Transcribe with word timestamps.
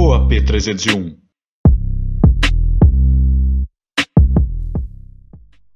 ou 0.00 0.12
AP301. 0.12 1.18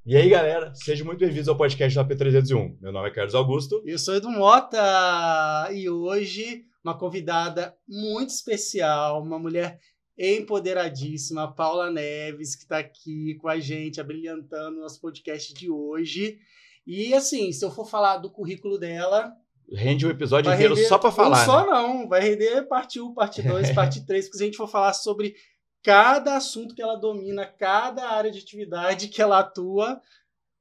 E 0.06 0.16
aí, 0.16 0.28
galera, 0.28 0.72
sejam 0.76 1.04
muito 1.04 1.18
bem-vindos 1.18 1.48
ao 1.48 1.56
podcast 1.56 1.98
do 1.98 2.04
AP301. 2.04 2.76
Meu 2.80 2.92
nome 2.92 3.08
é 3.08 3.10
Carlos 3.10 3.34
Augusto. 3.34 3.82
Eu 3.84 3.98
sou 3.98 4.14
Edu 4.14 4.30
Mota 4.30 5.68
e 5.72 5.90
hoje 5.90 6.62
uma 6.84 6.96
convidada 6.96 7.74
muito 7.88 8.28
especial, 8.28 9.20
uma 9.20 9.40
mulher 9.40 9.80
empoderadíssima, 10.16 11.52
Paula 11.52 11.90
Neves, 11.90 12.54
que 12.54 12.62
está 12.62 12.78
aqui 12.78 13.34
com 13.40 13.48
a 13.48 13.58
gente, 13.58 14.00
abrilhantando 14.00 14.78
nosso 14.78 15.00
podcast 15.00 15.52
de 15.52 15.68
hoje. 15.68 16.38
E 16.86 17.12
assim, 17.12 17.50
se 17.50 17.64
eu 17.64 17.72
for 17.72 17.90
falar 17.90 18.18
do 18.18 18.30
currículo 18.30 18.78
dela. 18.78 19.32
Rende 19.74 20.06
um 20.06 20.10
episódio 20.10 20.52
inteiro 20.52 20.76
só 20.76 20.98
para 20.98 21.10
falar. 21.10 21.38
Não 21.38 21.44
só 21.44 21.60
né? 21.66 21.72
não, 21.72 22.08
vai 22.08 22.20
render 22.20 22.62
parte 22.62 23.00
1, 23.00 23.14
parte 23.14 23.40
2, 23.42 23.72
parte 23.72 24.04
3, 24.04 24.26
porque 24.26 24.38
se 24.38 24.42
a 24.42 24.46
gente 24.46 24.56
for 24.56 24.68
falar 24.68 24.92
sobre 24.92 25.34
cada 25.82 26.36
assunto 26.36 26.74
que 26.74 26.82
ela 26.82 26.96
domina, 26.96 27.46
cada 27.46 28.08
área 28.08 28.30
de 28.30 28.38
atividade 28.38 29.08
que 29.08 29.20
ela 29.20 29.40
atua, 29.40 30.00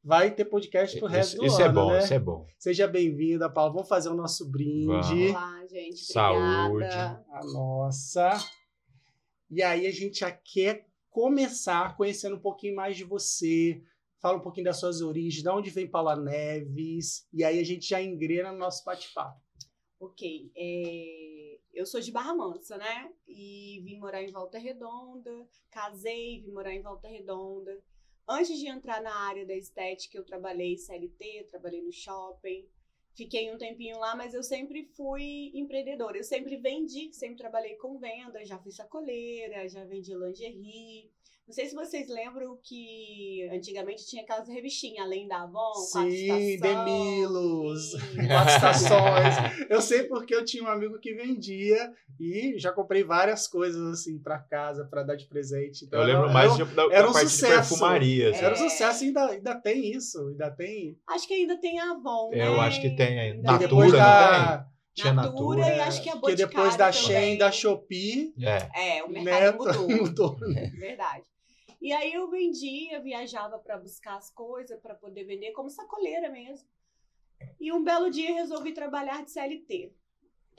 vai 0.03 0.31
ter 0.31 0.45
podcast 0.45 0.97
pro 0.97 1.07
resto 1.07 1.33
isso, 1.33 1.37
do 1.37 1.45
isso 1.45 1.55
ano, 1.61 1.65
é 1.65 1.69
bom, 1.69 1.91
né? 1.91 1.99
Isso 1.99 2.13
é 2.13 2.19
bom. 2.19 2.47
Seja 2.57 2.87
bem-vinda, 2.87 3.49
Paulo. 3.49 3.73
Vamos 3.73 3.89
fazer 3.89 4.09
o 4.09 4.15
nosso 4.15 4.49
brinde. 4.49 4.87
Vamos. 4.87 5.29
Olá, 5.31 5.65
gente. 5.67 5.99
Saúde. 5.99 6.85
A 6.85 7.41
nossa. 7.53 8.37
E 9.49 9.61
aí 9.61 9.85
a 9.85 9.91
gente 9.91 10.19
já 10.19 10.31
quer 10.31 10.87
começar 11.09 11.95
conhecendo 11.95 12.37
um 12.37 12.41
pouquinho 12.41 12.75
mais 12.75 12.97
de 12.97 13.03
você. 13.03 13.81
Fala 14.21 14.37
um 14.37 14.41
pouquinho 14.41 14.65
das 14.65 14.79
suas 14.79 15.01
origens, 15.01 15.41
de 15.41 15.49
onde 15.49 15.71
vem 15.71 15.89
Paula 15.89 16.15
Neves. 16.15 17.27
E 17.33 17.43
aí 17.43 17.59
a 17.59 17.63
gente 17.63 17.87
já 17.87 17.99
engrena 17.99 18.51
no 18.51 18.59
nosso 18.59 18.85
bate-papo. 18.85 19.41
Ok. 19.99 20.51
É... 20.55 21.59
Eu 21.73 21.85
sou 21.87 21.99
de 21.99 22.11
Barra 22.11 22.35
Mansa, 22.35 22.77
né? 22.77 23.11
E 23.27 23.81
vim 23.83 23.97
morar 23.97 24.21
em 24.21 24.31
Volta 24.31 24.59
Redonda. 24.59 25.47
Casei, 25.71 26.39
vim 26.41 26.51
morar 26.51 26.73
em 26.73 26.81
Volta 26.83 27.07
Redonda. 27.07 27.81
Antes 28.29 28.59
de 28.59 28.67
entrar 28.67 29.01
na 29.01 29.13
área 29.27 29.45
da 29.45 29.55
estética, 29.55 30.17
eu 30.17 30.23
trabalhei 30.23 30.77
CLT, 30.77 31.47
trabalhei 31.49 31.81
no 31.81 31.91
shopping. 31.91 32.69
Fiquei 33.15 33.51
um 33.51 33.57
tempinho 33.57 33.97
lá, 33.97 34.15
mas 34.15 34.33
eu 34.33 34.43
sempre 34.43 34.85
fui 34.95 35.51
empreendedora. 35.55 36.17
Eu 36.17 36.23
sempre 36.23 36.57
vendi, 36.57 37.11
sempre 37.11 37.37
trabalhei 37.37 37.75
com 37.75 37.97
venda, 37.97 38.45
já 38.45 38.59
fui 38.59 38.71
sacoleira, 38.71 39.67
já 39.67 39.83
vendi 39.83 40.13
lingerie. 40.13 41.11
Não 41.51 41.55
sei 41.55 41.65
se 41.65 41.75
vocês 41.75 42.07
lembram 42.07 42.57
que 42.63 43.45
antigamente 43.51 44.07
tinha 44.07 44.23
aquelas 44.23 44.47
revistinhas, 44.47 45.05
além 45.05 45.27
da 45.27 45.41
Avon, 45.41 45.73
Sim, 45.73 46.57
Demilos, 46.61 47.91
quatro 48.25 48.55
estações. 48.55 49.67
Eu 49.69 49.81
sei 49.81 50.03
porque 50.03 50.33
eu 50.33 50.45
tinha 50.45 50.63
um 50.63 50.69
amigo 50.69 50.97
que 50.97 51.13
vendia 51.13 51.91
e 52.17 52.57
já 52.57 52.71
comprei 52.71 53.03
várias 53.03 53.49
coisas 53.49 53.99
assim 53.99 54.17
para 54.17 54.39
casa, 54.39 54.85
para 54.85 55.03
dar 55.03 55.17
de 55.17 55.25
presente. 55.25 55.83
Então, 55.83 55.99
eu 55.99 56.05
lembro 56.05 56.23
era, 56.23 56.31
mais 56.31 56.57
era, 56.57 56.63
da, 56.63 56.87
da 56.87 56.95
era 56.95 57.09
um 57.09 57.11
parte 57.11 57.29
sucesso. 57.29 57.51
de 57.51 57.69
perfumaria. 57.69 58.29
Assim. 58.29 58.45
Era 58.45 58.53
um 58.53 58.57
sucesso, 58.57 59.03
ainda, 59.03 59.25
ainda 59.25 59.55
tem 59.55 59.91
isso, 59.91 60.25
ainda 60.29 60.51
tem. 60.51 60.97
Acho 61.05 61.27
que 61.27 61.33
ainda 61.33 61.59
tem 61.59 61.81
a 61.81 61.91
Avon, 61.91 62.29
né? 62.29 62.47
Eu 62.47 62.61
acho 62.61 62.79
que 62.79 62.95
tem 62.95 63.19
ainda. 63.19 63.51
Natura, 63.51 63.91
da... 63.91 64.41
não 64.41 64.57
tem? 64.57 64.71
Tinha 64.93 65.13
Natura, 65.13 65.59
Natura. 65.59 65.75
e 65.77 65.79
acho 65.81 66.03
que 66.03 66.09
a 66.09 66.13
Porque 66.13 66.31
Boticário 66.31 66.49
depois 66.49 66.75
da 66.77 66.91
também. 66.91 67.07
Shein, 67.07 67.37
da 67.37 67.51
Shopee, 67.51 68.33
É, 68.39 68.97
é 68.97 69.03
o 69.03 69.09
mercado 69.09 69.65
Neto 69.65 69.89
mudou. 69.89 70.37
mudou. 70.37 70.37
Verdade. 70.77 71.23
E 71.81 71.91
aí 71.91 72.13
eu 72.13 72.29
vendia, 72.29 73.01
viajava 73.01 73.57
para 73.57 73.77
buscar 73.77 74.15
as 74.15 74.29
coisas 74.29 74.79
para 74.79 74.93
poder 74.93 75.23
vender 75.23 75.51
como 75.51 75.69
sacoleira 75.69 76.29
mesmo. 76.29 76.67
E 77.59 77.71
um 77.71 77.83
belo 77.83 78.11
dia 78.11 78.35
resolvi 78.35 78.71
trabalhar 78.71 79.23
de 79.23 79.31
CLT. 79.31 79.91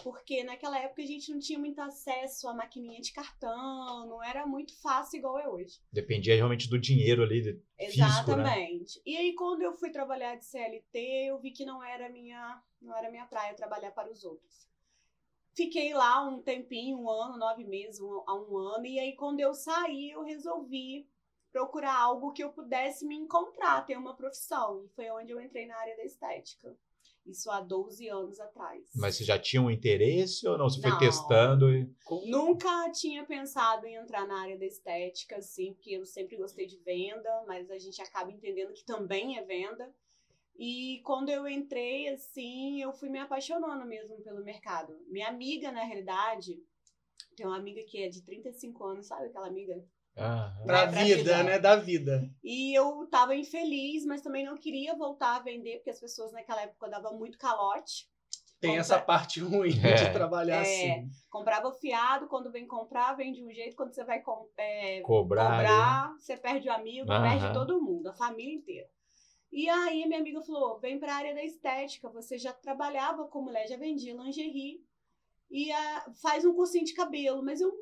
Porque 0.03 0.43
naquela 0.43 0.81
época 0.81 1.01
a 1.01 1.07
gente 1.07 1.31
não 1.31 1.39
tinha 1.39 1.59
muito 1.59 1.81
acesso 1.81 2.49
à 2.49 2.55
maquininha 2.55 3.01
de 3.01 3.13
cartão, 3.13 4.09
não 4.09 4.21
era 4.23 4.45
muito 4.45 4.75
fácil 4.81 5.19
igual 5.19 5.39
é 5.39 5.49
hoje. 5.49 5.81
Dependia 5.93 6.35
realmente 6.35 6.69
do 6.69 6.79
dinheiro 6.79 7.23
ali, 7.23 7.43
físico, 7.43 7.63
Exatamente. 7.79 8.97
Né? 8.99 9.03
E 9.07 9.17
aí 9.17 9.35
quando 9.35 9.63
eu 9.63 9.75
fui 9.75 9.91
trabalhar 9.91 10.35
de 10.35 10.45
CLT, 10.45 10.99
eu 11.29 11.39
vi 11.39 11.53
que 11.53 11.65
não 11.65 11.85
era 11.85 12.09
minha, 12.09 12.61
não 12.81 12.97
era 12.97 13.11
minha 13.11 13.27
praia 13.27 13.55
trabalhar 13.55 13.93
para 13.93 14.11
os 14.11 14.25
outros. 14.25 14.67
Fiquei 15.55 15.93
lá 15.95 16.27
um 16.27 16.41
tempinho, 16.43 16.99
um 16.99 17.11
ano, 17.11 17.37
nove 17.37 17.63
meses, 17.63 18.01
um, 18.01 18.25
a 18.27 18.35
um 18.35 18.57
ano, 18.57 18.87
e 18.87 18.99
aí 18.99 19.15
quando 19.15 19.39
eu 19.39 19.55
saí, 19.55 20.11
eu 20.11 20.25
resolvi 20.25 21.07
procurar 21.53 21.97
algo 21.97 22.33
que 22.33 22.43
eu 22.43 22.51
pudesse 22.51 23.05
me 23.07 23.15
encontrar, 23.15 23.85
ter 23.85 23.97
uma 23.97 24.17
profissão. 24.17 24.83
E 24.85 24.89
foi 24.89 25.11
onde 25.11 25.31
eu 25.33 25.41
entrei 25.41 25.67
na 25.67 25.77
área 25.77 25.97
da 25.97 26.05
estética. 26.05 26.75
Isso 27.25 27.49
há 27.53 27.61
12 27.61 28.09
anos 28.09 28.41
atrás. 28.41 28.83
Mas 28.97 29.15
você 29.15 29.23
já 29.23 29.39
tinha 29.39 29.63
um 29.63 29.71
interesse 29.71 30.47
ou 30.49 30.59
não? 30.59 30.69
Você 30.69 30.81
foi 30.81 30.91
Não. 30.91 30.99
testando 30.99 31.73
e. 31.73 31.89
Nunca 32.27 32.91
tinha 32.91 33.25
pensado 33.25 33.87
em 33.87 33.95
entrar 33.95 34.27
na 34.27 34.41
área 34.41 34.59
da 34.59 34.65
estética, 34.67 35.37
assim, 35.37 35.73
porque 35.73 35.91
eu 35.91 36.05
sempre 36.05 36.37
gostei 36.37 36.67
de 36.67 36.79
venda, 36.79 37.45
mas 37.47 37.71
a 37.71 37.79
gente 37.79 38.03
acaba 38.03 38.33
entendendo 38.33 38.73
que 38.73 38.85
também 38.85 39.39
é 39.39 39.43
venda. 39.45 39.95
E 40.57 41.01
quando 41.05 41.29
eu 41.29 41.47
entrei, 41.47 42.09
assim, 42.09 42.83
eu 42.83 42.93
fui 42.93 43.09
me 43.09 43.21
apaixonando 43.21 43.87
mesmo 43.87 44.21
pelo 44.23 44.43
mercado. 44.43 44.99
Minha 45.07 45.29
amiga, 45.29 45.71
na 45.71 45.85
realidade, 45.85 46.61
tem 47.37 47.47
uma 47.47 47.57
amiga 47.57 47.83
que 47.85 48.03
é 48.03 48.09
de 48.09 48.21
35 48.23 48.85
anos, 48.85 49.07
sabe 49.07 49.27
aquela 49.27 49.47
amiga? 49.47 49.83
Ah, 50.17 50.53
Pra 50.67 50.83
É, 50.83 50.87
pra 50.89 51.05
vida, 51.05 51.17
vida. 51.17 51.43
né? 51.43 51.59
Da 51.59 51.77
vida. 51.77 52.31
E 52.45 52.77
eu 52.77 53.07
tava 53.11 53.35
infeliz, 53.35 54.05
mas 54.05 54.21
também 54.23 54.45
não 54.45 54.57
queria 54.59 54.95
voltar 54.95 55.37
a 55.37 55.41
vender, 55.41 55.77
porque 55.79 55.91
as 55.91 56.01
pessoas 56.01 56.33
naquela 56.33 56.63
época 56.63 56.89
davam 56.89 57.19
muito 57.19 57.39
calote. 57.39 58.11
Tem 58.61 58.71
Compra- 58.73 58.81
essa 58.81 58.99
parte 59.01 59.41
ruim 59.41 59.73
É. 59.83 59.95
de 59.95 60.13
trabalhar 60.13 60.59
É. 60.59 60.61
assim. 60.61 61.09
Comprava 61.31 61.73
fiado, 61.73 62.29
quando 62.29 62.53
vem 62.53 62.67
comprar, 62.67 63.15
vem 63.17 63.33
de 63.33 63.43
um 63.43 63.51
jeito, 63.51 63.75
quando 63.75 63.93
você 63.93 64.05
vai 64.05 64.21
com- 64.21 64.49
é, 64.57 65.01
cobrar. 65.01 65.57
cobrar, 65.57 66.15
você 66.19 66.37
perde 66.37 66.69
o 66.69 66.73
amigo, 66.73 67.11
Aham. 67.11 67.29
perde 67.41 67.53
todo 67.55 67.81
mundo, 67.83 68.09
a 68.09 68.13
família 68.13 68.55
inteira. 68.55 68.89
E 69.51 69.69
aí 69.69 70.07
minha 70.07 70.21
amiga 70.21 70.41
falou: 70.43 70.79
vem 70.79 70.99
pra 71.01 71.15
área 71.17 71.35
da 71.35 71.43
estética, 71.43 72.09
você 72.09 72.39
já 72.39 72.53
trabalhava 72.53 73.27
com 73.27 73.43
mulher, 73.43 73.67
já 73.67 73.77
vendia 73.77 74.15
lingerie 74.15 74.81
e 75.51 75.73
ah, 75.73 76.13
faz 76.23 76.45
um 76.45 76.55
cursinho 76.55 76.85
de 76.85 76.95
cabelo, 76.95 77.43
mas 77.43 77.61
eu 77.61 77.73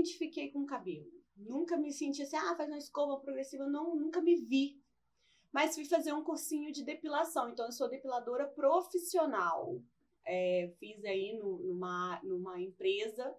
identifiquei 0.00 0.50
com 0.50 0.66
cabelo. 0.66 1.10
Nunca 1.36 1.76
me 1.76 1.92
senti 1.92 2.22
assim, 2.22 2.36
ah, 2.36 2.54
faz 2.56 2.68
uma 2.68 2.78
escova 2.78 3.18
progressiva, 3.20 3.66
não, 3.66 3.94
nunca 3.96 4.20
me 4.20 4.36
vi. 4.36 4.80
Mas 5.52 5.74
fui 5.74 5.84
fazer 5.84 6.12
um 6.12 6.22
cursinho 6.22 6.72
de 6.72 6.84
depilação, 6.84 7.48
então 7.48 7.66
eu 7.66 7.72
sou 7.72 7.88
depiladora 7.88 8.46
profissional. 8.46 9.80
É, 10.24 10.70
fiz 10.78 11.04
aí 11.04 11.38
no- 11.38 11.58
numa, 11.58 12.20
numa 12.22 12.60
empresa 12.60 13.34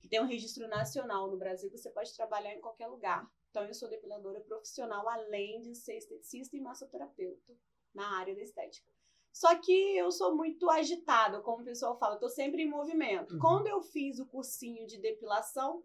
que 0.00 0.08
tem 0.08 0.20
um 0.20 0.26
registro 0.26 0.68
nacional 0.68 1.30
no 1.30 1.36
Brasil, 1.38 1.70
você 1.70 1.88
pode 1.88 2.14
trabalhar 2.14 2.54
em 2.54 2.60
qualquer 2.60 2.86
lugar. 2.88 3.30
Então, 3.50 3.64
eu 3.64 3.72
sou 3.72 3.88
depiladora 3.88 4.40
profissional, 4.40 5.08
além 5.08 5.60
de 5.60 5.74
ser 5.76 5.96
esteticista 5.96 6.56
e 6.56 6.60
massoterapeuta 6.60 7.56
na 7.94 8.18
área 8.18 8.34
da 8.34 8.42
estética. 8.42 8.90
Só 9.32 9.54
que 9.56 9.96
eu 9.96 10.10
sou 10.10 10.36
muito 10.36 10.68
agitada, 10.68 11.40
como 11.40 11.62
o 11.62 11.64
pessoal 11.64 11.96
fala, 11.98 12.16
eu 12.16 12.20
tô 12.20 12.28
sempre 12.28 12.62
em 12.62 12.68
movimento. 12.68 13.34
Uhum. 13.34 13.40
Quando 13.40 13.68
eu 13.68 13.80
fiz 13.80 14.18
o 14.18 14.26
cursinho 14.26 14.86
de 14.86 14.98
depilação, 14.98 15.82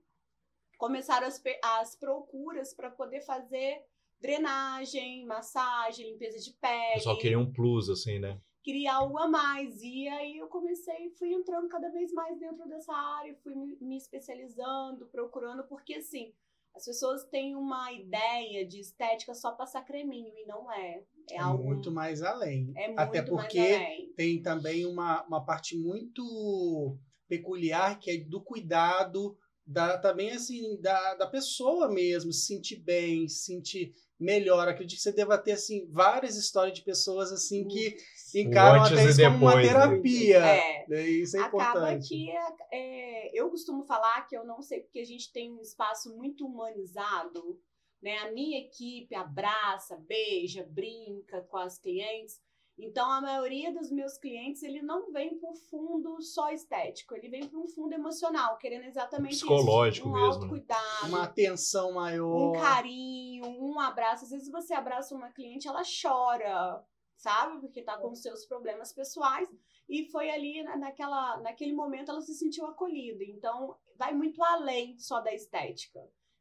começaram 0.80 1.28
as, 1.28 1.40
as 1.62 1.96
procuras 1.96 2.74
para 2.74 2.90
poder 2.90 3.22
fazer 3.22 3.84
drenagem, 4.20 5.26
massagem, 5.26 6.12
limpeza 6.12 6.40
de 6.40 6.50
O 6.50 6.56
pele 6.60 6.94
pessoal 6.96 7.18
queria 7.18 7.40
um 7.40 7.52
plus, 7.52 7.90
assim, 7.90 8.18
né? 8.18 8.42
queria 8.64 8.94
algo 8.94 9.18
a 9.18 9.28
mais. 9.28 9.82
E 9.82 10.08
aí 10.08 10.38
eu 10.38 10.48
comecei, 10.48 11.10
fui 11.18 11.34
entrando 11.34 11.68
cada 11.68 11.90
vez 11.90 12.12
mais 12.14 12.40
dentro 12.40 12.68
dessa 12.68 12.94
área, 12.94 13.36
fui 13.44 13.54
me, 13.56 13.98
especializando, 13.98 15.06
procurando, 15.08 15.64
porque 15.64 15.96
assim, 15.96 16.34
as 16.76 16.86
pessoas 16.86 17.24
têm 17.26 17.56
uma 17.56 17.92
ideia 17.92 18.66
de 18.66 18.80
estética 18.80 19.34
só 19.34 19.52
passar 19.54 19.84
creminho, 19.84 20.34
e 20.38 20.46
não 20.46 20.72
é. 20.72 21.04
É, 21.30 21.36
É 21.36 21.40
algo 21.40 21.64
muito 21.64 21.92
mais 21.92 22.22
além. 22.22 22.72
é 22.76 22.88
muito 22.88 23.00
Até 23.00 23.20
mais 23.20 23.30
porque 23.30 23.60
além. 23.60 24.14
tem 24.16 24.42
também 24.42 24.86
uma, 24.86 25.24
uma 25.26 25.44
parte 25.44 25.78
muito 25.78 26.98
peculiar 27.28 28.00
que 28.00 28.12
é 28.12 28.18
do 28.18 28.42
cuidado 28.42 29.38
da, 29.70 30.00
também 30.00 30.32
assim 30.32 30.82
da, 30.82 31.14
da 31.14 31.28
pessoa 31.28 31.88
mesmo, 31.88 32.34
se 32.34 32.48
sentir 32.48 32.78
bem, 32.78 33.28
se 33.28 33.46
sentir 33.46 33.94
melhor. 34.20 34.68
Acredito 34.68 34.98
que 34.98 35.04
você 35.04 35.12
deva 35.12 35.38
ter 35.38 35.52
assim 35.52 35.88
várias 35.92 36.36
histórias 36.36 36.76
de 36.76 36.84
pessoas 36.84 37.32
assim 37.32 37.68
que 37.68 37.96
encaram 38.34 38.84
até 38.84 39.06
e 39.06 39.10
isso 39.10 39.22
como 39.22 39.38
uma 39.38 39.56
depois, 39.56 39.68
né? 39.68 39.74
terapia. 39.74 40.38
É. 40.40 40.86
né? 40.88 41.02
Isso 41.04 41.38
é 41.38 41.42
Acaba 41.42 41.70
importante. 41.70 42.08
que 42.08 42.32
é, 42.32 42.48
é, 42.72 43.40
eu 43.40 43.48
costumo 43.52 43.84
falar 43.84 44.28
que 44.28 44.36
eu 44.36 44.44
não 44.44 44.60
sei 44.60 44.82
porque 44.82 45.00
a 45.00 45.06
gente 45.06 45.32
tem 45.32 45.54
um 45.54 45.62
espaço 45.62 46.18
muito 46.18 46.48
humanizado, 46.48 47.62
né? 48.02 48.18
A 48.18 48.32
minha 48.32 48.60
equipe 48.60 49.14
abraça, 49.14 50.04
beija, 50.08 50.68
brinca 50.68 51.44
com 51.44 51.58
as 51.58 51.78
clientes. 51.78 52.42
Então 52.82 53.12
a 53.12 53.20
maioria 53.22 53.74
dos 53.74 53.92
meus 53.92 54.18
clientes 54.18 54.64
ele 54.64 54.82
não 54.82 55.12
vem 55.12 55.38
por 55.38 55.54
fundo 55.56 56.22
só 56.22 56.50
estético, 56.52 57.14
ele 57.16 57.28
vem 57.30 57.46
para 57.48 57.60
um 57.60 57.68
fundo 57.68 57.94
emocional, 57.94 58.58
querendo 58.58 58.86
exatamente 58.86 59.34
isso, 59.36 59.46
Psicológico 59.46 60.08
um 60.08 60.12
mesmo, 60.14 60.26
né? 60.28 60.34
autocuidado, 60.34 61.08
Uma 61.08 61.24
atenção 61.24 61.92
maior. 61.94 62.50
um 62.50 62.52
carinho, 62.54 63.46
um 63.46 63.80
abraço. 63.80 64.24
Às 64.26 64.32
vezes 64.32 64.50
você 64.50 64.74
abraça 64.74 65.14
uma 65.14 65.30
cliente, 65.30 65.68
ela 65.68 65.82
chora, 66.02 66.84
sabe? 67.18 67.60
Porque 67.60 67.82
tá 67.82 67.98
com 67.98 68.16
seus 68.16 68.46
problemas 68.46 68.94
pessoais. 68.94 69.50
E 69.88 70.06
foi 70.06 70.30
ali 70.30 70.64
na- 70.64 70.78
naquela, 70.78 71.38
naquele 71.38 71.74
momento 71.74 72.12
ela 72.12 72.22
se 72.22 72.34
sentiu 72.34 72.66
acolhida. 72.66 73.24
Então, 73.24 73.76
vai 73.98 74.14
muito 74.14 74.42
além 74.44 74.98
só 75.00 75.20
da 75.20 75.34
estética. 75.34 76.00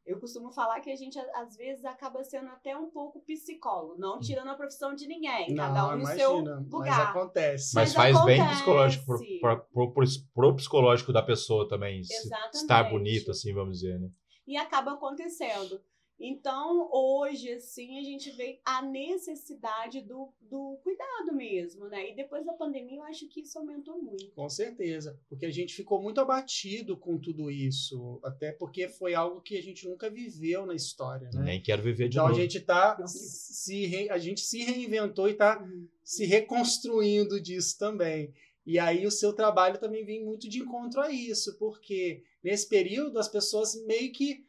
Eu 0.08 0.19
costumo 0.19 0.50
falar 0.50 0.81
que 0.81 0.90
a 0.90 0.96
gente, 0.96 1.19
às 1.34 1.55
vezes, 1.55 1.84
acaba 1.84 2.25
sendo 2.25 2.49
até 2.49 2.75
um 2.76 2.88
pouco 2.90 3.20
psicólogo, 3.20 4.00
não 4.00 4.19
tirando 4.19 4.49
a 4.49 4.55
profissão 4.55 4.94
de 4.94 5.06
ninguém, 5.06 5.55
cada 5.55 5.88
um 5.88 5.99
no 5.99 6.06
seu 6.06 6.43
mas 6.43 6.72
lugar. 6.72 7.10
acontece. 7.10 7.75
Mas, 7.75 7.94
Mas 7.94 7.94
faz 7.94 8.25
bem 8.25 8.40
acontece. 8.40 8.56
psicológico 8.56 9.05
pro, 9.05 9.19
pro, 9.40 9.93
pro- 9.93 10.10
pro- 10.34 10.56
psicológico 10.56 11.12
da 11.12 11.22
pessoa 11.22 11.69
também. 11.69 12.00
Exatamente. 12.00 12.55
Estar 12.55 12.84
bonito, 12.84 13.31
assim, 13.31 13.52
vamos 13.52 13.81
dizer, 13.81 14.00
né? 14.00 14.08
e 14.46 14.56
acaba 14.56 14.93
acontecendo. 14.94 15.78
Então, 16.20 16.88
hoje, 16.93 17.53
assim, 17.53 17.99
a 17.99 18.03
gente 18.03 18.31
vê 18.32 18.61
a 18.65 18.82
necessidade 18.82 20.00
do, 20.00 20.29
do 20.41 20.76
cuidado 20.82 21.32
mesmo, 21.35 21.87
né? 21.88 22.11
E 22.11 22.15
depois 22.17 22.44
da 22.44 22.53
pandemia, 22.55 22.97
eu 22.99 23.03
acho 23.05 23.29
que 23.29 23.41
isso 23.43 23.59
aumentou 23.59 24.03
muito. 24.03 24.31
Com 24.32 24.49
certeza, 24.49 25.19
porque 25.29 25.47
a 25.47 25.50
gente 25.50 25.75
ficou 25.75 26.03
muito 26.03 26.20
abatido 26.20 26.97
com 26.97 27.19
tudo 27.19 27.50
isso, 27.50 28.19
até 28.25 28.50
porque 28.50 28.88
foi 28.88 29.15
algo 29.15 29.41
que 29.41 29.56
a 29.56 29.62
gente 29.62 29.87
nunca 29.88 30.11
viveu 30.11 30.67
na 30.67 30.75
história, 30.75 31.31
né? 31.32 31.43
Nem 31.44 31.62
quero 31.62 31.82
viver 31.82 32.09
de 32.09 32.17
Então 32.17 32.26
a 32.26 32.31
novo. 32.31 32.41
gente 32.41 32.61
tá 32.61 32.97
se 33.06 33.87
re- 33.87 34.11
a 34.11 34.19
gente 34.19 34.41
se 34.41 34.59
reinventou 34.62 35.29
e 35.29 35.35
tá 35.35 35.65
se 36.03 36.25
reconstruindo 36.26 37.41
disso 37.41 37.79
também. 37.79 38.32
E 38.67 38.79
aí 38.79 39.06
o 39.06 39.11
seu 39.11 39.32
trabalho 39.32 39.79
também 39.79 40.05
vem 40.05 40.25
muito 40.25 40.49
de 40.49 40.59
encontro 40.59 41.00
a 41.00 41.11
isso, 41.11 41.56
porque 41.59 42.23
nesse 42.43 42.69
período 42.69 43.19
as 43.19 43.29
pessoas 43.29 43.75
meio 43.87 44.12
que 44.12 44.44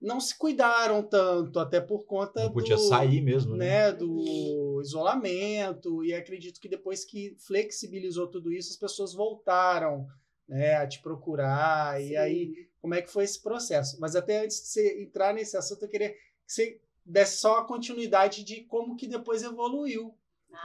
não 0.00 0.20
se 0.20 0.36
cuidaram 0.36 1.02
tanto, 1.02 1.58
até 1.58 1.80
por 1.80 2.04
conta 2.04 2.44
Não 2.44 2.52
podia 2.52 2.76
do, 2.76 2.82
sair 2.82 3.20
mesmo, 3.20 3.56
né? 3.56 3.90
né, 3.90 3.92
do 3.92 4.80
isolamento, 4.82 6.04
e 6.04 6.12
acredito 6.12 6.60
que 6.60 6.68
depois 6.68 7.04
que 7.04 7.34
flexibilizou 7.38 8.28
tudo 8.28 8.52
isso, 8.52 8.70
as 8.70 8.76
pessoas 8.76 9.14
voltaram 9.14 10.06
né, 10.48 10.76
a 10.76 10.86
te 10.86 11.00
procurar, 11.00 12.00
e 12.00 12.08
Sim. 12.08 12.16
aí 12.16 12.68
como 12.80 12.94
é 12.94 13.02
que 13.02 13.10
foi 13.10 13.24
esse 13.24 13.42
processo? 13.42 13.98
Mas 14.00 14.14
até 14.14 14.44
antes 14.44 14.58
de 14.58 14.68
você 14.68 15.02
entrar 15.02 15.34
nesse 15.34 15.56
assunto, 15.56 15.82
eu 15.82 15.88
queria 15.88 16.10
que 16.10 16.18
você 16.46 16.80
desse 17.04 17.38
só 17.38 17.58
a 17.58 17.64
continuidade 17.64 18.44
de 18.44 18.62
como 18.62 18.96
que 18.96 19.06
depois 19.06 19.42
evoluiu 19.42 20.14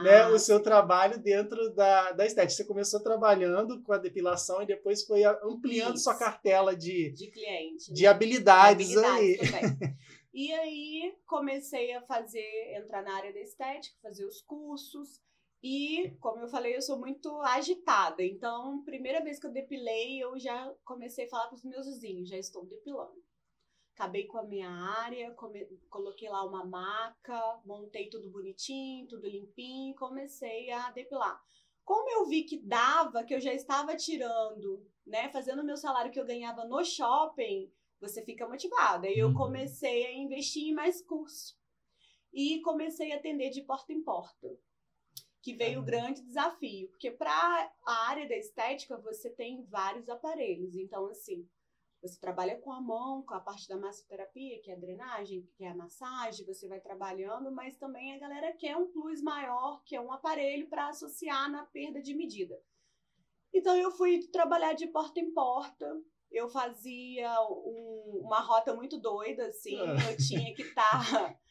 né, 0.00 0.20
Ah, 0.22 0.28
o 0.28 0.38
seu 0.38 0.62
trabalho 0.62 1.18
dentro 1.18 1.72
da, 1.74 2.12
da 2.12 2.26
estética. 2.26 2.54
Você 2.54 2.64
começou 2.64 3.02
trabalhando 3.02 3.82
com 3.82 3.92
a 3.92 3.98
depilação 3.98 4.62
e 4.62 4.66
depois 4.66 5.04
foi 5.04 5.24
ampliando 5.24 5.94
Isso. 5.94 6.04
sua 6.04 6.16
cartela 6.16 6.76
de, 6.76 7.12
de 7.12 7.30
cliente. 7.30 7.92
de 7.92 8.02
né? 8.02 8.08
habilidades, 8.08 8.96
aí. 8.96 9.04
habilidades 9.04 9.50
também. 9.50 9.96
E 10.34 10.50
aí 10.50 11.14
comecei 11.26 11.92
a 11.92 12.00
fazer, 12.00 12.74
entrar 12.74 13.02
na 13.02 13.14
área 13.14 13.32
da 13.34 13.40
estética, 13.40 13.94
fazer 14.00 14.24
os 14.24 14.40
cursos. 14.40 15.20
E, 15.62 16.10
como 16.20 16.40
eu 16.40 16.48
falei, 16.48 16.74
eu 16.74 16.82
sou 16.82 16.98
muito 16.98 17.30
agitada. 17.42 18.22
Então, 18.24 18.82
primeira 18.82 19.22
vez 19.22 19.38
que 19.38 19.46
eu 19.46 19.52
depilei, 19.52 20.22
eu 20.22 20.38
já 20.38 20.74
comecei 20.84 21.26
a 21.26 21.28
falar 21.28 21.48
para 21.48 21.56
os 21.56 21.64
meus 21.64 21.86
vizinhos, 21.86 22.30
já 22.30 22.38
estou 22.38 22.64
depilando. 22.64 23.22
Acabei 23.94 24.24
com 24.26 24.38
a 24.38 24.42
minha 24.42 24.70
área, 24.70 25.30
come- 25.32 25.66
coloquei 25.90 26.28
lá 26.28 26.44
uma 26.44 26.64
maca, 26.64 27.60
montei 27.64 28.08
tudo 28.08 28.30
bonitinho, 28.30 29.06
tudo 29.06 29.28
limpinho, 29.28 29.94
comecei 29.94 30.70
a 30.70 30.90
depilar. 30.90 31.40
Como 31.84 32.08
eu 32.10 32.26
vi 32.26 32.44
que 32.44 32.56
dava, 32.58 33.22
que 33.24 33.34
eu 33.34 33.40
já 33.40 33.52
estava 33.52 33.94
tirando, 33.96 34.86
né, 35.06 35.28
fazendo 35.30 35.60
o 35.60 35.64
meu 35.64 35.76
salário 35.76 36.10
que 36.10 36.18
eu 36.18 36.24
ganhava 36.24 36.64
no 36.64 36.82
shopping, 36.84 37.70
você 38.00 38.24
fica 38.24 38.48
motivada. 38.48 39.08
E 39.08 39.18
eu 39.18 39.28
Uhum. 39.28 39.34
comecei 39.34 40.06
a 40.06 40.12
investir 40.14 40.68
em 40.68 40.72
mais 40.72 41.02
curso. 41.02 41.56
E 42.32 42.60
comecei 42.62 43.12
a 43.12 43.16
atender 43.16 43.50
de 43.50 43.62
porta 43.62 43.92
em 43.92 44.02
porta. 44.02 44.48
Que 45.42 45.52
veio 45.54 45.80
o 45.80 45.84
Caramba. 45.84 46.04
grande 46.04 46.22
desafio. 46.22 46.88
Porque 46.88 47.10
para 47.10 47.72
a 47.84 48.08
área 48.08 48.26
da 48.28 48.36
estética, 48.36 48.96
você 48.96 49.28
tem 49.28 49.62
vários 49.64 50.08
aparelhos. 50.08 50.76
Então, 50.76 51.06
assim, 51.06 51.46
você 52.02 52.18
trabalha 52.18 52.58
com 52.58 52.72
a 52.72 52.80
mão, 52.80 53.22
com 53.22 53.32
a 53.34 53.40
parte 53.40 53.68
da 53.68 53.76
massoterapia, 53.76 54.60
que 54.60 54.70
é 54.70 54.74
a 54.74 54.78
drenagem, 54.78 55.48
que 55.54 55.64
é 55.64 55.68
a 55.70 55.74
massagem, 55.74 56.44
você 56.44 56.66
vai 56.66 56.80
trabalhando, 56.80 57.50
mas 57.52 57.76
também 57.76 58.12
a 58.14 58.18
galera 58.18 58.52
quer 58.52 58.76
um 58.76 58.88
plus 58.90 59.22
maior, 59.22 59.80
que 59.84 59.94
é 59.94 60.00
um 60.00 60.12
aparelho 60.12 60.68
para 60.68 60.88
associar 60.88 61.50
na 61.50 61.64
perda 61.64 62.02
de 62.02 62.12
medida. 62.14 62.60
Então 63.54 63.76
eu 63.76 63.90
fui 63.92 64.26
trabalhar 64.28 64.72
de 64.72 64.86
porta 64.88 65.20
em 65.20 65.32
porta. 65.32 66.00
Eu 66.30 66.48
fazia 66.48 67.30
um- 67.50 68.22
uma 68.24 68.40
rota 68.40 68.74
muito 68.74 68.98
doida, 68.98 69.46
assim. 69.46 69.78
Ah. 69.78 70.10
Eu 70.10 70.16
tinha 70.16 70.54
que 70.54 70.62
estar 70.62 70.90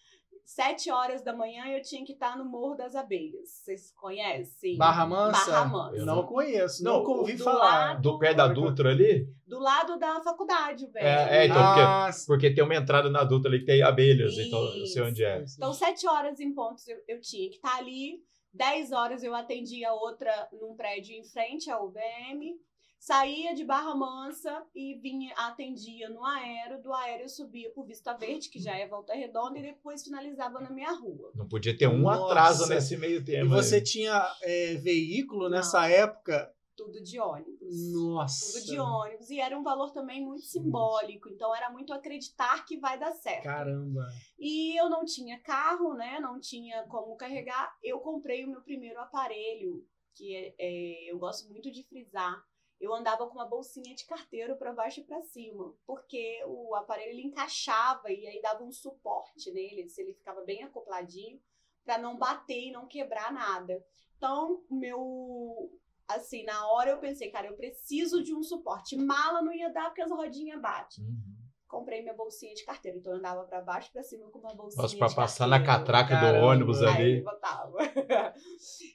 sete 0.55 0.91
horas 0.91 1.21
da 1.23 1.33
manhã, 1.33 1.65
eu 1.67 1.81
tinha 1.81 2.03
que 2.05 2.13
estar 2.13 2.37
no 2.37 2.43
Morro 2.45 2.75
das 2.75 2.93
Abelhas. 2.95 3.49
Vocês 3.49 3.91
conhecem? 3.93 4.77
Barra 4.77 5.05
Mansa? 5.05 5.51
Barra 5.51 5.65
Mansa. 5.65 5.97
Eu 5.97 6.05
não 6.05 6.25
conheço, 6.25 6.83
Não, 6.83 6.99
nunca 6.99 7.11
ouvi 7.11 7.33
do 7.33 7.43
falar. 7.43 7.87
lado- 7.87 8.01
Do 8.01 8.19
pé 8.19 8.33
da 8.33 8.47
Dutra 8.47 8.89
ali? 8.91 9.27
Do 9.47 9.59
lado 9.59 9.97
da 9.97 10.21
faculdade, 10.21 10.87
velho. 10.87 11.05
É, 11.05 11.43
é, 11.43 11.45
então, 11.45 11.55
porque- 11.57 11.81
Ah, 11.81 12.09
Porque 12.27 12.53
tem 12.53 12.63
uma 12.63 12.75
entrada 12.75 13.09
na 13.09 13.23
Dutra 13.23 13.49
ali 13.49 13.59
que 13.59 13.65
tem 13.65 13.81
abelhas, 13.81 14.37
então 14.37 14.59
eu 14.77 14.85
sei 14.85 15.01
onde 15.03 15.23
é. 15.23 15.43
Então, 15.55 15.73
sete 15.73 16.07
horas 16.07 16.39
em 16.39 16.53
pontos 16.53 16.87
eu, 16.87 16.97
eu 17.07 17.21
tinha 17.21 17.49
que 17.49 17.55
estar 17.55 17.77
ali. 17.77 18.19
Dez 18.53 18.91
horas 18.91 19.23
eu 19.23 19.33
atendia 19.33 19.93
outra 19.93 20.49
num 20.51 20.75
prédio 20.75 21.15
em 21.15 21.23
frente 21.23 21.69
ao 21.71 21.87
UBM. 21.87 22.53
Saía 23.01 23.55
de 23.55 23.65
Barra 23.65 23.95
Mansa 23.95 24.63
e 24.75 24.93
vinha, 24.99 25.33
atendia 25.35 26.07
no 26.07 26.23
aero. 26.23 26.79
Do 26.83 26.93
aero 26.93 27.23
eu 27.23 27.29
subia 27.29 27.71
por 27.71 27.83
Vista 27.83 28.13
Verde, 28.13 28.47
que 28.47 28.59
já 28.59 28.77
é 28.77 28.87
Volta 28.87 29.15
Redonda, 29.15 29.57
e 29.57 29.63
depois 29.63 30.03
finalizava 30.03 30.59
na 30.59 30.69
minha 30.69 30.91
rua. 30.91 31.31
Não 31.33 31.47
podia 31.47 31.75
ter 31.75 31.87
um 31.87 31.97
Nossa. 31.97 32.25
atraso 32.25 32.69
nesse 32.69 32.95
meio 32.95 33.25
tempo. 33.25 33.47
E 33.47 33.49
você 33.49 33.77
aí. 33.77 33.83
tinha 33.83 34.31
é, 34.43 34.75
veículo 34.75 35.45
Não. 35.45 35.57
nessa 35.57 35.89
época? 35.89 36.53
Tudo 36.77 37.01
de 37.01 37.19
ônibus. 37.19 37.91
Nossa. 37.91 38.59
Tudo 38.59 38.65
de 38.67 38.79
ônibus. 38.79 39.31
E 39.31 39.39
era 39.39 39.57
um 39.57 39.63
valor 39.63 39.89
também 39.91 40.23
muito 40.23 40.45
simbólico. 40.45 41.27
Então, 41.27 41.55
era 41.55 41.71
muito 41.71 41.91
acreditar 41.91 42.63
que 42.65 42.77
vai 42.77 42.99
dar 42.99 43.13
certo. 43.13 43.45
Caramba. 43.45 44.05
E 44.37 44.79
eu 44.79 44.91
não 44.91 45.03
tinha 45.05 45.39
carro, 45.39 45.95
né? 45.95 46.19
Não 46.19 46.39
tinha 46.39 46.83
como 46.83 47.15
carregar. 47.15 47.75
Eu 47.81 47.99
comprei 47.99 48.45
o 48.45 48.47
meu 48.47 48.61
primeiro 48.61 48.99
aparelho, 48.99 49.83
que 50.13 50.35
é, 50.35 50.53
é, 50.59 51.11
eu 51.11 51.17
gosto 51.17 51.49
muito 51.49 51.71
de 51.71 51.81
frisar. 51.81 52.45
Eu 52.81 52.93
andava 52.93 53.27
com 53.27 53.35
uma 53.35 53.45
bolsinha 53.45 53.93
de 53.95 54.05
carteiro 54.05 54.55
para 54.57 54.73
baixo 54.73 54.99
e 55.01 55.03
para 55.03 55.21
cima, 55.21 55.71
porque 55.85 56.43
o 56.47 56.73
aparelho 56.75 57.11
ele 57.11 57.27
encaixava 57.27 58.11
e 58.11 58.25
aí 58.27 58.41
dava 58.41 58.63
um 58.63 58.71
suporte 58.71 59.51
nele, 59.51 59.87
se 59.87 60.01
ele 60.01 60.13
ficava 60.15 60.41
bem 60.41 60.63
acopladinho, 60.63 61.39
para 61.85 61.97
não 61.99 62.17
bater 62.17 62.59
e 62.59 62.71
não 62.71 62.87
quebrar 62.87 63.31
nada. 63.31 63.85
Então, 64.17 64.63
meu 64.69 65.71
assim, 66.07 66.43
na 66.43 66.67
hora 66.71 66.89
eu 66.91 66.97
pensei, 66.99 67.29
cara, 67.31 67.47
eu 67.47 67.55
preciso 67.55 68.21
de 68.23 68.33
um 68.35 68.43
suporte. 68.43 68.97
Mala 68.97 69.41
não 69.41 69.53
ia 69.53 69.69
dar 69.69 69.85
porque 69.85 70.01
as 70.01 70.11
rodinhas 70.11 70.59
batem 70.59 71.05
Uhum. 71.05 71.37
comprei 71.67 72.01
minha 72.01 72.13
bolsinha 72.13 72.53
de 72.53 72.65
carteira. 72.65 72.97
Então 72.97 73.13
eu 73.13 73.19
andava 73.19 73.43
pra 73.45 73.61
baixo 73.61 73.87
e 73.89 73.91
pra 73.93 74.03
cima 74.03 74.29
com 74.29 74.39
uma 74.39 74.53
bolsinha 74.53 74.81
Nossa, 74.83 74.97
pra 74.97 75.07
de 75.07 75.15
passar 75.15 75.47
na 75.47 75.57
carteira. 75.63 75.79
catraca 76.03 76.15
do 76.15 76.21
Caramba. 76.33 76.45
ônibus 76.47 76.81
Aí 76.81 76.89
ali. 76.89 77.17
eu 77.19 77.23
botava. 77.23 77.77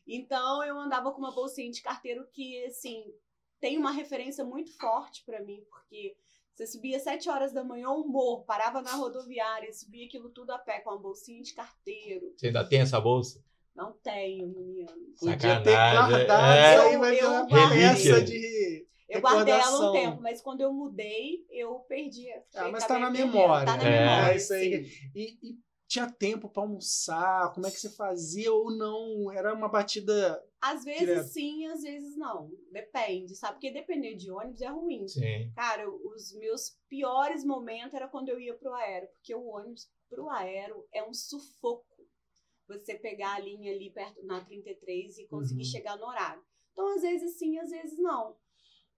então 0.07 0.63
eu 0.65 0.79
andava 0.79 1.11
com 1.13 1.19
uma 1.19 1.33
bolsinha 1.33 1.71
de 1.71 1.81
carteiro 1.81 2.27
que, 2.33 2.65
assim, 2.67 3.05
tem 3.61 3.77
uma 3.79 3.91
referência 3.93 4.45
muito 4.45 4.77
forte 4.79 5.25
pra 5.25 5.41
mim, 5.43 5.63
porque 5.71 6.17
você 6.55 6.67
subia 6.67 6.99
sete 6.99 7.29
horas 7.29 7.53
da 7.53 7.63
manhã, 7.63 7.91
um 7.91 8.07
morro, 8.07 8.45
parava 8.45 8.81
na 8.83 8.95
rodoviária, 8.95 9.73
subia 9.73 10.07
aquilo 10.07 10.31
tudo 10.31 10.51
a 10.53 10.59
pé 10.59 10.81
com 10.81 10.91
uma 10.91 10.99
bolsinha 10.99 11.43
de 11.43 11.53
carteiro. 11.55 12.33
Você 12.37 12.47
ainda 12.47 12.65
tem 12.67 12.81
essa 12.81 13.01
bolsa? 13.01 13.45
Não 13.75 13.93
tenho, 14.03 14.49
menino. 14.49 14.89
Podia 15.21 15.37
ter 15.63 15.71
Sacanagem, 15.73 16.09
guardado 16.27 16.57
é. 16.57 16.73
isso 16.75 16.83
aí, 16.89 16.97
vai 16.97 17.13
Eu- 17.13 17.19
ter 17.19 17.25
eu 17.25 17.31
uma 17.59 17.69
peça 17.71 18.23
de. 18.23 18.87
Eu 19.09 19.21
guardei 19.21 19.55
ela 19.55 19.91
um 19.91 19.93
tempo, 19.93 20.21
mas 20.23 20.41
quando 20.41 20.63
eu 20.63 20.73
mudei, 20.73 21.47
eu 21.51 21.75
perdi. 21.81 22.27
Ah, 22.55 22.69
mas 22.71 22.87
tá 22.87 22.99
na 22.99 23.11
perdendo. 23.11 23.33
memória. 23.33 23.67
Tá 23.67 23.77
na 23.77 23.85
É. 23.85 24.01
memória. 24.01 24.33
É 24.33 24.37
isso 24.37 24.53
aí. 24.55 24.87
E, 25.15 25.39
e 25.43 25.59
tinha 25.89 26.11
tempo 26.11 26.49
pra 26.49 26.63
almoçar? 26.63 27.53
Como 27.55 27.67
é 27.67 27.71
que 27.71 27.79
você 27.79 27.91
fazia 27.91 28.53
ou 28.53 28.71
não? 28.71 29.31
Era 29.33 29.55
uma 29.55 29.69
batida. 29.69 30.43
Às 30.61 30.85
vezes 30.85 31.01
Direto. 31.01 31.29
sim, 31.29 31.67
às 31.67 31.83
vezes 31.83 32.17
não. 32.17 32.51
Depende, 32.73 33.35
sabe? 33.37 33.55
Porque 33.55 33.71
depender 33.71 34.15
de 34.17 34.31
ônibus 34.31 34.61
é 34.61 34.69
ruim. 34.69 35.07
Sim. 35.07 35.53
Cara, 35.55 35.89
os 35.91 36.33
meus 36.35 36.77
piores 36.89 37.45
momentos 37.45 37.95
era 37.95 38.09
quando 38.09 38.29
eu 38.31 38.41
ia 38.41 38.55
pro 38.55 38.75
aero, 38.75 39.07
porque 39.09 39.35
o 39.35 39.47
ônibus 39.47 39.89
pro 40.09 40.29
aero 40.31 40.87
é 40.93 41.03
um 41.09 41.15
sufoco. 41.15 41.85
Você 42.69 42.95
pegar 42.97 43.35
a 43.35 43.39
linha 43.39 43.73
ali 43.73 43.91
perto 43.91 44.25
na 44.27 44.45
33 44.45 45.19
e 45.19 45.27
conseguir 45.29 45.61
Uhum. 45.63 45.71
chegar 45.71 45.97
no 45.97 46.07
horário. 46.07 46.43
Então, 46.73 46.89
às 46.95 47.03
vezes 47.03 47.39
sim, 47.39 47.59
às 47.59 47.71
vezes 47.71 47.97
não. 47.99 48.37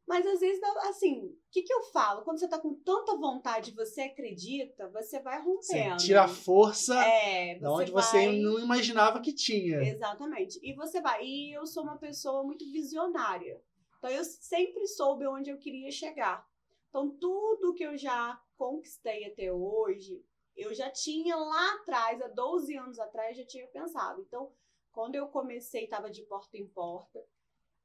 Mas 0.08 0.26
às 0.26 0.40
vezes, 0.40 0.58
assim, 0.88 1.26
o 1.26 1.36
que, 1.52 1.62
que 1.62 1.72
eu 1.72 1.82
falo? 1.92 2.22
Quando 2.22 2.38
você 2.40 2.48
tá 2.48 2.58
com 2.58 2.74
tanta 2.76 3.14
vontade, 3.16 3.74
você 3.74 4.00
acredita, 4.00 4.88
você 4.88 5.20
vai 5.20 5.42
Você 5.42 5.74
rompendo. 5.78 5.96
tira 5.98 6.24
a 6.24 6.28
força 6.28 6.94
É, 7.04 7.58
da 7.58 7.70
onde 7.70 7.92
vai... 7.92 8.02
você 8.02 8.32
não 8.32 8.58
imaginava 8.58 9.20
que 9.20 9.34
tinha. 9.34 9.82
Exatamente. 9.82 10.58
E 10.62 10.72
você 10.74 11.02
vai. 11.02 11.22
E 11.22 11.52
eu 11.54 11.66
sou 11.66 11.82
uma 11.82 11.98
pessoa 11.98 12.42
muito 12.42 12.64
visionária. 12.72 13.62
Então 13.98 14.08
eu 14.10 14.24
sempre 14.24 14.86
soube 14.86 15.26
onde 15.26 15.50
eu 15.50 15.58
queria 15.58 15.90
chegar. 15.90 16.42
Então 16.88 17.10
tudo 17.20 17.74
que 17.74 17.84
eu 17.84 17.94
já 17.96 18.40
conquistei 18.56 19.26
até 19.26 19.52
hoje, 19.52 20.24
eu 20.56 20.72
já 20.74 20.90
tinha 20.90 21.36
lá 21.36 21.74
atrás, 21.74 22.22
há 22.22 22.28
12 22.28 22.74
anos 22.78 22.98
atrás, 22.98 23.36
já 23.36 23.44
tinha 23.44 23.66
pensado. 23.68 24.22
Então, 24.26 24.50
quando 24.90 25.16
eu 25.16 25.28
comecei, 25.28 25.84
estava 25.84 26.10
de 26.10 26.22
porta 26.22 26.56
em 26.56 26.66
porta. 26.66 27.22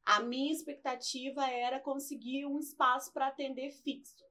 A 0.05 0.21
minha 0.21 0.51
expectativa 0.51 1.45
era 1.49 1.79
conseguir 1.79 2.45
um 2.45 2.59
espaço 2.59 3.11
para 3.13 3.27
atender 3.27 3.71
fixo. 3.71 4.23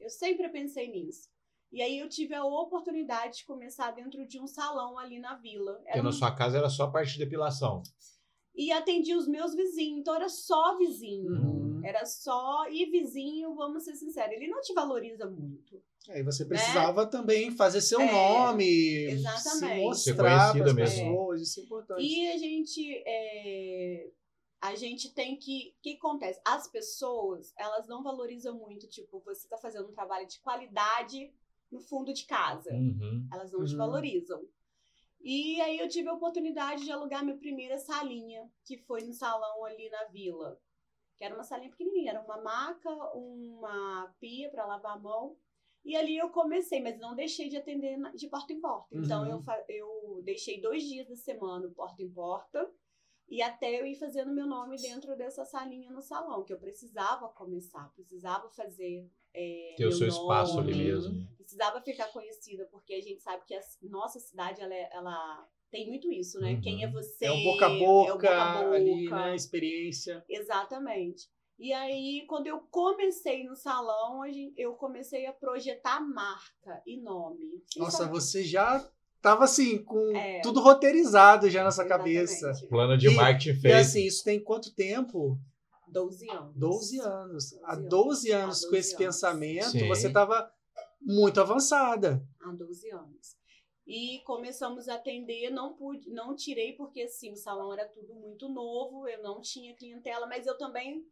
Eu 0.00 0.08
sempre 0.10 0.48
pensei 0.48 0.88
nisso. 0.90 1.28
E 1.70 1.82
aí 1.82 1.98
eu 1.98 2.08
tive 2.08 2.34
a 2.34 2.44
oportunidade 2.44 3.38
de 3.38 3.44
começar 3.44 3.90
dentro 3.90 4.26
de 4.26 4.40
um 4.40 4.46
salão 4.46 4.98
ali 4.98 5.18
na 5.18 5.34
vila. 5.36 5.74
Porque 5.74 5.90
Era 5.90 6.02
na 6.02 6.08
um- 6.08 6.12
sua 6.12 6.34
casa 6.34 6.56
era 6.58 6.70
só 6.70 6.84
a 6.84 6.90
parte 6.90 7.12
de 7.12 7.18
depilação. 7.18 7.82
E 8.54 8.72
atendi 8.72 9.14
os 9.14 9.28
meus 9.28 9.54
vizinhos, 9.54 10.00
então 10.00 10.14
era 10.14 10.28
só 10.28 10.76
vizinho. 10.78 11.30
Uhum. 11.30 11.80
Era 11.84 12.04
só. 12.06 12.66
E 12.70 12.86
vizinho, 12.86 13.54
vamos 13.54 13.84
ser 13.84 13.94
sinceros, 13.96 14.32
ele 14.34 14.48
não 14.48 14.60
te 14.62 14.72
valoriza 14.72 15.28
muito. 15.30 15.80
Aí 16.08 16.22
você 16.22 16.44
precisava 16.46 17.06
também 17.06 17.50
fazer 17.50 17.82
seu 17.82 18.00
É, 18.00 18.10
nome, 18.10 19.04
exatamente. 19.10 19.96
se 19.98 20.04
Ser 20.04 20.10
mostrar 20.14 20.52
para 20.54 20.64
as 20.64 20.74
mesmo. 20.74 20.76
pessoas, 20.76 21.42
isso 21.42 21.60
é 21.60 21.62
importante. 21.64 22.02
E 22.02 22.28
a 22.32 22.36
gente. 22.38 23.02
é, 23.06 24.10
A 24.60 24.74
gente 24.74 25.12
tem 25.14 25.36
que. 25.36 25.74
O 25.78 25.82
que 25.82 25.92
acontece? 25.96 26.40
As 26.44 26.66
pessoas, 26.68 27.52
elas 27.56 27.86
não 27.86 28.02
valorizam 28.02 28.56
muito. 28.58 28.88
Tipo, 28.88 29.20
você 29.20 29.46
tá 29.48 29.56
fazendo 29.56 29.88
um 29.88 29.92
trabalho 29.92 30.26
de 30.26 30.40
qualidade 30.40 31.32
no 31.70 31.80
fundo 31.80 32.12
de 32.12 32.24
casa. 32.26 32.72
Uhum. 32.72 33.28
Elas 33.32 33.52
não 33.52 33.64
te 33.64 33.72
Uhum. 33.72 33.78
valorizam. 33.78 34.42
E 35.20 35.60
aí 35.60 35.78
eu 35.78 35.88
tive 35.88 36.08
a 36.08 36.12
oportunidade 36.14 36.84
de 36.84 36.92
alugar 36.92 37.24
minha 37.24 37.36
primeira 37.36 37.78
salinha, 37.78 38.50
que 38.64 38.78
foi 38.78 39.02
no 39.02 39.12
salão 39.12 39.64
ali 39.64 39.88
na 39.90 40.04
vila. 40.04 40.60
Que 41.16 41.24
era 41.24 41.34
uma 41.34 41.42
salinha 41.44 41.70
pequenininha, 41.70 42.12
era 42.12 42.20
uma 42.22 42.40
maca, 42.40 42.90
uma 43.14 44.14
pia 44.20 44.48
para 44.50 44.64
lavar 44.66 44.96
a 44.96 44.98
mão. 45.00 45.36
E 45.84 45.96
ali 45.96 46.16
eu 46.16 46.30
comecei, 46.30 46.80
mas 46.80 46.98
não 46.98 47.14
deixei 47.14 47.48
de 47.48 47.56
atender 47.56 47.96
de 48.14 48.28
porta 48.28 48.52
em 48.52 48.60
porta. 48.60 48.88
Então 48.96 49.22
Uhum. 49.24 49.30
eu, 49.30 49.42
fa- 49.42 49.64
eu 49.68 50.20
deixei 50.24 50.60
dois 50.60 50.82
dias 50.82 51.08
da 51.08 51.16
semana 51.16 51.68
porta 51.70 52.02
em 52.02 52.10
porta. 52.10 52.70
E 53.28 53.42
até 53.42 53.78
eu 53.80 53.86
ir 53.86 53.94
fazendo 53.94 54.32
meu 54.32 54.46
nome 54.46 54.76
dentro 54.80 55.14
dessa 55.16 55.44
salinha 55.44 55.90
no 55.90 56.00
salão, 56.00 56.42
que 56.44 56.52
eu 56.52 56.58
precisava 56.58 57.28
começar, 57.28 57.92
precisava 57.94 58.48
fazer. 58.50 59.06
é, 59.34 59.74
Ter 59.76 59.84
o 59.84 59.88
meu 59.90 59.96
seu 59.98 60.08
espaço 60.08 60.58
ali 60.58 60.72
nome, 60.72 60.84
mesmo. 60.84 61.28
precisava 61.36 61.80
ficar 61.82 62.08
conhecida, 62.08 62.66
porque 62.72 62.94
a 62.94 63.00
gente 63.02 63.22
sabe 63.22 63.44
que 63.46 63.54
a 63.54 63.60
nossa 63.82 64.18
cidade, 64.18 64.60
ela, 64.62 64.74
é- 64.74 64.88
ela 64.92 65.46
tem 65.70 65.86
muito 65.86 66.10
isso, 66.10 66.40
né? 66.40 66.54
Uhum. 66.54 66.60
Quem 66.62 66.82
é 66.82 66.90
você? 66.90 67.26
É 67.26 67.30
o 67.30 67.44
boca 67.44 67.66
a 67.66 67.70
é 67.70 67.74
o 67.74 67.78
boca, 67.78 68.12
boca 68.14 68.42
a 68.42 68.62
boca. 68.64 68.76
ali, 68.76 69.08
né? 69.10 69.36
Experiência. 69.36 70.24
Exatamente. 70.28 71.28
E 71.58 71.72
aí, 71.72 72.24
quando 72.26 72.46
eu 72.46 72.60
comecei 72.70 73.44
no 73.44 73.54
salão, 73.54 74.22
a 74.22 74.30
gente- 74.30 74.54
eu 74.56 74.74
comecei 74.74 75.26
a 75.26 75.32
projetar 75.32 76.00
marca 76.00 76.82
e 76.86 76.96
nome. 76.96 77.62
Nossa, 77.76 78.06
você 78.08 78.42
já 78.44 78.80
tava 79.20 79.44
assim, 79.44 79.82
com 79.82 80.16
É. 80.16 80.40
tudo 80.40 80.60
roteirizado 80.60 81.48
já 81.50 81.62
na 81.64 81.70
sua 81.70 81.84
Exatamente. 81.84 82.14
cabeça. 82.26 82.52
Plano 82.68 82.96
de 82.96 83.08
E- 83.08 83.14
marketing 83.14 83.50
E 83.58 83.60
feito. 83.60 83.76
assim, 83.76 84.04
isso 84.06 84.24
tem 84.24 84.42
quanto 84.42 84.74
tempo? 84.74 85.38
12 85.88 86.28
anos. 86.30 86.54
12 86.56 86.98
anos. 87.00 87.52
Há 87.64 87.74
12 87.76 87.88
12 87.88 88.30
anos. 88.32 88.60
com 88.66 88.76
esse 88.76 88.90
12 88.92 89.04
anos. 89.04 89.16
pensamento, 89.16 89.70
Sim. 89.70 89.88
você 89.88 90.10
tava 90.12 90.50
muito 91.00 91.40
avançada. 91.40 92.22
há 92.40 92.52
12 92.52 92.90
anos. 92.90 93.36
E 93.86 94.20
começamos 94.26 94.86
a 94.88 94.96
atender, 94.96 95.48
não 95.50 95.72
pude, 95.74 96.10
não 96.10 96.36
tirei 96.36 96.74
porque 96.74 97.02
assim, 97.02 97.32
o 97.32 97.36
salão 97.36 97.72
era 97.72 97.86
tudo 97.88 98.14
muito 98.14 98.46
novo, 98.48 99.08
eu 99.08 99.22
não 99.22 99.40
tinha 99.40 99.74
clientela, 99.74 100.26
mas 100.26 100.46
eu 100.46 100.58
também 100.58 101.02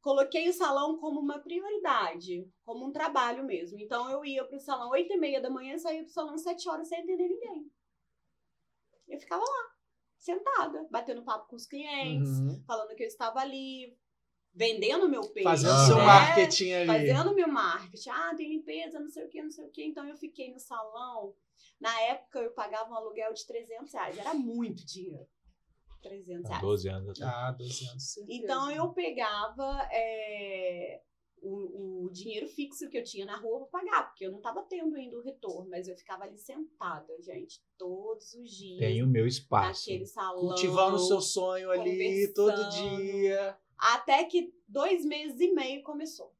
coloquei 0.00 0.48
o 0.48 0.52
salão 0.52 0.98
como 0.98 1.20
uma 1.20 1.38
prioridade, 1.38 2.48
como 2.64 2.86
um 2.86 2.92
trabalho 2.92 3.44
mesmo. 3.44 3.78
Então 3.78 4.08
eu 4.10 4.24
ia 4.24 4.44
pro 4.44 4.58
salão 4.60 4.90
8 4.90 5.12
e 5.12 5.16
meia 5.16 5.40
da 5.40 5.50
manhã, 5.50 5.76
saía 5.78 6.02
do 6.04 6.10
salão 6.10 6.36
7 6.38 6.68
horas 6.68 6.88
sem 6.88 6.98
atender 7.00 7.28
ninguém. 7.28 7.70
Eu 9.08 9.18
ficava 9.18 9.42
lá, 9.42 9.70
sentada, 10.18 10.86
batendo 10.90 11.22
papo 11.22 11.48
com 11.48 11.56
os 11.56 11.66
clientes, 11.66 12.28
Uhum. 12.28 12.62
falando 12.66 12.94
que 12.94 13.02
eu 13.02 13.06
estava 13.08 13.40
ali, 13.40 13.96
vendendo 14.52 15.08
meu 15.08 15.22
peixe. 15.22 15.44
Fazendo 15.48 15.72
Ah. 15.72 15.86
seu 15.86 15.96
né? 15.96 16.04
marketing 16.04 16.72
ali. 16.72 16.86
fazendo 16.86 17.34
meu 17.34 17.48
marketing. 17.48 18.10
Ah, 18.10 18.34
tem 18.36 18.50
limpeza, 18.50 19.00
não 19.00 19.08
sei 19.08 19.24
o 19.24 19.28
que, 19.28 19.42
não 19.42 19.50
sei 19.50 19.64
o 19.66 19.70
que. 19.70 19.84
Então 19.84 20.06
eu 20.06 20.16
fiquei 20.16 20.52
no 20.52 20.58
salão. 20.58 21.34
Na 21.80 21.98
época 22.02 22.40
eu 22.40 22.50
pagava 22.52 22.90
um 22.90 22.94
aluguel 22.94 23.32
de 23.32 23.46
300 23.46 23.92
reais. 23.92 24.18
Era 24.18 24.34
muito 24.34 24.84
dinheiro. 24.84 25.28
300 26.02 26.44
Há 26.44 26.48
reais. 26.48 26.62
12 26.62 26.88
anos. 26.88 27.22
Ah, 27.22 27.50
12 27.52 27.88
anos. 27.88 28.16
Então 28.28 28.70
eu 28.70 28.92
pegava 28.92 29.88
é, 29.92 31.00
o, 31.42 32.06
o 32.06 32.10
dinheiro 32.10 32.46
fixo 32.48 32.88
que 32.88 32.98
eu 32.98 33.04
tinha 33.04 33.24
na 33.24 33.36
rua 33.36 33.66
pra 33.66 33.80
pagar, 33.80 34.08
porque 34.08 34.26
eu 34.26 34.32
não 34.32 34.40
tava 34.40 34.62
tendo 34.62 34.94
ainda 34.96 35.16
o 35.16 35.22
retorno, 35.22 35.68
mas 35.70 35.88
eu 35.88 35.96
ficava 35.96 36.24
ali 36.24 36.38
sentada, 36.38 37.20
gente, 37.20 37.62
todos 37.76 38.34
os 38.34 38.50
dias. 38.50 38.78
Tenho 38.78 39.06
o 39.06 39.08
meu 39.08 39.26
espaço. 39.26 39.88
naquele 39.88 40.06
salão. 40.06 40.40
Cultivando 40.40 40.96
o 40.96 41.00
seu 41.00 41.20
sonho 41.20 41.70
ali 41.70 42.32
todo 42.32 42.68
dia. 42.70 43.58
Até 43.78 44.24
que 44.24 44.52
dois 44.66 45.04
meses 45.04 45.40
e 45.40 45.52
meio 45.52 45.82
começou. 45.82 46.34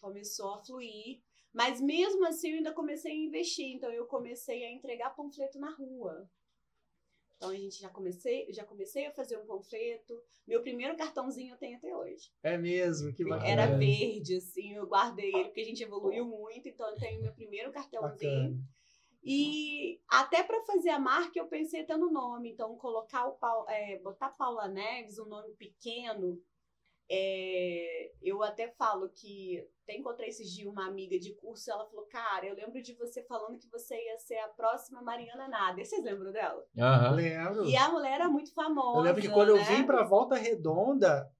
Começou 0.00 0.54
a 0.54 0.58
fluir. 0.58 1.20
Mas 1.52 1.80
mesmo 1.80 2.26
assim 2.26 2.50
eu 2.50 2.56
ainda 2.58 2.72
comecei 2.72 3.12
a 3.12 3.14
investir. 3.14 3.74
Então 3.74 3.90
eu 3.90 4.04
comecei 4.06 4.64
a 4.64 4.70
entregar 4.70 5.16
panfleto 5.16 5.58
na 5.58 5.70
rua. 5.70 6.28
Então 7.36 7.50
a 7.50 7.54
gente 7.54 7.80
já 7.80 7.88
comecei, 7.90 8.50
já 8.50 8.64
comecei 8.64 9.06
a 9.06 9.12
fazer 9.12 9.38
um 9.38 9.44
panfleto. 9.46 10.18
Meu 10.46 10.62
primeiro 10.62 10.96
cartãozinho 10.96 11.54
eu 11.54 11.58
tenho 11.58 11.76
até 11.76 11.94
hoje. 11.94 12.30
É 12.42 12.56
mesmo, 12.56 13.12
que 13.12 13.24
bacana. 13.24 13.50
Era 13.50 13.76
verde, 13.76 14.36
assim, 14.36 14.72
eu 14.74 14.86
guardei 14.86 15.34
ele 15.34 15.44
porque 15.46 15.60
a 15.60 15.64
gente 15.64 15.82
evoluiu 15.82 16.24
muito, 16.24 16.68
então 16.68 16.88
eu 16.88 16.96
tenho 16.96 17.20
meu 17.20 17.32
primeiro 17.34 17.70
cartãozinho. 17.72 18.50
Bacana. 18.54 18.76
E 19.28 20.00
até 20.08 20.42
para 20.44 20.62
fazer 20.64 20.90
a 20.90 21.00
marca 21.00 21.38
eu 21.38 21.48
pensei 21.48 21.80
até 21.80 21.96
no 21.96 22.10
nome, 22.10 22.52
então 22.52 22.76
colocar 22.76 23.26
o 23.26 23.32
Pau- 23.32 23.68
é, 23.68 23.98
botar 23.98 24.30
Paula 24.30 24.68
Neves, 24.68 25.18
um 25.18 25.26
nome 25.26 25.52
pequeno. 25.54 26.40
É, 27.10 28.10
eu 28.22 28.42
até 28.42 28.68
falo 28.68 29.08
que 29.08 29.64
até 29.84 29.96
encontrei 29.96 30.28
esses 30.28 30.50
dias 30.52 30.66
uma 30.66 30.86
amiga 30.86 31.18
de 31.18 31.32
curso, 31.34 31.70
ela 31.70 31.86
falou: 31.86 32.06
"Cara, 32.06 32.44
eu 32.46 32.54
lembro 32.56 32.82
de 32.82 32.94
você 32.94 33.22
falando 33.24 33.58
que 33.58 33.68
você 33.70 33.94
ia 33.94 34.18
ser 34.18 34.38
a 34.38 34.48
próxima 34.48 35.00
Mariana 35.02 35.46
Nader". 35.48 35.86
Vocês 35.86 36.02
lembram 36.04 36.32
dela? 36.32 36.62
Aham. 36.78 37.10
Lembro. 37.14 37.64
E 37.64 37.76
a 37.76 37.88
mulher 37.88 38.14
era 38.14 38.28
muito 38.28 38.52
famosa. 38.52 38.98
Eu 38.98 39.02
lembro 39.02 39.22
que 39.22 39.28
quando 39.28 39.50
eu 39.50 39.56
né? 39.56 39.62
vim 39.64 39.84
pra 39.84 40.02
Volta 40.04 40.34
Redonda, 40.34 41.30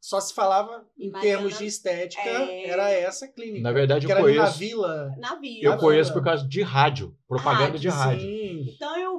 só 0.00 0.20
se 0.20 0.34
falava 0.34 0.86
em 0.98 1.08
Mariana- 1.10 1.38
termos 1.38 1.56
de 1.58 1.66
estética, 1.66 2.20
É. 2.28 2.66
era 2.68 2.90
essa 2.90 3.26
clínica. 3.28 3.62
Na 3.62 3.72
verdade, 3.72 4.04
eu 4.06 4.10
era 4.10 4.20
ali 4.20 4.34
na 4.34 4.42
conheço. 4.42 4.58
vila. 4.58 5.14
na 5.16 5.34
vila. 5.36 5.64
Eu 5.74 5.78
conheço 5.78 6.12
por 6.12 6.22
causa 6.22 6.46
de 6.46 6.62
rádio. 6.62 7.16
Propaganda 7.28 7.78
de 7.78 7.88
rádio. 7.88 8.20
Sim. 8.20 8.43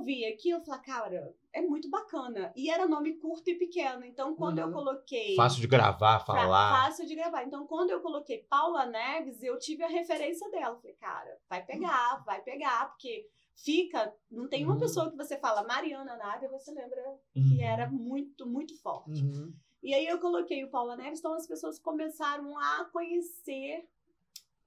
Eu 0.05 0.15
vi 0.15 0.23
aqui, 0.25 0.49
eu 0.51 0.61
falei, 0.61 0.81
cara, 0.81 1.35
é 1.51 1.61
muito 1.61 1.89
bacana. 1.89 2.53
E 2.55 2.69
era 2.69 2.87
nome 2.87 3.13
curto 3.15 3.49
e 3.49 3.55
pequeno. 3.55 4.05
Então 4.05 4.35
quando 4.35 4.59
eu 4.59 4.67
Uhum. 4.67 4.73
coloquei. 4.73 5.35
Fácil 5.35 5.61
de 5.61 5.67
gravar, 5.67 6.19
falar. 6.19 6.83
Fácil 6.85 7.07
de 7.07 7.15
gravar. 7.15 7.43
Então, 7.43 7.65
quando 7.65 7.89
eu 7.89 8.01
coloquei 8.01 8.43
Paula 8.47 8.85
Neves, 8.85 9.41
eu 9.41 9.57
tive 9.57 9.81
a 9.83 9.87
referência 9.87 10.49
dela. 10.51 10.75
Falei, 10.79 10.95
cara, 10.97 11.37
vai 11.49 11.65
pegar, 11.65 12.23
vai 12.23 12.39
pegar, 12.43 12.89
porque 12.89 13.27
fica. 13.55 14.13
Não 14.29 14.47
tem 14.47 14.63
uma 14.63 14.73
Uhum. 14.75 14.79
pessoa 14.79 15.09
que 15.09 15.17
você 15.17 15.39
fala 15.39 15.63
Mariana 15.63 16.15
Nader, 16.15 16.51
você 16.51 16.71
lembra 16.71 17.01
Uhum. 17.35 17.47
que 17.47 17.63
era 17.63 17.89
muito, 17.89 18.45
muito 18.47 18.79
forte. 18.81 19.23
Uhum. 19.23 19.51
E 19.81 19.91
aí 19.93 20.05
eu 20.05 20.19
coloquei 20.19 20.63
o 20.63 20.69
Paula 20.69 20.95
Neves, 20.95 21.19
então 21.19 21.33
as 21.33 21.47
pessoas 21.47 21.79
começaram 21.79 22.55
a 22.59 22.85
conhecer 22.91 23.87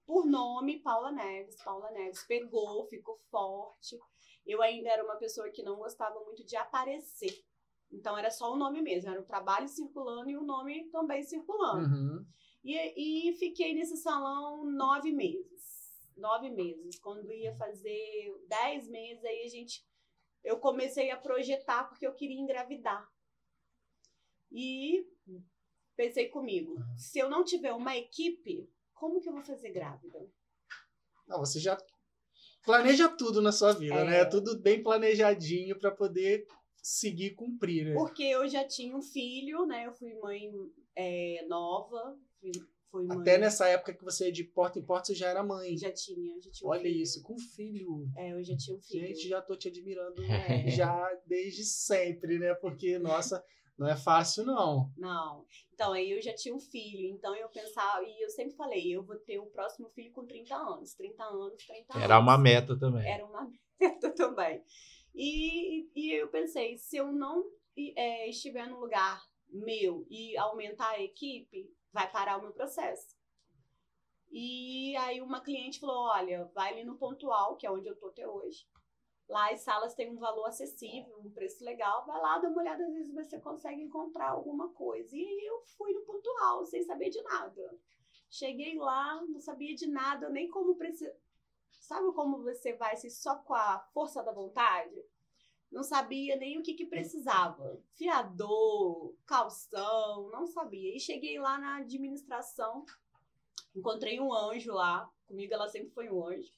por 0.09 0.25
nome 0.25 0.81
Paula 0.81 1.12
Neves. 1.12 1.62
Paula 1.62 1.91
Neves 1.91 2.25
pegou, 2.27 2.87
ficou 2.87 3.15
forte. 3.31 3.95
Eu 4.47 4.62
ainda 4.62 4.88
era 4.88 5.05
uma 5.05 5.17
pessoa 5.17 5.50
que 5.50 5.62
não 5.62 5.77
gostava 5.77 6.19
muito 6.25 6.43
de 6.47 6.57
aparecer. 6.57 7.45
Então 7.93 8.17
era 8.17 8.31
só 8.31 8.50
o 8.50 8.57
nome 8.57 8.81
mesmo, 8.81 9.11
era 9.11 9.21
o 9.21 9.27
trabalho 9.27 9.69
circulando 9.69 10.31
e 10.31 10.37
o 10.37 10.43
nome 10.43 10.88
também 10.88 11.23
circulando. 11.23 11.95
Uhum. 11.95 12.27
E, 12.65 13.29
e 13.29 13.35
fiquei 13.35 13.75
nesse 13.75 13.99
salão 13.99 14.65
nove 14.65 15.12
meses. 15.12 16.11
Nove 16.17 16.49
meses. 16.49 16.99
Quando 16.99 17.31
ia 17.31 17.55
fazer 17.57 18.35
dez 18.49 18.88
meses, 18.88 19.23
aí 19.23 19.43
a 19.45 19.49
gente. 19.49 19.87
Eu 20.43 20.59
comecei 20.59 21.11
a 21.11 21.19
projetar 21.19 21.85
porque 21.85 22.07
eu 22.07 22.15
queria 22.15 22.41
engravidar. 22.41 23.07
E 24.50 25.07
pensei 25.95 26.29
comigo: 26.31 26.73
Uhum. 26.73 26.97
se 26.97 27.19
eu 27.19 27.29
não 27.29 27.45
tiver 27.45 27.75
uma 27.75 27.95
equipe, 27.95 28.71
como 28.99 29.21
que 29.21 29.28
eu 29.28 29.33
vou 29.33 29.43
fazer 29.43 29.71
grávida? 29.71 30.19
Não, 31.26 31.38
você 31.38 31.59
já 31.61 31.76
planeja 32.64 33.09
tudo 33.09 33.40
na 33.40 33.52
sua 33.52 33.73
vida, 33.73 33.95
É. 33.95 34.05
né? 34.05 34.25
Tudo 34.25 34.59
bem 34.59 34.83
planejadinho 34.83 35.78
para 35.78 35.90
poder 35.90 36.47
seguir 36.83 37.35
cumprir, 37.35 37.85
né? 37.87 37.95
Porque 37.95 38.23
eu 38.23 38.49
já 38.49 38.67
tinha 38.67 38.97
um 38.97 39.02
filho, 39.02 39.67
né? 39.67 39.87
Eu 39.87 39.93
fui 39.93 40.14
mãe 40.14 40.50
é, 40.97 41.45
nova. 41.49 42.17
Fui, 42.40 42.50
fui 42.90 43.05
mãe. 43.05 43.19
Até 43.21 43.37
nessa 43.38 43.69
época 43.69 43.95
que 43.95 44.05
você 44.05 44.26
ia 44.26 44.33
de 44.33 44.45
porta 44.45 44.78
em 44.78 44.85
porta, 44.85 45.07
você 45.09 45.14
já 45.14 45.28
era 45.28 45.43
mãe. 45.45 45.76
Já 45.76 45.93
tinha, 45.93 46.40
já 46.40 46.50
tinha 46.50 46.67
um 46.69 46.71
Olha 46.73 46.83
filho. 46.83 47.02
isso, 47.02 47.23
com 47.23 47.38
filho. 47.38 48.09
É, 48.17 48.33
eu 48.33 48.43
já 48.43 48.57
tinha 48.57 48.76
um 48.76 48.81
filho. 48.81 49.07
Gente, 49.07 49.28
já 49.28 49.43
tô 49.43 49.55
te 49.57 49.69
admirando 49.69 50.23
É. 50.25 50.69
já 50.71 51.21
desde 51.26 51.64
sempre, 51.64 52.38
né? 52.38 52.55
Porque, 52.55 52.99
nossa, 52.99 53.45
não 53.78 53.88
é 53.88 53.97
fácil, 53.97 54.44
não. 54.44 54.92
Não. 54.97 55.47
Então, 55.73 55.92
aí 55.92 56.11
eu 56.11 56.20
já 56.20 56.35
tinha 56.35 56.54
um 56.54 56.58
filho. 56.58 57.08
Então, 57.14 57.35
eu 57.37 57.49
pensava, 57.49 58.02
e 58.02 58.25
eu 58.25 58.28
sempre 58.28 58.56
falei, 58.56 58.92
eu 58.92 59.04
vou 59.04 59.16
ter 59.16 59.38
o 59.38 59.47
próximo 59.47 59.88
filho 59.90 60.12
com 60.12 60.26
30 60.26 60.54
anos. 60.56 60.94
30 60.94 61.23
anos, 61.23 61.64
30 61.64 61.92
anos. 61.92 62.04
Era 62.04 62.18
uma 62.18 62.37
meta 62.37 62.76
também. 62.76 63.08
Era 63.08 63.25
uma 63.25 63.49
meta 63.80 64.12
também. 64.14 64.64
E, 65.14 65.88
e 65.94 66.12
eu 66.12 66.28
pensei, 66.28 66.76
se 66.76 66.97
eu 66.97 67.12
não 67.12 67.44
é, 67.97 68.28
estiver 68.28 68.66
no 68.66 68.80
lugar 68.80 69.23
meu 69.49 70.04
e 70.11 70.37
aumentar 70.37 70.90
a 70.90 71.02
equipe, 71.02 71.73
vai 71.92 72.11
parar 72.11 72.38
o 72.38 72.42
meu 72.42 72.52
processo. 72.52 73.16
E 74.30 74.94
aí 74.97 75.23
uma 75.23 75.40
cliente 75.40 75.80
falou: 75.80 76.08
olha, 76.11 76.44
vai 76.54 76.73
ali 76.73 76.85
no 76.85 76.99
pontual, 76.99 77.56
que 77.56 77.66
é 77.66 77.70
onde 77.70 77.88
eu 77.88 77.97
tô 77.97 78.08
até 78.08 78.28
hoje. 78.28 78.66
Lá 79.28 79.50
as 79.50 79.61
salas 79.61 79.94
têm 79.94 80.11
um 80.11 80.18
valor 80.18 80.47
acessível, 80.47 81.18
um 81.18 81.30
preço 81.30 81.62
legal. 81.62 82.06
Vai 82.06 82.18
lá, 82.20 82.38
dá 82.38 82.49
uma 82.49 82.61
olhada, 82.61 82.87
às 82.87 82.92
vezes 82.92 83.12
você 83.14 83.38
consegue 83.38 83.82
encontrar 83.82 84.30
alguma 84.30 84.70
coisa. 84.70 85.14
E 85.14 85.23
aí 85.23 85.47
eu 85.47 85.61
fui 85.76 85.92
no 85.92 86.00
pontual, 86.02 86.64
sem 86.64 86.82
saber 86.82 87.11
de 87.11 87.20
nada. 87.23 87.78
Cheguei 88.30 88.76
lá, 88.78 89.23
não 89.23 89.38
sabia 89.38 89.75
de 89.75 89.87
nada, 89.87 90.30
nem 90.30 90.49
como 90.49 90.76
precisa. 90.76 91.14
Sabe 91.70 92.12
como 92.12 92.42
você 92.42 92.75
vai 92.75 92.94
assim, 92.94 93.11
só 93.11 93.37
com 93.37 93.54
a 93.54 93.78
força 93.92 94.23
da 94.23 94.32
vontade? 94.32 94.94
Não 95.70 95.82
sabia 95.82 96.37
nem 96.37 96.58
o 96.58 96.62
que, 96.62 96.73
que 96.73 96.87
precisava. 96.87 97.78
Fiador, 97.92 99.14
calção, 99.26 100.30
não 100.30 100.47
sabia. 100.47 100.97
E 100.97 101.00
cheguei 101.00 101.38
lá 101.38 101.58
na 101.58 101.76
administração, 101.76 102.85
encontrei 103.76 104.18
um 104.18 104.32
anjo 104.32 104.73
lá. 104.73 105.11
Comigo 105.26 105.52
ela 105.52 105.68
sempre 105.68 105.90
foi 105.90 106.11
um 106.11 106.26
anjo. 106.26 106.58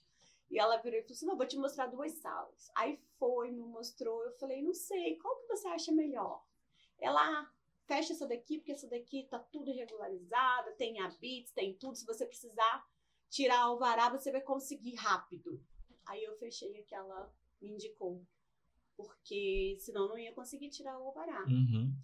E 0.51 0.59
ela 0.59 0.77
virou 0.79 0.99
e 0.99 1.03
falou 1.03 1.15
assim: 1.15 1.27
Não, 1.27 1.37
vou 1.37 1.47
te 1.47 1.57
mostrar 1.57 1.87
duas 1.87 2.13
salas. 2.15 2.71
Aí 2.75 2.99
foi, 3.19 3.51
me 3.51 3.63
mostrou. 3.63 4.25
Eu 4.25 4.33
falei: 4.33 4.63
Não 4.63 4.75
sei, 4.75 5.17
qual 5.17 5.37
que 5.37 5.47
você 5.47 5.69
acha 5.69 5.93
melhor? 5.93 6.45
Ela, 6.99 7.21
ah, 7.21 7.51
fecha 7.87 8.13
essa 8.13 8.27
daqui, 8.27 8.59
porque 8.59 8.73
essa 8.73 8.89
daqui 8.89 9.27
tá 9.31 9.39
tudo 9.39 9.73
regularizada, 9.73 10.73
tem 10.73 11.01
habits, 11.01 11.53
tem 11.53 11.75
tudo. 11.75 11.97
Se 11.97 12.05
você 12.05 12.27
precisar 12.27 12.85
tirar 13.29 13.61
alvará, 13.61 14.11
você 14.11 14.33
vai 14.33 14.41
conseguir 14.41 14.97
rápido. 14.97 15.63
Aí 16.07 16.23
eu 16.25 16.37
fechei 16.39 16.79
a 16.79 16.83
que 16.83 16.95
ela 16.95 17.33
me 17.61 17.71
indicou. 17.71 18.27
Porque 18.97 19.77
senão 19.79 20.09
não 20.09 20.19
ia 20.19 20.33
conseguir 20.33 20.69
tirar 20.69 20.99
o 20.99 21.05
alvará. 21.05 21.45
Uhum. 21.47 21.95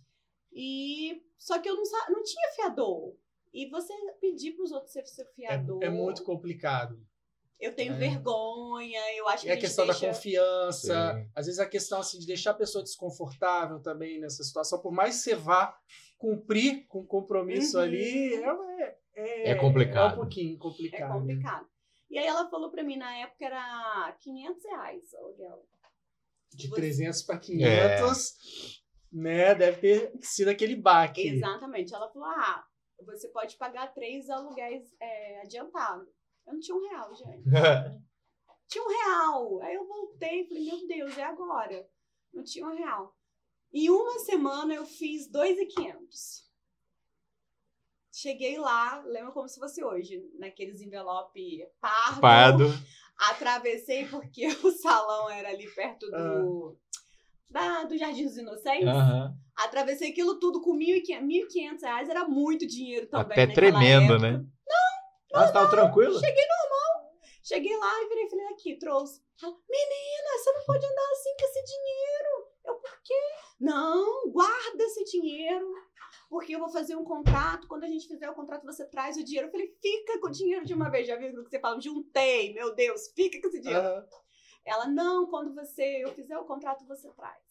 E 0.52 1.22
só 1.36 1.58
que 1.58 1.68
eu 1.68 1.76
não, 1.76 1.82
não 2.08 2.22
tinha 2.22 2.52
fiador. 2.54 3.16
E 3.52 3.68
você 3.68 3.92
pedir 4.20 4.52
para 4.52 4.64
os 4.64 4.72
outros 4.72 4.92
ser 4.92 5.06
seu 5.06 5.26
fiador. 5.26 5.82
É, 5.82 5.86
é 5.86 5.90
muito 5.90 6.22
complicado. 6.24 7.04
Eu 7.58 7.74
tenho 7.74 7.94
é. 7.94 7.96
vergonha, 7.96 9.00
eu 9.16 9.26
acho 9.28 9.44
e 9.44 9.46
que. 9.46 9.52
a, 9.52 9.54
a 9.54 9.58
questão 9.58 9.86
deixa... 9.86 10.00
da 10.00 10.12
confiança, 10.12 11.14
Sim. 11.14 11.30
às 11.34 11.46
vezes 11.46 11.58
a 11.58 11.66
questão 11.66 12.00
assim, 12.00 12.18
de 12.18 12.26
deixar 12.26 12.50
a 12.50 12.54
pessoa 12.54 12.84
desconfortável 12.84 13.80
também 13.80 14.20
nessa 14.20 14.44
situação, 14.44 14.80
por 14.80 14.92
mais 14.92 15.16
que 15.16 15.22
você 15.22 15.34
vá 15.34 15.74
cumprir 16.18 16.86
com 16.86 17.00
o 17.00 17.06
compromisso 17.06 17.78
uhum. 17.78 17.84
ali, 17.84 18.34
é, 18.34 18.98
é, 19.16 19.50
é, 19.50 19.54
complicado. 19.54 20.12
É 20.12 20.14
um 20.14 20.20
pouquinho 20.20 20.58
complicado. 20.58 21.10
É 21.10 21.18
complicado. 21.18 21.66
E 22.10 22.18
aí 22.18 22.26
ela 22.26 22.48
falou 22.48 22.70
para 22.70 22.84
mim, 22.84 22.96
na 22.96 23.16
época 23.16 23.44
era 23.44 24.16
500 24.20 24.64
reais 24.64 25.12
o 25.12 25.16
aluguel. 25.16 25.66
De 26.54 26.68
Você... 26.68 26.76
300 26.76 27.22
para 27.22 27.38
500, 27.38 27.64
é. 27.72 29.16
né? 29.16 29.54
Deve 29.54 29.80
ter 29.80 30.12
sido 30.20 30.48
aquele 30.48 30.76
baque. 30.76 31.28
Exatamente. 31.28 31.94
Ela 31.94 32.10
falou, 32.12 32.28
ah, 32.28 32.64
você 33.04 33.28
pode 33.28 33.56
pagar 33.56 33.92
três 33.92 34.30
aluguéis 34.30 34.84
é, 35.00 35.40
adiantados. 35.42 36.08
Eu 36.46 36.54
não 36.54 36.60
tinha 36.60 36.76
um 36.76 36.88
real, 36.88 37.14
gente. 37.14 37.42
tinha 38.68 38.84
um 38.84 38.88
real. 38.88 39.62
Aí 39.62 39.74
eu 39.74 39.86
voltei 39.86 40.42
e 40.42 40.48
falei, 40.48 40.64
meu 40.64 40.86
Deus, 40.86 41.18
é 41.18 41.24
agora. 41.24 41.88
Não 42.32 42.44
tinha 42.44 42.66
um 42.66 42.76
real. 42.76 43.16
Em 43.72 43.90
uma 43.90 44.18
semana 44.20 44.74
eu 44.74 44.86
fiz 44.86 45.28
dois 45.30 45.58
e 45.58 45.66
quinhentos. 45.66 46.46
Cheguei 48.12 48.58
lá, 48.58 49.02
lembro 49.06 49.32
como 49.32 49.48
se 49.48 49.60
fosse 49.60 49.84
hoje, 49.84 50.22
naqueles 50.38 50.80
envelope 50.80 51.66
pardo. 51.78 52.20
Pardo. 52.20 52.64
Atravessei 53.18 54.06
porque 54.06 54.46
o 54.64 54.70
salão 54.70 55.28
era 55.28 55.50
ali 55.50 55.68
perto 55.74 56.06
do, 56.10 56.78
da, 57.50 57.84
do 57.84 57.98
Jardim 57.98 58.24
dos 58.24 58.38
Inocentes. 58.38 58.88
Atravessei 59.54 60.10
aquilo 60.10 60.38
tudo 60.38 60.62
com 60.62 60.74
1.500 60.76 61.82
reais, 61.82 62.08
era 62.08 62.26
muito 62.26 62.66
dinheiro 62.66 63.06
também. 63.06 63.32
Até 63.32 63.46
tremendo, 63.46 64.14
época. 64.14 64.18
né? 64.18 64.46
Ah, 65.32 65.50
tava 65.52 65.70
tranquilo? 65.70 66.18
Cheguei 66.18 66.44
normal. 66.46 67.12
Cheguei 67.42 67.76
lá 67.76 68.02
e 68.02 68.08
virei 68.08 68.28
falei, 68.28 68.46
aqui, 68.46 68.76
trouxe. 68.76 69.22
Menina, 69.42 70.38
você 70.38 70.52
não 70.52 70.64
pode 70.64 70.84
andar 70.84 71.12
assim 71.12 71.36
com 71.38 71.46
esse 71.46 71.64
dinheiro. 71.64 72.48
Eu, 72.64 72.74
por 72.76 73.02
quê? 73.02 73.20
Não, 73.60 74.30
guarda 74.30 74.82
esse 74.82 75.04
dinheiro. 75.04 75.66
Porque 76.28 76.54
eu 76.54 76.58
vou 76.58 76.68
fazer 76.68 76.96
um 76.96 77.04
contrato. 77.04 77.68
Quando 77.68 77.84
a 77.84 77.88
gente 77.88 78.08
fizer 78.08 78.28
o 78.28 78.34
contrato, 78.34 78.64
você 78.64 78.84
traz 78.84 79.16
o 79.16 79.24
dinheiro. 79.24 79.46
Eu 79.46 79.52
falei, 79.52 79.76
fica 79.80 80.18
com 80.18 80.26
o 80.26 80.32
dinheiro 80.32 80.64
de 80.64 80.74
uma 80.74 80.90
vez. 80.90 81.06
Já 81.06 81.16
viu 81.16 81.28
o 81.40 81.44
que 81.44 81.50
você 81.50 81.60
fala? 81.60 81.80
Juntei, 81.80 82.52
meu 82.52 82.74
Deus, 82.74 83.12
fica 83.14 83.40
com 83.40 83.48
esse 83.48 83.60
dinheiro. 83.60 83.86
Uhum. 83.86 84.06
Ela, 84.64 84.88
não, 84.88 85.26
quando 85.28 85.54
você 85.54 86.02
eu 86.02 86.12
fizer 86.12 86.36
o 86.38 86.44
contrato, 86.44 86.84
você 86.86 87.08
traz. 87.12 87.45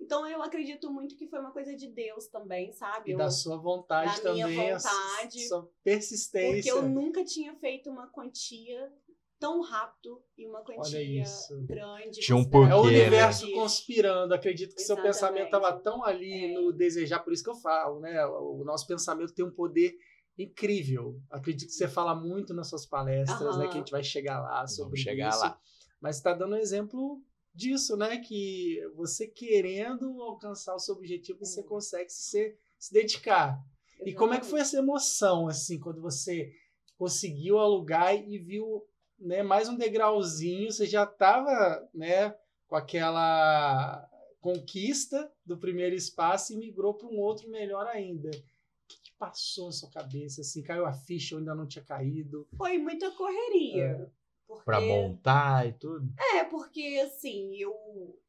Então 0.00 0.26
eu 0.26 0.42
acredito 0.42 0.90
muito 0.92 1.16
que 1.16 1.26
foi 1.28 1.38
uma 1.38 1.52
coisa 1.52 1.74
de 1.74 1.88
Deus 1.88 2.26
também, 2.26 2.72
sabe? 2.72 3.10
E 3.10 3.12
eu, 3.14 3.18
da 3.18 3.30
sua 3.30 3.56
vontade 3.56 4.16
da 4.22 4.30
também, 4.30 4.44
minha 4.46 4.76
vontade, 4.76 5.44
a 5.44 5.48
sua 5.48 5.70
persistência. 5.82 6.54
Porque 6.54 6.70
eu 6.70 6.88
nunca 6.88 7.24
tinha 7.24 7.54
feito 7.56 7.88
uma 7.90 8.08
quantia 8.08 8.92
tão 9.38 9.60
rápido 9.60 10.22
e 10.38 10.46
uma 10.46 10.62
quantia 10.62 11.24
grande. 11.66 12.20
Tinha 12.20 12.36
um 12.36 12.44
porquê, 12.48 12.72
É 12.72 12.74
o 12.76 12.82
né? 12.84 12.88
universo 12.90 13.46
né? 13.46 13.52
conspirando. 13.52 14.34
Acredito 14.34 14.74
que 14.74 14.82
Exatamente. 14.82 15.14
seu 15.14 15.28
pensamento 15.28 15.46
estava 15.46 15.72
tão 15.80 16.04
ali 16.04 16.50
É. 16.50 16.54
no 16.54 16.72
desejar, 16.72 17.20
por 17.20 17.32
isso 17.32 17.44
que 17.44 17.50
eu 17.50 17.54
falo, 17.56 18.00
né? 18.00 18.24
O 18.26 18.62
nosso 18.64 18.86
pensamento 18.86 19.34
tem 19.34 19.44
um 19.44 19.50
poder 19.50 19.96
incrível. 20.38 21.20
Acredito 21.30 21.68
que 21.68 21.74
você 21.74 21.86
fala 21.88 22.14
muito 22.14 22.52
nas 22.54 22.68
suas 22.68 22.86
palestras, 22.86 23.56
né? 23.56 23.64
Aham. 23.64 23.70
Que 23.70 23.76
a 23.76 23.80
gente 23.80 23.90
vai 23.90 24.02
chegar 24.02 24.40
lá 24.40 24.66
sobre 24.66 24.84
Vamos 24.96 25.00
chegar 25.00 25.28
isso. 25.30 25.38
lá. 25.40 25.58
Mas 26.00 26.16
está 26.16 26.34
dando 26.34 26.54
um 26.54 26.58
exemplo 26.58 27.22
disso, 27.54 27.96
né? 27.96 28.18
Que 28.18 28.80
você 28.94 29.26
querendo 29.26 30.20
alcançar 30.22 30.74
o 30.74 30.78
seu 30.78 30.94
objetivo, 30.94 31.44
você 31.44 31.62
consegue 31.62 32.10
se, 32.10 32.56
se 32.78 32.92
dedicar. 32.92 33.58
E 34.04 34.12
como 34.12 34.34
é 34.34 34.40
que 34.40 34.46
foi 34.46 34.60
essa 34.60 34.76
emoção, 34.76 35.48
assim, 35.48 35.78
quando 35.78 36.00
você 36.00 36.52
conseguiu 36.98 37.58
alugar 37.58 38.14
e 38.14 38.38
viu 38.38 38.84
né, 39.18 39.42
mais 39.42 39.68
um 39.68 39.76
degrauzinho, 39.76 40.70
você 40.70 40.86
já 40.86 41.04
estava 41.04 41.88
né, 41.94 42.34
com 42.66 42.76
aquela 42.76 44.08
conquista 44.40 45.32
do 45.44 45.56
primeiro 45.56 45.94
espaço 45.94 46.52
e 46.52 46.56
migrou 46.56 46.94
para 46.94 47.08
um 47.08 47.18
outro 47.18 47.48
melhor 47.48 47.86
ainda. 47.86 48.28
O 48.28 48.86
que, 48.86 49.00
que 49.02 49.12
passou 49.18 49.66
na 49.66 49.72
sua 49.72 49.90
cabeça? 49.90 50.42
Assim, 50.42 50.62
caiu 50.62 50.84
a 50.84 50.92
ficha 50.92 51.34
ou 51.34 51.38
ainda 51.38 51.54
não 51.54 51.66
tinha 51.66 51.84
caído? 51.84 52.46
Foi 52.56 52.76
muita 52.76 53.10
correria. 53.12 54.12
Porque... 54.46 54.64
Pra 54.64 54.80
montar 54.80 55.66
e 55.66 55.72
tudo. 55.72 56.06
É, 56.34 56.44
porque 56.44 57.00
assim, 57.04 57.54
eu 57.56 57.74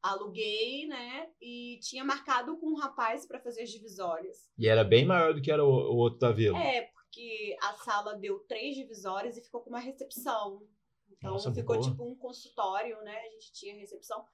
aluguei, 0.02 0.86
né? 0.86 1.30
E 1.40 1.78
tinha 1.80 2.04
marcado 2.04 2.56
com 2.58 2.68
um 2.68 2.76
rapaz 2.76 3.26
para 3.26 3.40
fazer 3.40 3.62
as 3.62 3.70
divisórias. 3.70 4.48
E 4.58 4.66
era 4.66 4.82
bem 4.82 5.04
maior 5.04 5.34
do 5.34 5.42
que 5.42 5.50
era 5.50 5.64
o, 5.64 5.68
o 5.68 5.96
outro 5.96 6.20
da 6.20 6.32
vila. 6.32 6.58
É, 6.58 6.82
porque 6.82 7.56
a 7.62 7.74
sala 7.74 8.14
deu 8.14 8.40
três 8.40 8.76
divisórias 8.76 9.36
e 9.36 9.42
ficou 9.42 9.60
com 9.60 9.70
uma 9.70 9.80
recepção. 9.80 10.62
Então 11.10 11.32
Nossa, 11.32 11.52
ficou 11.52 11.78
boa. 11.78 11.90
tipo 11.90 12.04
um 12.04 12.14
consultório, 12.14 13.00
né? 13.02 13.16
A 13.16 13.30
gente 13.30 13.52
tinha 13.52 13.76
recepção. 13.76 14.24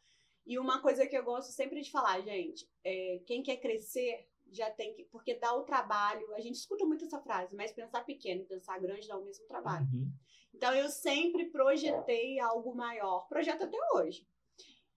E 0.45 0.59
uma 0.59 0.81
coisa 0.81 1.07
que 1.07 1.17
eu 1.17 1.25
gosto 1.25 1.53
sempre 1.53 1.81
de 1.81 1.91
falar, 1.91 2.21
gente, 2.21 2.69
é, 2.85 3.21
quem 3.27 3.43
quer 3.43 3.59
crescer 3.59 4.29
já 4.51 4.71
tem 4.71 4.95
que. 4.95 5.05
Porque 5.05 5.35
dá 5.35 5.55
o 5.55 5.63
trabalho. 5.63 6.35
A 6.35 6.41
gente 6.41 6.57
escuta 6.57 6.85
muito 6.85 7.05
essa 7.05 7.21
frase, 7.21 7.55
mas 7.55 7.73
pensar 7.73 8.05
pequeno 8.05 8.43
e 8.43 8.47
pensar 8.47 8.79
grande 8.79 9.09
dá 9.09 9.17
o 9.17 9.25
mesmo 9.25 9.47
trabalho. 9.47 9.87
Uhum. 9.93 10.11
Então 10.55 10.75
eu 10.75 10.89
sempre 10.89 11.51
projetei 11.51 12.39
algo 12.39 12.75
maior, 12.75 13.27
projeto 13.29 13.65
até 13.65 13.79
hoje. 13.95 14.27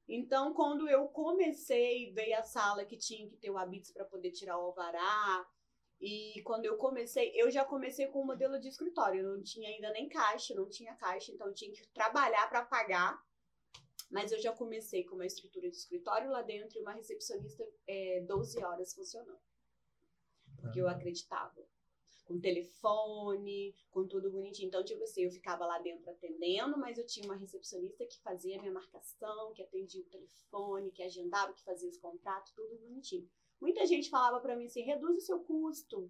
Então, 0.08 0.54
quando 0.54 0.88
eu 0.88 1.08
comecei, 1.08 2.12
veio 2.14 2.38
a 2.38 2.44
sala 2.44 2.86
que 2.86 2.98
tinha 2.98 3.28
que 3.28 3.38
ter 3.38 3.50
o 3.50 3.58
habits 3.58 3.92
para 3.92 4.06
poder 4.06 4.32
tirar 4.32 4.58
o 4.58 4.66
alvará. 4.66 5.48
E 6.00 6.42
quando 6.44 6.66
eu 6.66 6.78
comecei, 6.78 7.32
eu 7.34 7.50
já 7.50 7.66
comecei 7.66 8.08
com 8.08 8.22
o 8.22 8.26
modelo 8.26 8.60
de 8.60 8.68
escritório. 8.68 9.22
Eu 9.22 9.38
não 9.38 9.44
tinha 9.44 9.68
ainda 9.68 9.92
nem 9.92 10.08
caixa, 10.08 10.54
não 10.54 10.70
tinha 10.70 10.94
caixa, 10.96 11.32
então 11.32 11.48
eu 11.48 11.54
tinha 11.54 11.72
que 11.72 11.88
trabalhar 11.88 12.48
para 12.50 12.64
pagar. 12.66 13.20
Mas 14.12 14.32
eu 14.32 14.40
já 14.40 14.52
comecei 14.52 15.04
com 15.04 15.16
uma 15.16 15.26
estrutura 15.26 15.70
de 15.70 15.76
escritório 15.76 16.30
lá 16.30 16.44
dentro 16.44 16.78
e 16.78 16.82
uma 16.82 16.94
recepcionista 16.94 17.66
é, 17.88 18.22
12 18.22 18.64
horas 18.64 18.94
funcionando. 18.94 19.42
Porque 20.62 20.80
eu 20.80 20.88
acreditava 20.88 21.66
com 22.26 22.40
telefone, 22.40 23.74
com 23.92 24.06
tudo 24.06 24.30
bonitinho. 24.32 24.68
Então, 24.68 24.84
tipo 24.84 25.04
assim, 25.04 25.24
eu 25.24 25.32
ficava 25.32 25.66
lá 25.66 25.80
dentro 25.80 26.10
atendendo, 26.10 26.78
mas 26.78 26.98
eu 26.98 27.06
tinha 27.06 27.26
uma 27.26 27.36
recepcionista 27.36 28.06
que 28.06 28.20
fazia 28.22 28.58
a 28.58 28.60
minha 28.60 28.74
marcação, 28.74 29.54
que 29.54 29.62
atendia 29.62 30.02
o 30.02 30.06
telefone, 30.10 30.92
que 30.92 31.04
agendava, 31.04 31.54
que 31.54 31.64
fazia 31.64 31.90
os 31.90 31.98
contratos, 31.98 32.52
tudo 32.54 32.78
bonitinho. 32.78 33.28
Muita 33.62 33.86
gente 33.86 34.10
falava 34.10 34.40
para 34.40 34.56
mim 34.56 34.66
assim: 34.66 34.82
reduz 34.82 35.18
o 35.18 35.22
seu 35.26 35.40
custo, 35.40 36.10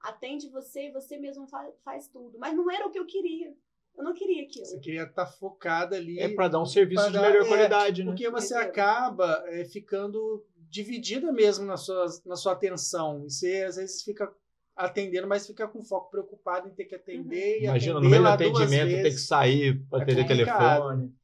atende 0.00 0.48
você 0.48 0.88
e 0.88 0.92
você 0.92 1.18
mesmo 1.18 1.46
faz, 1.46 1.74
faz 1.84 2.08
tudo. 2.08 2.38
Mas 2.38 2.54
não 2.56 2.70
era 2.70 2.86
o 2.86 2.90
que 2.90 2.98
eu 2.98 3.06
queria. 3.06 3.54
Eu 3.96 4.04
não 4.04 4.12
queria 4.12 4.42
aquilo. 4.44 4.66
Você 4.66 4.78
queria 4.78 5.04
estar 5.04 5.26
focada 5.26 5.96
ali. 5.96 6.18
É 6.20 6.28
pra 6.34 6.48
dar 6.48 6.60
um 6.60 6.66
serviço 6.66 7.02
pra 7.02 7.10
de 7.10 7.14
dar- 7.14 7.22
melhor 7.30 7.44
é, 7.44 7.48
qualidade, 7.48 8.04
né? 8.04 8.10
Porque 8.10 8.28
você 8.30 8.54
Entendeu? 8.54 8.70
acaba 8.70 9.42
é, 9.46 9.64
ficando 9.64 10.44
dividida 10.68 11.32
mesmo 11.32 11.64
na 11.64 11.78
sua, 11.78 12.06
na 12.26 12.36
sua 12.36 12.52
atenção. 12.52 13.24
E 13.24 13.30
você 13.30 13.62
às 13.62 13.76
vezes 13.76 14.02
fica 14.02 14.30
atendendo, 14.76 15.26
mas 15.26 15.46
fica 15.46 15.66
com 15.66 15.82
foco 15.82 16.10
preocupado 16.10 16.68
em 16.68 16.74
ter 16.74 16.84
que 16.84 16.94
atender. 16.94 17.60
E 17.60 17.64
Imagina, 17.64 17.94
no 17.94 18.00
atender 18.00 18.10
meio 18.10 18.22
do 18.22 18.28
atendimento, 18.28 19.02
ter 19.02 19.10
que 19.10 19.18
sair 19.18 19.82
pra 19.88 20.00
É 20.00 20.02
atender 20.02 20.26
telefone. 20.26 21.14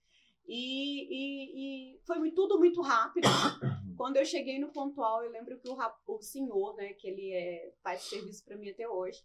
E, 0.48 1.08
e, 1.10 1.92
e 1.94 2.00
foi 2.06 2.30
tudo 2.32 2.58
muito 2.58 2.80
rápido. 2.80 3.28
Quando 3.96 4.16
eu 4.16 4.24
cheguei 4.24 4.58
no 4.58 4.72
pontual, 4.72 5.22
eu 5.22 5.30
lembro 5.30 5.58
que 5.58 5.68
o, 5.68 5.76
o 6.06 6.22
senhor, 6.22 6.74
né, 6.76 6.94
que 6.94 7.06
ele 7.06 7.32
é, 7.32 7.72
faz 7.82 8.02
serviço 8.02 8.44
para 8.44 8.56
mim 8.56 8.70
até 8.70 8.88
hoje, 8.88 9.22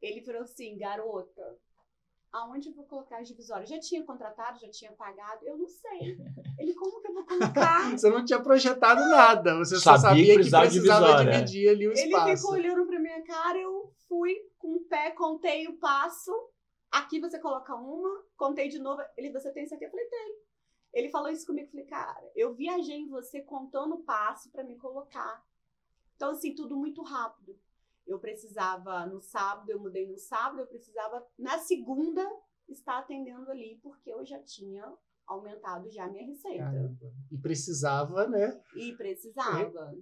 ele 0.00 0.20
falou 0.20 0.42
assim, 0.42 0.76
garota, 0.76 1.58
aonde 2.34 2.68
eu 2.68 2.74
vou 2.74 2.84
colocar 2.84 3.18
as 3.18 3.28
divisórias? 3.28 3.70
Já 3.70 3.78
tinha 3.78 4.02
contratado, 4.02 4.58
já 4.58 4.68
tinha 4.68 4.92
pagado, 4.92 5.46
eu 5.46 5.56
não 5.56 5.68
sei. 5.68 6.18
Ele, 6.58 6.74
como 6.74 7.00
que 7.00 7.08
eu 7.08 7.14
vou 7.14 7.24
colocar? 7.24 7.90
você 7.96 8.10
não 8.10 8.24
tinha 8.24 8.42
projetado 8.42 9.00
nada, 9.08 9.56
você 9.56 9.76
só 9.78 9.96
sabia, 9.96 10.26
que 10.26 10.34
precisava, 10.34 10.64
que 10.64 10.72
precisava 10.72 11.24
dividir 11.24 11.68
ali 11.68 11.86
o 11.88 11.92
espaço. 11.92 12.28
Ele 12.28 12.36
ficou 12.36 12.52
olhando 12.52 12.86
pra 12.86 12.98
minha 12.98 13.22
cara, 13.22 13.58
eu 13.58 13.92
fui 14.08 14.34
com 14.58 14.76
o 14.76 14.80
pé, 14.80 15.12
contei 15.12 15.68
o 15.68 15.78
passo, 15.78 16.32
aqui 16.90 17.20
você 17.20 17.38
coloca 17.38 17.74
uma, 17.76 18.24
contei 18.36 18.68
de 18.68 18.80
novo, 18.80 19.00
ele, 19.16 19.30
você 19.30 19.52
tem 19.52 19.64
isso 19.64 19.74
aqui? 19.74 19.84
Eu 19.84 19.90
falei, 19.90 20.06
tem. 20.06 20.38
Ele 20.92 21.08
falou 21.10 21.30
isso 21.30 21.46
comigo, 21.46 21.68
eu 21.68 21.70
falei, 21.70 21.86
cara, 21.86 22.30
eu 22.34 22.54
viajei 22.54 22.96
em 22.96 23.08
você 23.08 23.42
contando 23.42 23.94
o 23.94 24.02
passo 24.02 24.50
para 24.50 24.64
me 24.64 24.76
colocar. 24.76 25.44
Então, 26.16 26.30
assim, 26.30 26.54
tudo 26.54 26.76
muito 26.76 27.02
rápido. 27.02 27.58
Eu 28.06 28.18
precisava 28.18 29.06
no 29.06 29.20
sábado, 29.20 29.70
eu 29.70 29.80
mudei 29.80 30.06
no 30.06 30.18
sábado, 30.18 30.60
eu 30.60 30.66
precisava 30.66 31.26
na 31.38 31.58
segunda 31.58 32.24
estar 32.68 32.98
atendendo 32.98 33.50
ali, 33.50 33.78
porque 33.82 34.10
eu 34.10 34.24
já 34.24 34.38
tinha 34.42 34.84
aumentado 35.26 35.90
já 35.90 36.04
a 36.04 36.10
minha 36.10 36.26
receita. 36.26 36.64
Caramba. 36.64 37.12
E 37.30 37.38
precisava, 37.38 38.26
né? 38.26 38.60
E 38.76 38.92
precisava. 38.92 39.94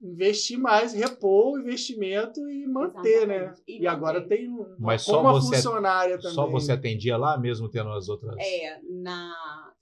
Investir 0.00 0.58
mais, 0.58 0.94
repor 0.94 1.52
o 1.52 1.58
investimento 1.58 2.48
e 2.48 2.66
manter, 2.66 3.26
né? 3.26 3.36
Exatamente. 3.36 3.58
né? 3.58 3.64
E, 3.66 3.82
e 3.82 3.86
agora 3.86 4.26
tem 4.26 4.48
uma, 4.48 4.76
Mas 4.78 5.02
só 5.02 5.20
uma 5.20 5.32
você, 5.32 5.56
funcionária 5.56 6.16
também. 6.16 6.34
Só 6.34 6.46
você 6.48 6.72
atendia 6.72 7.18
lá, 7.18 7.36
mesmo 7.36 7.68
tendo 7.68 7.90
as 7.90 8.08
outras? 8.08 8.34
É, 8.38 8.80
na, 8.82 9.74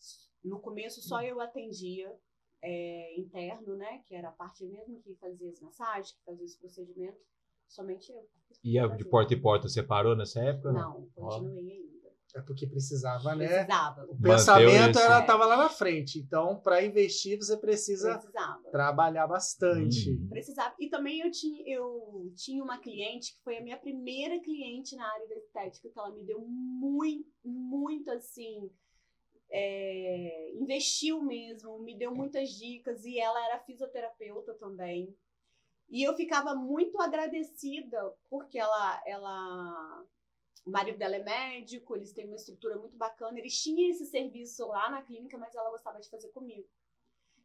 no 0.43 0.59
começo 0.59 1.01
só 1.03 1.23
eu 1.23 1.41
atendia 1.41 2.13
é, 2.63 3.21
interno, 3.21 3.77
né? 3.77 4.03
Que 4.07 4.15
era 4.15 4.31
a 4.31 4.33
parte 4.33 4.65
mesmo 4.65 5.01
que 5.03 5.15
fazia 5.15 5.51
as 5.51 5.61
massagens, 5.61 6.13
que 6.13 6.25
fazia 6.25 6.45
os 6.45 6.57
procedimentos. 6.57 7.21
Somente 7.69 8.11
eu. 8.11 8.27
E 8.65 8.79
a 8.79 8.87
de 8.89 9.05
porta 9.05 9.35
em 9.35 9.41
porta 9.41 9.69
você 9.69 9.83
parou 9.83 10.17
nessa 10.17 10.41
época? 10.41 10.73
Não, 10.73 11.09
continuei 11.15 11.71
ainda. 11.71 11.89
É 12.35 12.43
porque 12.43 12.67
precisava, 12.67 13.35
né? 13.35 13.47
Precisava. 13.47 14.05
O 14.05 14.21
pensamento 14.21 14.99
ela 14.99 15.21
estava 15.21 15.47
lá 15.47 15.57
na 15.57 15.69
frente. 15.69 16.19
Então, 16.19 16.61
para 16.61 16.85
investir, 16.85 17.39
você 17.39 17.57
precisa 17.57 18.19
precisava. 18.19 18.71
trabalhar 18.71 19.27
bastante. 19.27 20.11
Uhum. 20.11 20.29
Precisava. 20.29 20.75
E 20.79 20.91
também 20.91 21.21
eu 21.21 21.31
tinha, 21.31 21.63
eu 21.67 22.31
tinha 22.37 22.63
uma 22.63 22.79
cliente 22.79 23.35
que 23.35 23.43
foi 23.43 23.57
a 23.57 23.63
minha 23.63 23.79
primeira 23.79 24.39
cliente 24.41 24.95
na 24.95 25.11
área 25.11 25.27
da 25.27 25.37
estética, 25.37 25.89
que 25.89 25.99
ela 25.99 26.13
me 26.13 26.23
deu 26.23 26.41
muito, 26.41 27.29
muito 27.43 28.11
assim. 28.11 28.71
É, 29.51 30.53
investiu 30.55 31.23
mesmo, 31.23 31.79
me 31.79 31.97
deu 31.97 32.15
muitas 32.15 32.51
dicas 32.51 33.07
e 33.07 33.19
ela 33.19 33.43
era 33.47 33.59
fisioterapeuta 33.61 34.53
também. 34.55 35.17
E 35.89 36.03
eu 36.03 36.15
ficava 36.15 36.55
muito 36.55 37.01
agradecida 37.01 38.15
porque 38.29 38.59
ela, 38.59 39.03
ela, 39.07 40.05
o 40.67 40.71
marido 40.71 40.99
dela 40.99 41.17
é 41.17 41.23
médico, 41.23 41.97
eles 41.97 42.13
têm 42.13 42.27
uma 42.27 42.37
estrutura 42.37 42.77
muito 42.77 42.97
bacana, 42.97 43.39
eles 43.39 43.59
tinham 43.61 43.91
esse 43.91 44.05
serviço 44.05 44.67
lá 44.67 44.91
na 44.91 45.03
clínica, 45.03 45.39
mas 45.39 45.55
ela 45.55 45.71
gostava 45.71 45.99
de 45.99 46.11
fazer 46.11 46.29
comigo. 46.29 46.69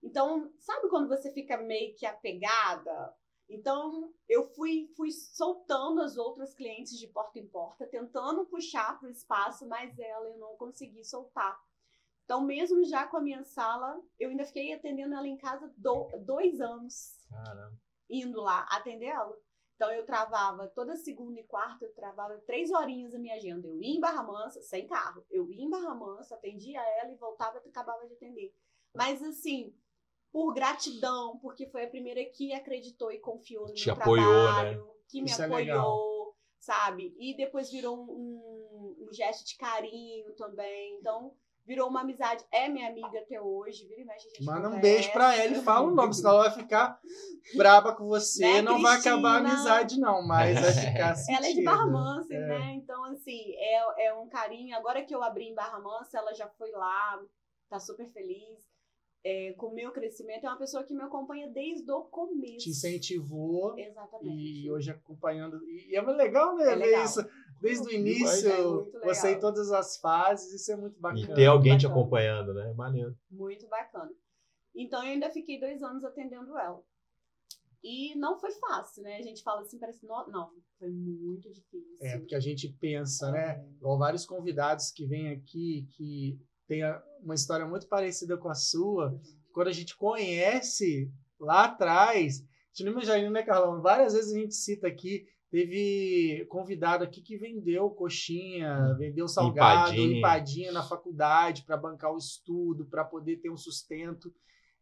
Então, 0.01 0.51
sabe 0.60 0.89
quando 0.89 1.08
você 1.08 1.32
fica 1.32 1.56
meio 1.56 1.95
que 1.95 2.06
apegada? 2.06 3.15
Então, 3.47 4.13
eu 4.27 4.45
fui, 4.45 4.91
fui 4.97 5.12
soltando 5.12 6.01
as 6.01 6.17
outras 6.17 6.53
clientes 6.53 6.99
de 6.99 7.08
porta 7.08 7.39
em 7.39 7.47
porta, 7.47 7.88
tentando 7.88 8.45
puxar 8.45 8.99
para 8.99 9.08
o 9.08 9.12
espaço, 9.12 9.65
mas 9.65 9.97
ela 9.97 10.27
eu 10.27 10.38
não 10.38 10.58
consegui 10.58 11.06
soltar. 11.06 11.62
Então, 12.25 12.41
mesmo 12.41 12.84
já 12.84 13.08
com 13.08 13.17
a 13.17 13.21
minha 13.21 13.43
sala, 13.43 14.01
eu 14.19 14.29
ainda 14.29 14.45
fiquei 14.45 14.73
atendendo 14.73 15.13
ela 15.13 15.27
em 15.27 15.38
casa 15.38 15.71
do, 15.77 16.10
dois 16.19 16.60
anos. 16.60 17.17
Caramba 17.29 17.82
indo 18.09 18.41
lá 18.41 18.65
atender 18.69 19.07
ela. 19.07 19.37
Então 19.75 19.91
eu 19.91 20.05
travava 20.05 20.67
toda 20.67 20.95
segunda 20.95 21.39
e 21.39 21.43
quarta, 21.43 21.83
eu 21.83 21.93
travava 21.93 22.37
três 22.45 22.71
horinhas 22.71 23.13
a 23.13 23.19
minha 23.19 23.35
agenda. 23.35 23.67
Eu 23.67 23.81
ia 23.81 23.95
em 23.95 23.99
Barra 23.99 24.23
Mansa, 24.23 24.61
sem 24.61 24.87
carro. 24.87 25.25
Eu 25.29 25.51
ia 25.51 25.63
em 25.63 25.69
Barra 25.69 25.95
Mansa, 25.95 26.35
atendia 26.35 26.79
ela 26.99 27.11
e 27.11 27.15
voltava 27.15 27.61
e 27.65 27.69
acabava 27.69 28.05
de 28.07 28.13
atender. 28.13 28.53
Mas 28.93 29.21
assim, 29.23 29.73
por 30.31 30.53
gratidão, 30.53 31.37
porque 31.39 31.67
foi 31.67 31.85
a 31.85 31.89
primeira 31.89 32.23
que 32.25 32.53
acreditou 32.53 33.11
e 33.11 33.19
confiou 33.19 33.67
no 33.67 33.73
Te 33.73 33.87
meu 33.87 33.95
apoiou, 33.95 34.43
trabalho, 34.45 34.85
né? 34.85 34.93
que 35.07 35.21
me 35.21 35.29
Isso 35.29 35.41
é 35.41 35.45
apoiou, 35.45 36.29
é 36.29 36.33
sabe? 36.59 37.15
E 37.17 37.35
depois 37.35 37.69
virou 37.69 37.97
um, 37.97 38.11
um, 38.11 39.07
um 39.07 39.13
gesto 39.13 39.45
de 39.45 39.57
carinho 39.57 40.33
também. 40.35 40.97
Então, 40.99 41.35
virou 41.65 41.89
uma 41.89 42.02
amizade. 42.02 42.43
É 42.52 42.67
minha 42.67 42.89
amiga 42.89 43.19
até 43.19 43.41
hoje, 43.41 43.88
vira 43.88 44.02
e 44.02 44.06
mexe, 44.06 44.28
a 44.28 44.30
gente 44.30 44.43
Manda 44.43 44.69
um 44.69 44.80
beijo 44.80 45.12
pra 45.12 45.36
ela 45.36 45.58
e 45.58 45.62
fala 45.62 45.88
o 45.88 45.95
nome, 45.95 46.13
senão 46.13 46.32
ela 46.32 46.49
vai 46.49 46.52
ficar 46.52 46.99
braba 47.56 47.95
com 47.95 48.06
você. 48.06 48.41
Né, 48.41 48.62
não 48.62 48.73
Cristina? 48.73 48.89
vai 48.89 48.99
acabar 48.99 49.36
a 49.36 49.38
amizade, 49.38 49.99
não, 49.99 50.26
mas 50.26 50.60
vai 50.60 50.71
ficar 50.71 51.15
sentido. 51.15 51.38
Ela 51.43 51.47
é 51.47 51.54
de 51.54 51.63
Barra 51.63 51.86
Mansa, 51.88 52.34
é. 52.34 52.39
né? 52.39 52.73
Então, 52.76 53.04
assim, 53.06 53.54
é, 53.56 54.08
é 54.08 54.13
um 54.13 54.28
carinho. 54.28 54.76
Agora 54.76 55.04
que 55.04 55.13
eu 55.13 55.23
abri 55.23 55.45
em 55.45 55.56
Barra 55.56 55.80
Mansa, 55.80 56.17
ela 56.17 56.34
já 56.34 56.47
foi 56.47 56.71
lá, 56.71 57.21
tá 57.69 57.80
super 57.80 58.08
feliz. 58.12 58.71
É, 59.26 59.54
com 59.54 59.67
o 59.67 59.73
meu 59.73 59.89
crescimento, 59.93 60.45
é 60.45 60.49
uma 60.49 60.58
pessoa 60.58 60.84
que 60.84 60.93
me 60.93 61.02
acompanha 61.02 61.47
desde 61.47 61.89
o 61.89 62.02
começo. 62.02 62.58
Te 62.58 62.71
incentivou. 62.71 63.80
Exatamente. 63.80 64.36
E 64.36 64.69
hoje 64.69 64.91
acompanhando. 64.91 65.63
E 65.65 65.95
é 65.95 66.02
legal, 66.02 66.58
né? 66.58 66.73
É 66.73 66.76
legal. 66.76 67.06
isso 67.06 67.26
desde 67.63 67.88
o 67.88 67.91
início, 67.91 68.91
é 69.02 69.06
você 69.06 69.32
em 69.32 69.39
todas 69.39 69.71
as 69.71 69.97
fases, 69.97 70.54
isso 70.54 70.69
é 70.69 70.76
muito 70.76 70.99
bacana. 70.99 71.32
E 71.32 71.34
ter 71.34 71.45
alguém 71.45 71.78
te 71.78 71.88
acompanhando, 71.88 72.54
né? 72.54 72.73
Maneiro. 72.73 73.17
Muito 73.32 73.65
bacana. 73.69 74.12
Então 74.76 75.02
eu 75.02 75.12
ainda 75.12 75.30
fiquei 75.30 75.58
dois 75.60 75.82
anos 75.82 76.04
atendendo 76.04 76.58
ela. 76.58 76.84
E 77.82 78.15
não 78.15 78.38
foi 78.38 78.52
fácil, 78.52 79.04
né? 79.04 79.17
A 79.17 79.21
gente 79.21 79.41
fala 79.43 79.62
assim, 79.62 79.80
parece. 79.80 80.06
Não, 80.06 80.28
não 80.30 80.52
foi 80.78 80.89
muito 80.89 81.49
difícil. 81.49 81.97
É, 82.02 82.17
porque 82.17 82.36
a 82.36 82.39
gente 82.39 82.67
pensa, 82.80 83.32
né? 83.32 83.52
É. 83.52 83.65
Igual 83.78 83.97
vários 83.97 84.26
convidados 84.26 84.91
que 84.91 85.06
vêm 85.06 85.30
aqui 85.30 85.88
que 85.91 86.38
tem 86.67 86.82
uma 87.21 87.36
história 87.36 87.65
muito 87.65 87.88
parecida 87.88 88.38
com 88.38 88.49
a 88.49 88.56
sua. 88.56 89.17
Quando 89.54 89.67
a 89.69 89.73
gente 89.73 89.95
conhece 89.95 91.10
lá 91.39 91.65
atrás, 91.65 92.41
a 92.41 92.76
gente 92.76 92.86
não 92.86 92.91
imagina, 92.93 93.30
né, 93.30 93.43
Carlão? 93.43 93.82
Várias 93.82 94.13
vezes 94.13 94.34
a 94.34 94.39
gente 94.39 94.56
cita 94.56 94.88
aqui 94.88 95.28
Teve 95.53 96.47
convidado 96.49 97.03
aqui 97.03 97.21
que 97.21 97.37
vendeu 97.37 97.87
coxinha, 97.91 98.89
hum. 98.89 98.97
vendeu 98.97 99.27
salgado, 99.27 99.93
empadinha, 99.93 100.17
empadinha 100.17 100.71
na 100.71 100.81
faculdade 100.81 101.61
para 101.61 101.77
bancar 101.77 102.11
o 102.11 102.17
estudo, 102.17 102.87
para 102.87 103.05
poder 103.05 103.37
ter 103.37 103.51
um 103.51 103.55
sustento. 103.55 104.33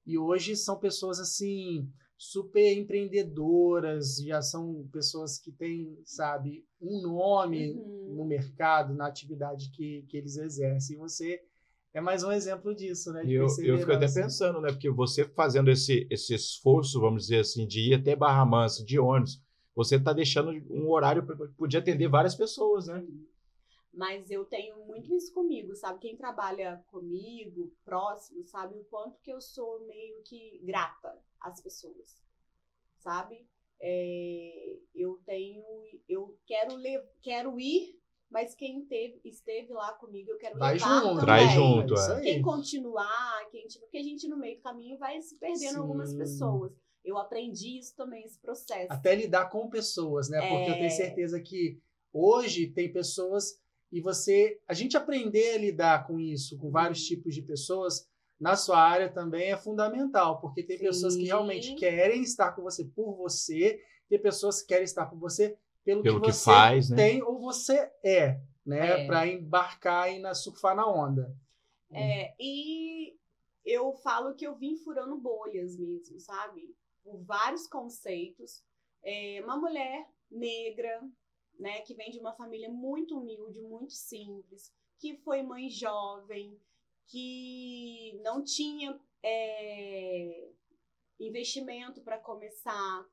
E 0.05 0.17
hoje 0.17 0.55
são 0.55 0.79
pessoas 0.79 1.19
assim 1.19 1.91
super 2.17 2.71
empreendedoras, 2.77 4.15
já 4.23 4.41
são 4.41 4.88
pessoas 4.93 5.38
que 5.38 5.51
têm, 5.51 5.99
sabe, 6.05 6.65
um 6.79 7.01
nome 7.01 7.73
uhum. 7.73 8.15
no 8.15 8.23
mercado, 8.23 8.93
na 8.93 9.07
atividade 9.07 9.71
que, 9.71 10.05
que 10.07 10.15
eles 10.15 10.38
exercem. 10.38 10.95
E 10.95 10.99
você 10.99 11.41
é 11.93 11.99
mais 11.99 12.23
um 12.23 12.31
exemplo 12.31 12.73
disso, 12.73 13.12
né? 13.12 13.23
eu, 13.25 13.47
eu 13.60 13.77
fico 13.77 13.91
até 13.91 14.10
pensando, 14.10 14.62
né? 14.62 14.71
Porque 14.71 14.89
você 14.89 15.25
fazendo 15.25 15.69
esse, 15.69 16.07
esse 16.10 16.34
esforço, 16.34 17.01
vamos 17.01 17.23
dizer 17.23 17.41
assim, 17.41 17.67
de 17.67 17.89
ir 17.89 17.95
até 17.95 18.15
Barra 18.15 18.45
Mansa, 18.45 18.86
de 18.86 18.97
ônibus, 18.97 19.41
você 19.75 19.95
está 19.95 20.13
deixando 20.13 20.51
um 20.69 20.89
horário 20.89 21.25
para 21.25 21.36
poder 21.57 21.77
atender 21.77 22.07
várias 22.07 22.36
pessoas, 22.36 22.88
né? 22.88 23.05
Mas 23.93 24.31
eu 24.31 24.45
tenho 24.45 24.86
muito 24.86 25.13
isso 25.13 25.34
comigo, 25.34 25.75
sabe? 25.75 25.99
Quem 25.99 26.15
trabalha 26.15 26.84
comigo, 26.88 27.73
próximo, 27.84 28.45
sabe 28.45 28.77
o 28.77 28.86
quanto 28.86 29.19
que 29.21 29.31
eu 29.31 29.41
sou 29.41 29.86
meio 29.86 30.21
que 30.23 30.60
grata 30.63 31.17
às 31.39 31.62
pessoas, 31.62 32.21
sabe? 32.99 33.45
É, 33.81 34.77
eu 34.95 35.19
tenho, 35.25 35.63
eu 36.07 36.38
quero 36.45 36.75
le, 36.77 37.01
quero 37.21 37.60
ir, 37.60 37.99
mas 38.29 38.55
quem 38.55 38.86
teve, 38.86 39.19
esteve 39.25 39.73
lá 39.73 39.91
comigo, 39.93 40.31
eu 40.31 40.38
quero 40.38 40.57
vai 40.57 40.75
levar 40.75 41.01
junto, 41.01 41.25
também. 41.25 41.49
Junto, 41.49 41.93
é. 41.95 42.21
Quem 42.21 42.41
continuar, 42.41 43.49
quem, 43.51 43.67
tipo, 43.67 43.86
porque 43.86 43.97
a 43.97 44.03
gente 44.03 44.27
no 44.27 44.38
meio 44.38 44.55
do 44.57 44.62
caminho 44.62 44.97
vai 44.97 45.21
se 45.21 45.38
perdendo 45.38 45.73
Sim. 45.73 45.79
algumas 45.79 46.13
pessoas. 46.13 46.71
Eu 47.03 47.17
aprendi 47.17 47.79
isso 47.79 47.95
também, 47.95 48.23
esse 48.23 48.39
processo. 48.39 48.87
Até 48.91 49.15
lidar 49.15 49.49
com 49.49 49.69
pessoas, 49.69 50.29
né? 50.29 50.39
Porque 50.39 50.69
é... 50.69 50.69
eu 50.69 50.73
tenho 50.73 50.85
é. 50.85 50.89
certeza 50.89 51.39
que 51.41 51.79
hoje 52.13 52.67
tem 52.67 52.91
pessoas 52.91 53.59
e 53.91 53.99
você. 53.99 54.59
A 54.67 54.73
gente 54.73 54.95
aprender 54.95 55.55
a 55.55 55.57
lidar 55.57 56.07
com 56.07 56.19
isso, 56.19 56.57
com 56.57 56.69
vários 56.69 56.99
uhum. 57.01 57.07
tipos 57.07 57.33
de 57.33 57.41
pessoas, 57.41 58.07
na 58.39 58.55
sua 58.55 58.79
área 58.79 59.07
também 59.07 59.51
é 59.51 59.57
fundamental, 59.57 60.41
porque 60.41 60.63
tem 60.63 60.77
Sim. 60.77 60.85
pessoas 60.85 61.15
que 61.15 61.25
realmente 61.25 61.75
querem 61.75 62.23
estar 62.23 62.51
com 62.53 62.63
você 62.63 62.85
por 62.85 63.15
você, 63.15 63.79
tem 64.09 64.19
pessoas 64.19 64.61
que 64.61 64.69
querem 64.69 64.83
estar 64.83 65.05
com 65.05 65.17
você 65.17 65.55
pelo, 65.83 66.01
pelo 66.01 66.21
que, 66.21 66.31
você 66.31 66.39
que 66.39 66.45
faz, 66.45 66.89
né? 66.89 66.95
tem 66.95 67.21
ou 67.21 67.39
você 67.39 67.91
é, 68.03 68.39
né? 68.65 69.03
É. 69.03 69.05
Para 69.05 69.27
embarcar 69.27 70.11
e 70.11 70.19
na, 70.19 70.33
surfar 70.33 70.75
na 70.75 70.87
onda. 70.87 71.35
É, 71.93 72.33
e 72.39 73.15
eu 73.65 73.93
falo 73.93 74.33
que 74.33 74.47
eu 74.47 74.55
vim 74.55 74.75
furando 74.77 75.17
bolhas 75.17 75.77
mesmo, 75.77 76.19
sabe? 76.19 76.73
Por 77.03 77.17
vários 77.23 77.67
conceitos. 77.67 78.63
É 79.03 79.41
uma 79.43 79.57
mulher 79.57 80.07
negra, 80.29 81.01
né, 81.59 81.81
que 81.81 81.93
vem 81.93 82.11
de 82.11 82.19
uma 82.19 82.33
família 82.33 82.69
muito 82.69 83.17
humilde, 83.17 83.61
muito 83.61 83.93
simples, 83.93 84.71
que 84.99 85.17
foi 85.17 85.41
mãe 85.41 85.69
jovem, 85.69 86.59
que 87.07 88.19
não 88.23 88.43
tinha 88.43 88.99
é, 89.23 90.49
investimento 91.19 92.01
para 92.01 92.17
começar. 92.17 93.05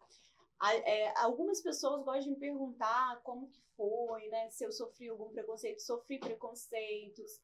É, 0.85 1.17
algumas 1.21 1.61
pessoas 1.61 2.05
gostam 2.05 2.25
de 2.25 2.31
me 2.31 2.37
perguntar 2.37 3.21
como 3.23 3.49
que 3.49 3.63
foi, 3.77 4.29
né? 4.29 4.51
Se 4.51 4.65
eu 4.65 4.73
sofri 4.73 5.09
algum 5.09 5.31
preconceito, 5.31 5.81
sofri 5.81 6.19
preconceitos. 6.19 7.37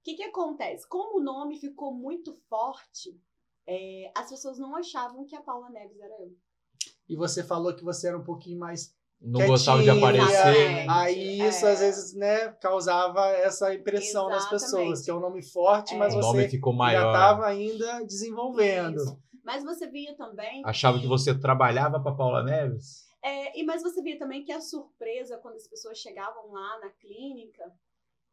O 0.00 0.02
que, 0.02 0.14
que 0.14 0.22
acontece? 0.22 0.88
Como 0.88 1.18
o 1.18 1.22
nome 1.22 1.58
ficou 1.58 1.92
muito 1.92 2.34
forte, 2.48 3.20
é, 3.66 4.10
as 4.16 4.28
pessoas 4.28 4.58
não 4.58 4.74
achavam 4.76 5.24
que 5.24 5.36
a 5.36 5.42
Paula 5.42 5.70
Neves 5.70 6.00
era 6.00 6.14
eu. 6.20 6.36
E 7.08 7.16
você 7.16 7.42
falou 7.42 7.74
que 7.74 7.84
você 7.84 8.08
era 8.08 8.18
um 8.18 8.24
pouquinho 8.24 8.58
mais 8.58 8.94
não 9.20 9.46
gostava 9.46 9.82
de 9.82 9.90
aparecer. 9.90 10.88
Aí 10.88 11.40
isso 11.40 11.66
é. 11.66 11.72
às 11.72 11.80
vezes 11.80 12.14
né, 12.14 12.48
causava 12.52 13.26
essa 13.28 13.74
impressão 13.74 14.30
Exatamente. 14.30 14.52
nas 14.52 14.62
pessoas, 14.62 15.04
que 15.04 15.10
é 15.10 15.14
um 15.14 15.20
nome 15.20 15.42
forte, 15.42 15.94
é. 15.94 15.98
mas 15.98 16.14
você 16.14 16.26
o 16.26 16.32
nome 16.32 16.48
ficou 16.48 16.72
maior. 16.72 17.02
já 17.02 17.08
estava 17.08 17.46
ainda 17.46 18.04
desenvolvendo. 18.04 18.96
Isso. 18.96 19.22
Mas 19.44 19.62
você 19.62 19.86
via 19.88 20.16
também. 20.16 20.62
Achava 20.64 20.96
que, 20.96 21.02
que 21.02 21.08
você 21.08 21.38
trabalhava 21.38 22.00
para 22.00 22.14
Paula 22.14 22.42
Neves? 22.42 23.08
É, 23.22 23.58
e 23.58 23.62
mas 23.62 23.82
você 23.82 24.02
via 24.02 24.18
também 24.18 24.42
que 24.42 24.52
a 24.52 24.60
surpresa 24.60 25.36
quando 25.38 25.56
as 25.56 25.68
pessoas 25.68 25.98
chegavam 25.98 26.50
lá 26.50 26.78
na 26.80 26.88
clínica 26.90 27.70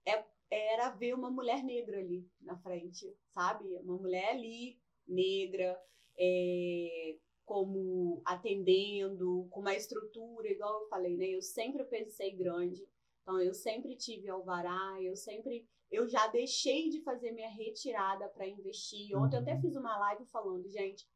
é, 0.05 0.23
era 0.49 0.89
ver 0.91 1.13
uma 1.13 1.29
mulher 1.29 1.61
negra 1.63 1.99
ali 1.99 2.25
na 2.39 2.55
frente, 2.57 3.13
sabe? 3.29 3.65
Uma 3.83 3.97
mulher 3.97 4.29
ali 4.29 4.77
negra, 5.07 5.79
é, 6.17 7.17
como 7.45 8.21
atendendo, 8.25 9.47
com 9.49 9.61
uma 9.61 9.75
estrutura, 9.75 10.47
igual 10.51 10.81
eu 10.81 10.89
falei, 10.89 11.15
né? 11.15 11.27
Eu 11.27 11.41
sempre 11.41 11.83
pensei 11.85 12.31
grande. 12.35 12.85
Então, 13.21 13.41
eu 13.41 13.53
sempre 13.53 13.95
tive 13.95 14.29
alvará, 14.29 14.97
eu 15.01 15.15
sempre. 15.15 15.67
Eu 15.89 16.07
já 16.07 16.27
deixei 16.27 16.89
de 16.89 17.01
fazer 17.01 17.31
minha 17.31 17.49
retirada 17.49 18.27
para 18.29 18.47
investir. 18.47 19.15
Ontem 19.17 19.37
eu 19.37 19.41
até 19.41 19.53
uhum. 19.53 19.61
fiz 19.61 19.75
uma 19.75 19.97
live 19.97 20.25
falando, 20.25 20.67
gente, 20.69 21.07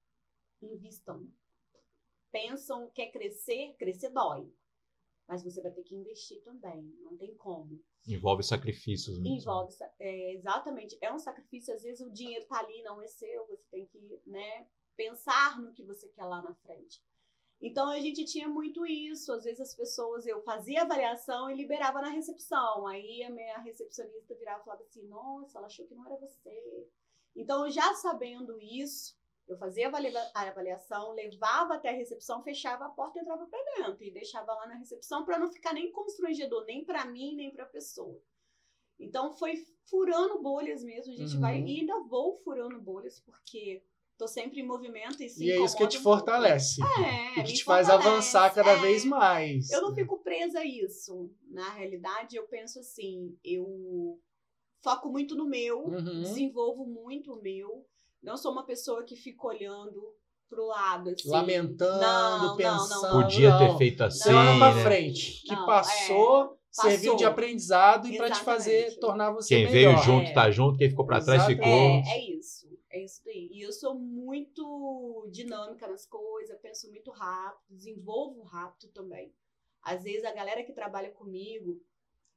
invistam. 0.61 1.27
Pensam 2.31 2.89
que 2.91 3.01
é 3.01 3.11
crescer, 3.11 3.75
crescer 3.77 4.09
dói. 4.09 4.49
Mas 5.31 5.45
você 5.45 5.61
vai 5.61 5.71
ter 5.71 5.83
que 5.83 5.95
investir 5.95 6.43
também, 6.43 6.83
não 6.99 7.15
tem 7.15 7.33
como. 7.37 7.81
Envolve 8.05 8.43
sacrifícios 8.43 9.17
mesmo. 9.17 9.37
Envolve, 9.37 9.73
é, 9.97 10.33
exatamente. 10.33 10.97
É 10.99 11.09
um 11.13 11.17
sacrifício, 11.17 11.73
às 11.73 11.83
vezes 11.83 12.05
o 12.05 12.11
dinheiro 12.11 12.45
tá 12.47 12.59
ali, 12.59 12.83
não 12.83 13.01
é 13.01 13.07
seu, 13.07 13.47
você 13.47 13.63
tem 13.71 13.85
que, 13.85 13.97
né, 14.25 14.67
pensar 14.93 15.57
no 15.61 15.71
que 15.71 15.85
você 15.85 16.09
quer 16.09 16.25
lá 16.25 16.41
na 16.41 16.53
frente. 16.55 17.01
Então 17.61 17.89
a 17.89 17.99
gente 18.01 18.25
tinha 18.25 18.49
muito 18.49 18.85
isso. 18.85 19.31
Às 19.31 19.45
vezes 19.45 19.61
as 19.61 19.73
pessoas, 19.73 20.27
eu 20.27 20.41
fazia 20.41 20.81
avaliação 20.81 21.49
e 21.49 21.55
liberava 21.55 22.01
na 22.01 22.09
recepção. 22.09 22.85
Aí 22.85 23.23
a 23.23 23.29
minha 23.29 23.57
recepcionista 23.59 24.35
virava 24.35 24.59
e 24.59 24.65
falava 24.65 24.83
assim: 24.83 25.07
Nossa, 25.07 25.59
ela 25.59 25.67
achou 25.67 25.87
que 25.87 25.95
não 25.95 26.05
era 26.07 26.17
você. 26.17 26.89
Então, 27.33 27.69
já 27.69 27.93
sabendo 27.93 28.59
isso, 28.59 29.15
eu 29.47 29.57
fazia 29.57 29.89
a 29.89 30.41
avaliação, 30.47 31.11
levava 31.11 31.75
até 31.75 31.89
a 31.89 31.93
recepção, 31.93 32.43
fechava 32.43 32.85
a 32.85 32.89
porta 32.89 33.19
e 33.19 33.21
entrava 33.21 33.45
para 33.45 33.63
dentro 33.75 34.03
e 34.03 34.11
deixava 34.11 34.53
lá 34.53 34.67
na 34.67 34.75
recepção 34.75 35.25
para 35.25 35.37
não 35.37 35.51
ficar 35.51 35.73
nem 35.73 35.91
constrangedor, 35.91 36.65
nem 36.65 36.85
para 36.85 37.05
mim, 37.05 37.35
nem 37.35 37.51
para 37.51 37.63
a 37.63 37.69
pessoa. 37.69 38.21
Então 38.99 39.31
foi 39.33 39.55
furando 39.89 40.41
bolhas 40.41 40.83
mesmo. 40.83 41.11
A 41.11 41.15
gente 41.15 41.35
uhum. 41.35 41.41
vai 41.41 41.61
e 41.61 41.81
ainda 41.81 41.99
vou 42.03 42.35
furando 42.37 42.79
bolhas 42.79 43.19
porque 43.19 43.83
tô 44.17 44.27
sempre 44.27 44.61
em 44.61 44.65
movimento 44.65 45.21
e 45.21 45.27
se 45.27 45.43
E 45.43 45.51
é 45.51 45.59
isso 45.59 45.75
que 45.75 45.87
te 45.87 45.99
fortalece. 45.99 46.79
É, 46.83 47.39
e 47.39 47.43
que 47.43 47.53
te 47.53 47.63
faz 47.63 47.89
avançar 47.89 48.53
cada 48.53 48.71
é. 48.71 48.79
vez 48.79 49.03
mais. 49.03 49.69
Eu 49.71 49.81
não 49.81 49.95
fico 49.95 50.19
presa 50.19 50.59
a 50.59 50.65
isso. 50.65 51.33
Na 51.49 51.71
realidade, 51.71 52.35
eu 52.35 52.47
penso 52.47 52.79
assim, 52.79 53.35
eu 53.43 54.21
foco 54.83 55.09
muito 55.09 55.35
no 55.35 55.47
meu, 55.47 55.85
uhum. 55.85 56.21
desenvolvo 56.21 56.85
muito 56.85 57.33
o 57.33 57.41
meu. 57.41 57.85
Não 58.21 58.37
sou 58.37 58.51
uma 58.51 58.65
pessoa 58.65 59.03
que 59.03 59.15
fica 59.15 59.47
olhando 59.47 60.15
pro 60.49 60.65
lado, 60.67 61.09
assim. 61.09 61.29
Lamentando, 61.29 62.01
não, 62.01 62.57
pensando. 62.57 62.89
Não, 62.89 63.13
não, 63.13 63.21
Podia 63.21 63.57
ter 63.57 63.77
feito 63.77 64.03
assim. 64.03 64.31
Não, 64.31 64.59
pra 64.59 64.75
né? 64.75 64.83
frente. 64.83 65.41
Que 65.43 65.55
passou, 65.55 66.53
é, 66.53 66.57
serviu 66.69 67.15
de 67.15 67.25
aprendizado 67.25 68.07
e 68.07 68.17
para 68.17 68.29
te 68.29 68.41
fazer 68.41 68.99
tornar 68.99 69.31
você 69.31 69.55
quem 69.55 69.65
melhor. 69.65 69.71
Quem 69.71 69.95
veio 69.95 70.03
junto 70.03 70.29
é. 70.29 70.33
tá 70.33 70.51
junto, 70.51 70.77
quem 70.77 70.89
ficou 70.89 71.05
para 71.05 71.23
trás 71.23 71.45
ficou. 71.45 71.65
É, 71.65 72.03
é 72.07 72.29
isso. 72.35 72.69
É 72.89 73.01
isso 73.01 73.21
daí. 73.23 73.49
E 73.51 73.61
eu 73.61 73.71
sou 73.71 73.95
muito 73.95 75.27
dinâmica 75.31 75.87
nas 75.87 76.05
coisas, 76.05 76.59
penso 76.61 76.89
muito 76.89 77.09
rápido, 77.09 77.63
desenvolvo 77.69 78.43
rápido 78.43 78.89
também. 78.91 79.33
Às 79.81 80.03
vezes 80.03 80.25
a 80.25 80.33
galera 80.33 80.63
que 80.63 80.73
trabalha 80.73 81.09
comigo, 81.09 81.81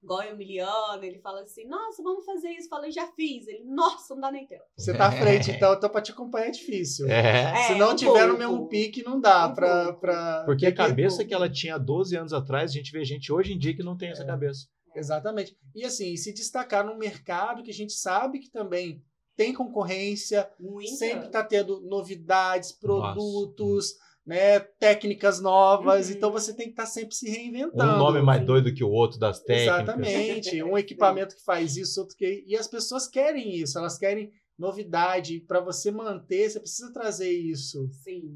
igual 0.04 0.22
Emiliano, 0.22 1.02
ele 1.02 1.18
fala 1.18 1.40
assim: 1.40 1.66
Nossa, 1.66 2.02
vamos 2.02 2.24
fazer 2.24 2.50
isso. 2.50 2.68
Fala, 2.68 2.90
já 2.90 3.06
fiz. 3.08 3.48
Ele, 3.48 3.64
nossa, 3.64 4.14
não 4.14 4.20
dá 4.20 4.30
nem 4.30 4.46
tempo. 4.46 4.62
Você 4.76 4.94
tá 4.94 5.06
à 5.06 5.12
frente, 5.12 5.50
então, 5.50 5.74
então 5.74 5.90
pra 5.90 6.00
te 6.00 6.12
acompanhar 6.12 6.48
é 6.48 6.50
difícil. 6.50 7.08
É. 7.08 7.66
Se 7.66 7.72
é, 7.72 7.78
não 7.78 7.92
um 7.92 7.96
tiver 7.96 8.12
pouco. 8.12 8.26
no 8.28 8.38
mesmo 8.38 8.68
pique, 8.68 9.02
não 9.02 9.20
dá 9.20 9.48
um 9.48 9.54
pra, 9.54 9.92
pra. 9.94 10.42
Porque 10.44 10.66
a 10.66 10.74
cabeça 10.74 11.24
que 11.24 11.34
ela 11.34 11.50
tinha 11.50 11.78
12 11.78 12.16
anos 12.16 12.32
atrás, 12.32 12.70
a 12.70 12.74
gente 12.74 12.92
vê 12.92 13.04
gente 13.04 13.32
hoje 13.32 13.52
em 13.52 13.58
dia 13.58 13.74
que 13.74 13.82
não 13.82 13.96
tem 13.96 14.08
é. 14.08 14.12
essa 14.12 14.24
cabeça. 14.24 14.68
Exatamente. 14.94 15.56
E 15.74 15.84
assim, 15.84 16.16
se 16.16 16.32
destacar 16.32 16.86
num 16.86 16.96
mercado 16.96 17.62
que 17.62 17.70
a 17.70 17.74
gente 17.74 17.92
sabe 17.92 18.38
que 18.38 18.50
também 18.50 19.02
tem 19.36 19.52
concorrência, 19.52 20.48
Muita. 20.60 20.92
sempre 20.92 21.26
está 21.26 21.42
tendo 21.42 21.80
novidades, 21.80 22.70
produtos, 22.70 23.92
Nossa. 23.92 24.13
Né, 24.26 24.58
técnicas 24.60 25.40
novas. 25.40 26.08
Uhum. 26.08 26.14
Então 26.14 26.32
você 26.32 26.54
tem 26.54 26.66
que 26.66 26.72
estar 26.72 26.84
tá 26.84 26.88
sempre 26.88 27.14
se 27.14 27.28
reinventando. 27.28 27.94
Um 27.94 27.98
nome 27.98 28.22
mais 28.22 28.44
doido 28.44 28.74
que 28.74 28.84
o 28.84 28.90
outro 28.90 29.18
das 29.18 29.40
técnicas. 29.40 29.82
Exatamente. 29.82 30.62
um 30.64 30.78
equipamento 30.78 31.36
que 31.36 31.44
faz 31.44 31.76
isso, 31.76 32.00
outro 32.00 32.16
que. 32.16 32.44
E 32.46 32.56
as 32.56 32.66
pessoas 32.66 33.06
querem 33.06 33.54
isso, 33.54 33.78
elas 33.78 33.98
querem 33.98 34.32
novidade. 34.58 35.40
Para 35.40 35.60
você 35.60 35.90
manter, 35.90 36.48
você 36.48 36.60
precisa 36.60 36.92
trazer 36.92 37.30
isso 37.30 37.90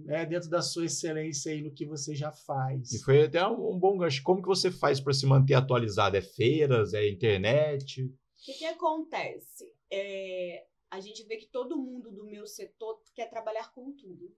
né, 0.04 0.26
dentro 0.26 0.50
da 0.50 0.60
sua 0.60 0.86
excelência 0.86 1.52
aí 1.52 1.62
no 1.62 1.72
que 1.72 1.86
você 1.86 2.14
já 2.14 2.32
faz. 2.32 2.92
E 2.92 3.02
foi 3.02 3.24
até 3.24 3.46
um 3.46 3.78
bom 3.78 3.96
gancho. 3.96 4.22
Como 4.22 4.42
que 4.42 4.48
você 4.48 4.70
faz 4.70 5.00
para 5.00 5.12
se 5.12 5.26
manter 5.26 5.54
atualizado? 5.54 6.16
É 6.16 6.22
feiras? 6.22 6.92
É 6.92 7.08
internet? 7.08 8.04
O 8.04 8.12
que, 8.44 8.52
que 8.54 8.64
acontece? 8.66 9.72
É, 9.90 10.64
a 10.90 11.00
gente 11.00 11.22
vê 11.24 11.36
que 11.36 11.46
todo 11.46 11.76
mundo 11.78 12.10
do 12.10 12.24
meu 12.24 12.46
setor 12.46 13.00
quer 13.14 13.30
trabalhar 13.30 13.72
com 13.72 13.92
tudo. 13.92 14.32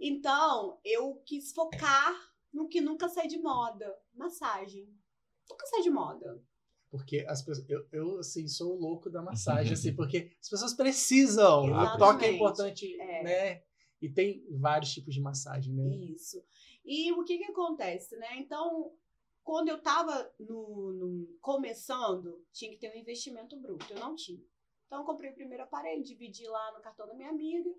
Então, 0.00 0.80
eu 0.82 1.16
quis 1.26 1.52
focar 1.52 2.14
no 2.50 2.66
que 2.66 2.80
nunca 2.80 3.06
sai 3.06 3.28
de 3.28 3.38
moda, 3.38 3.94
massagem. 4.14 4.88
Nunca 5.48 5.66
sai 5.66 5.82
de 5.82 5.90
moda. 5.90 6.42
Porque 6.90 7.24
as 7.28 7.42
pessoas, 7.42 7.68
eu, 7.68 7.86
eu 7.92 8.18
assim, 8.18 8.48
sou 8.48 8.74
o 8.74 8.80
louco 8.80 9.10
da 9.10 9.22
massagem, 9.22 9.72
assim, 9.74 9.94
porque 9.94 10.32
as 10.40 10.48
pessoas 10.48 10.72
precisam. 10.72 11.66
Exatamente. 11.66 11.94
O 11.94 11.98
toque 11.98 12.24
é 12.24 12.32
importante, 12.32 13.00
é. 13.00 13.22
né? 13.22 13.62
E 14.00 14.08
tem 14.08 14.42
vários 14.58 14.90
tipos 14.92 15.14
de 15.14 15.20
massagem, 15.20 15.74
né? 15.74 15.94
Isso. 15.96 16.42
E 16.82 17.12
o 17.12 17.22
que 17.22 17.36
que 17.36 17.44
acontece, 17.44 18.16
né? 18.16 18.38
Então, 18.38 18.94
quando 19.44 19.68
eu 19.68 19.76
estava 19.76 20.32
no, 20.40 20.92
no, 20.92 21.38
começando, 21.42 22.42
tinha 22.50 22.70
que 22.70 22.78
ter 22.78 22.90
um 22.90 22.98
investimento 22.98 23.54
bruto. 23.60 23.86
Eu 23.92 24.00
não 24.00 24.16
tinha. 24.16 24.42
Então, 24.86 25.00
eu 25.00 25.04
comprei 25.04 25.30
o 25.30 25.34
primeiro 25.34 25.62
aparelho, 25.62 26.02
dividi 26.02 26.48
lá 26.48 26.72
no 26.72 26.80
cartão 26.80 27.06
da 27.06 27.14
minha 27.14 27.28
amiga 27.28 27.70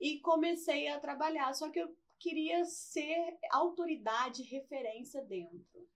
e 0.00 0.18
comecei 0.20 0.88
a 0.88 1.00
trabalhar. 1.00 1.52
Só 1.54 1.70
que 1.70 1.80
eu 1.80 1.94
queria 2.18 2.64
ser 2.64 3.38
autoridade, 3.50 4.42
referência 4.42 5.22
dentro. 5.22 5.88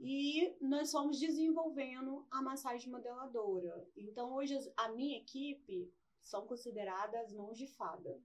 E 0.00 0.56
nós 0.60 0.92
fomos 0.92 1.18
desenvolvendo 1.18 2.26
a 2.30 2.40
massagem 2.40 2.90
modeladora. 2.90 3.88
Então, 3.96 4.32
hoje, 4.32 4.56
a 4.76 4.88
minha 4.90 5.18
equipe 5.18 5.92
são 6.22 6.46
consideradas 6.46 7.32
mãos 7.32 7.58
de 7.58 7.66
fada. 7.66 8.20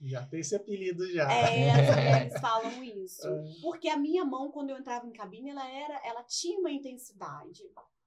Já 0.00 0.24
tem 0.26 0.40
esse 0.40 0.54
apelido 0.54 1.10
já. 1.10 1.30
É, 1.32 1.70
as 1.70 1.86
mulheres 1.96 2.40
falam 2.40 2.84
isso. 2.84 3.26
É. 3.26 3.60
Porque 3.62 3.88
a 3.88 3.96
minha 3.96 4.24
mão, 4.24 4.52
quando 4.52 4.70
eu 4.70 4.78
entrava 4.78 5.06
em 5.06 5.12
cabine, 5.12 5.50
ela 5.50 5.68
era, 5.68 6.06
ela 6.06 6.22
tinha 6.22 6.58
uma 6.60 6.70
intensidade. 6.70 7.62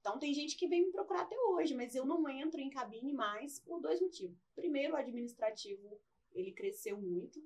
Então 0.10 0.20
tem 0.20 0.34
gente 0.34 0.58
que 0.58 0.68
vem 0.68 0.86
me 0.86 0.92
procurar 0.92 1.22
até 1.22 1.38
hoje, 1.38 1.76
mas 1.76 1.94
eu 1.94 2.04
não 2.04 2.28
entro 2.28 2.60
em 2.60 2.70
cabine 2.70 3.14
mais 3.14 3.60
por 3.60 3.80
dois 3.80 4.02
motivos. 4.02 4.36
Primeiro, 4.56 4.94
o 4.94 4.98
administrativo 4.98 6.00
ele 6.34 6.52
cresceu 6.52 7.00
muito. 7.00 7.40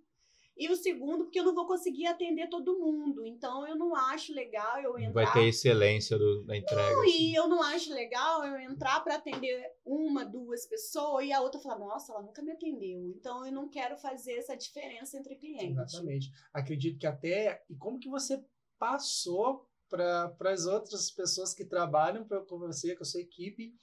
E 0.56 0.70
o 0.70 0.76
segundo, 0.76 1.26
porque 1.26 1.40
eu 1.40 1.44
não 1.44 1.56
vou 1.56 1.66
conseguir 1.66 2.06
atender 2.06 2.48
todo 2.48 2.80
mundo. 2.80 3.26
Então, 3.26 3.68
eu 3.68 3.76
não 3.76 3.96
acho 3.96 4.32
legal 4.32 4.80
eu 4.80 4.98
entrar. 4.98 5.26
Vai 5.26 5.34
ter 5.34 5.48
excelência 5.48 6.18
do, 6.18 6.44
da 6.44 6.56
entrega. 6.56 6.94
Não, 6.94 7.02
assim. 7.02 7.12
e 7.12 7.36
eu 7.36 7.48
não 7.48 7.62
acho 7.64 7.92
legal 7.92 8.46
eu 8.46 8.60
entrar 8.60 9.00
para 9.02 9.16
atender 9.16 9.72
uma, 9.84 10.24
duas 10.24 10.66
pessoas 10.68 11.26
e 11.26 11.34
a 11.34 11.42
outra 11.42 11.60
falar, 11.60 11.80
nossa, 11.80 12.14
ela 12.14 12.22
nunca 12.22 12.44
me 12.44 12.52
atendeu. 12.52 13.10
Então, 13.10 13.44
eu 13.46 13.52
não 13.52 13.68
quero 13.68 13.98
fazer 13.98 14.34
essa 14.34 14.56
diferença 14.56 15.18
entre 15.18 15.36
clientes. 15.36 15.92
Exatamente. 15.92 16.32
Acredito 16.54 17.00
que 17.00 17.08
até. 17.08 17.64
E 17.68 17.76
como 17.76 18.00
que 18.00 18.08
você 18.08 18.42
passou 18.78 19.68
para 19.94 20.52
as 20.52 20.66
outras 20.66 21.12
pessoas 21.12 21.54
que 21.54 21.64
trabalham 21.64 22.26
pra, 22.26 22.40
com 22.42 22.58
você, 22.58 22.96
com 22.96 23.04
a 23.04 23.06
sua 23.06 23.22
equipe. 23.22 23.74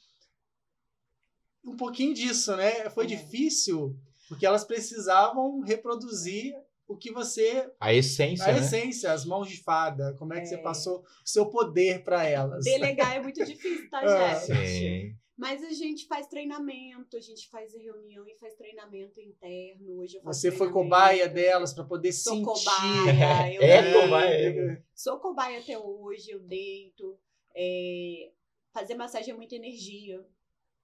Um 1.64 1.76
pouquinho 1.76 2.12
disso, 2.14 2.56
né? 2.56 2.90
Foi 2.90 3.04
é. 3.04 3.08
difícil, 3.08 3.96
porque 4.28 4.44
elas 4.44 4.64
precisavam 4.64 5.60
reproduzir 5.60 6.54
o 6.88 6.96
que 6.96 7.12
você. 7.12 7.70
A 7.78 7.94
essência, 7.94 8.46
A 8.46 8.52
né? 8.52 8.58
essência, 8.58 9.12
as 9.12 9.24
mãos 9.24 9.48
de 9.48 9.62
fada, 9.62 10.14
como 10.14 10.34
é 10.34 10.40
que 10.40 10.46
você 10.46 10.56
É. 10.56 10.62
passou 10.62 11.00
o 11.00 11.28
seu 11.28 11.46
poder 11.46 12.02
para 12.02 12.24
elas. 12.24 12.64
Delegar 12.64 13.16
é 13.16 13.22
muito 13.22 13.42
difícil, 13.44 13.88
tá, 13.88 14.00
Ah, 14.00 14.34
gente? 14.34 14.66
Sim. 14.68 15.16
Mas 15.40 15.64
a 15.64 15.70
gente 15.70 16.06
faz 16.06 16.26
treinamento, 16.26 17.16
a 17.16 17.20
gente 17.20 17.48
faz 17.48 17.72
reunião 17.72 18.28
e 18.28 18.34
faz 18.36 18.54
treinamento 18.56 19.18
interno. 19.22 19.96
Hoje 19.96 20.18
eu 20.18 20.22
Você 20.22 20.52
foi 20.52 20.70
cobaia 20.70 21.26
delas 21.26 21.72
para 21.72 21.82
poder 21.82 22.12
Sou 22.12 22.34
sentir. 22.34 22.44
cobaia, 22.44 23.54
eu 23.56 23.62
É 23.62 23.82
deito. 23.82 24.00
cobaia. 24.02 24.86
Sou 24.94 25.18
cobaia 25.18 25.60
até 25.60 25.78
hoje, 25.78 26.30
eu 26.30 26.40
deito. 26.40 27.18
É, 27.56 28.30
fazer 28.70 28.94
massagem 28.96 29.32
é 29.32 29.36
muita 29.36 29.54
energia, 29.54 30.22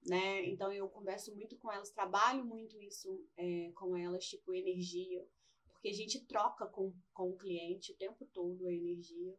né? 0.07 0.43
Então 0.47 0.73
eu 0.73 0.89
converso 0.89 1.35
muito 1.35 1.55
com 1.57 1.71
elas, 1.71 1.91
trabalho 1.91 2.43
muito 2.43 2.81
isso 2.81 3.23
é, 3.37 3.69
com 3.75 3.95
elas, 3.95 4.25
tipo 4.25 4.55
energia. 4.55 5.23
Porque 5.71 5.89
a 5.89 5.93
gente 5.93 6.25
troca 6.25 6.65
com, 6.65 6.91
com 7.13 7.29
o 7.29 7.37
cliente 7.37 7.91
o 7.91 7.95
tempo 7.95 8.25
todo 8.33 8.65
a 8.65 8.73
energia. 8.73 9.37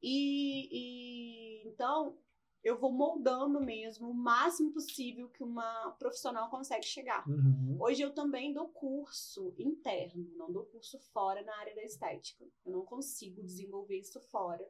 E, 0.00 0.68
e 0.70 1.68
então 1.68 2.16
eu 2.62 2.78
vou 2.78 2.92
moldando 2.92 3.60
mesmo 3.60 4.10
o 4.10 4.14
máximo 4.14 4.72
possível 4.72 5.28
que 5.30 5.42
uma 5.42 5.90
profissional 5.98 6.50
consegue 6.50 6.84
chegar. 6.84 7.26
Uhum. 7.28 7.76
Hoje 7.80 8.02
eu 8.02 8.12
também 8.12 8.52
dou 8.52 8.68
curso 8.68 9.54
interno, 9.58 10.28
não 10.36 10.52
dou 10.52 10.64
curso 10.66 10.98
fora 11.12 11.42
na 11.42 11.56
área 11.58 11.74
da 11.74 11.82
estética. 11.82 12.44
Eu 12.64 12.72
não 12.72 12.84
consigo 12.84 13.42
desenvolver 13.42 13.98
isso 13.98 14.20
fora. 14.20 14.66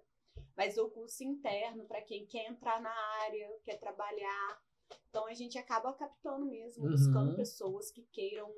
Mas 0.56 0.76
dou 0.76 0.88
curso 0.90 1.24
interno 1.24 1.84
para 1.86 2.00
quem 2.02 2.24
quer 2.26 2.46
entrar 2.48 2.80
na 2.80 2.94
área, 3.24 3.58
quer 3.64 3.78
trabalhar. 3.78 4.62
Então 5.08 5.26
a 5.26 5.34
gente 5.34 5.58
acaba 5.58 5.92
captando 5.92 6.46
mesmo, 6.46 6.84
Uhum. 6.84 6.90
buscando 6.90 7.34
pessoas 7.36 7.90
que 7.90 8.02
queiram 8.12 8.52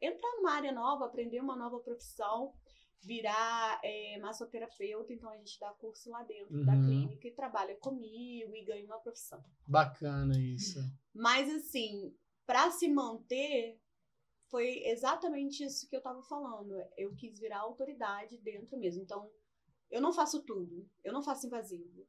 entrar 0.00 0.30
numa 0.36 0.52
área 0.52 0.70
nova, 0.72 1.06
aprender 1.06 1.40
uma 1.40 1.56
nova 1.56 1.80
profissão, 1.80 2.54
virar 3.00 3.80
é, 3.82 4.18
massoterapeuta. 4.18 5.12
Então 5.12 5.30
a 5.30 5.36
gente 5.36 5.58
dá 5.58 5.70
curso 5.72 6.10
lá 6.10 6.22
dentro 6.24 6.64
da 6.64 6.72
Uhum. 6.72 6.84
clínica 6.86 7.28
e 7.28 7.32
trabalha 7.32 7.76
comigo 7.76 8.54
e 8.54 8.64
ganha 8.64 8.84
uma 8.84 8.98
profissão. 8.98 9.42
Bacana 9.66 10.38
isso. 10.38 10.78
Mas 11.14 11.48
assim, 11.52 12.14
para 12.46 12.70
se 12.70 12.88
manter, 12.88 13.80
foi 14.50 14.82
exatamente 14.86 15.62
isso 15.64 15.88
que 15.88 15.96
eu 15.96 16.02
tava 16.02 16.22
falando. 16.22 16.74
Eu 16.96 17.14
quis 17.14 17.38
virar 17.38 17.60
autoridade 17.60 18.38
dentro 18.38 18.76
mesmo. 18.78 19.02
Então, 19.02 19.30
eu 19.90 20.00
não 20.00 20.12
faço 20.12 20.42
tudo. 20.42 20.88
Eu 21.04 21.12
não 21.12 21.22
faço 21.22 21.46
invasivo. 21.46 22.06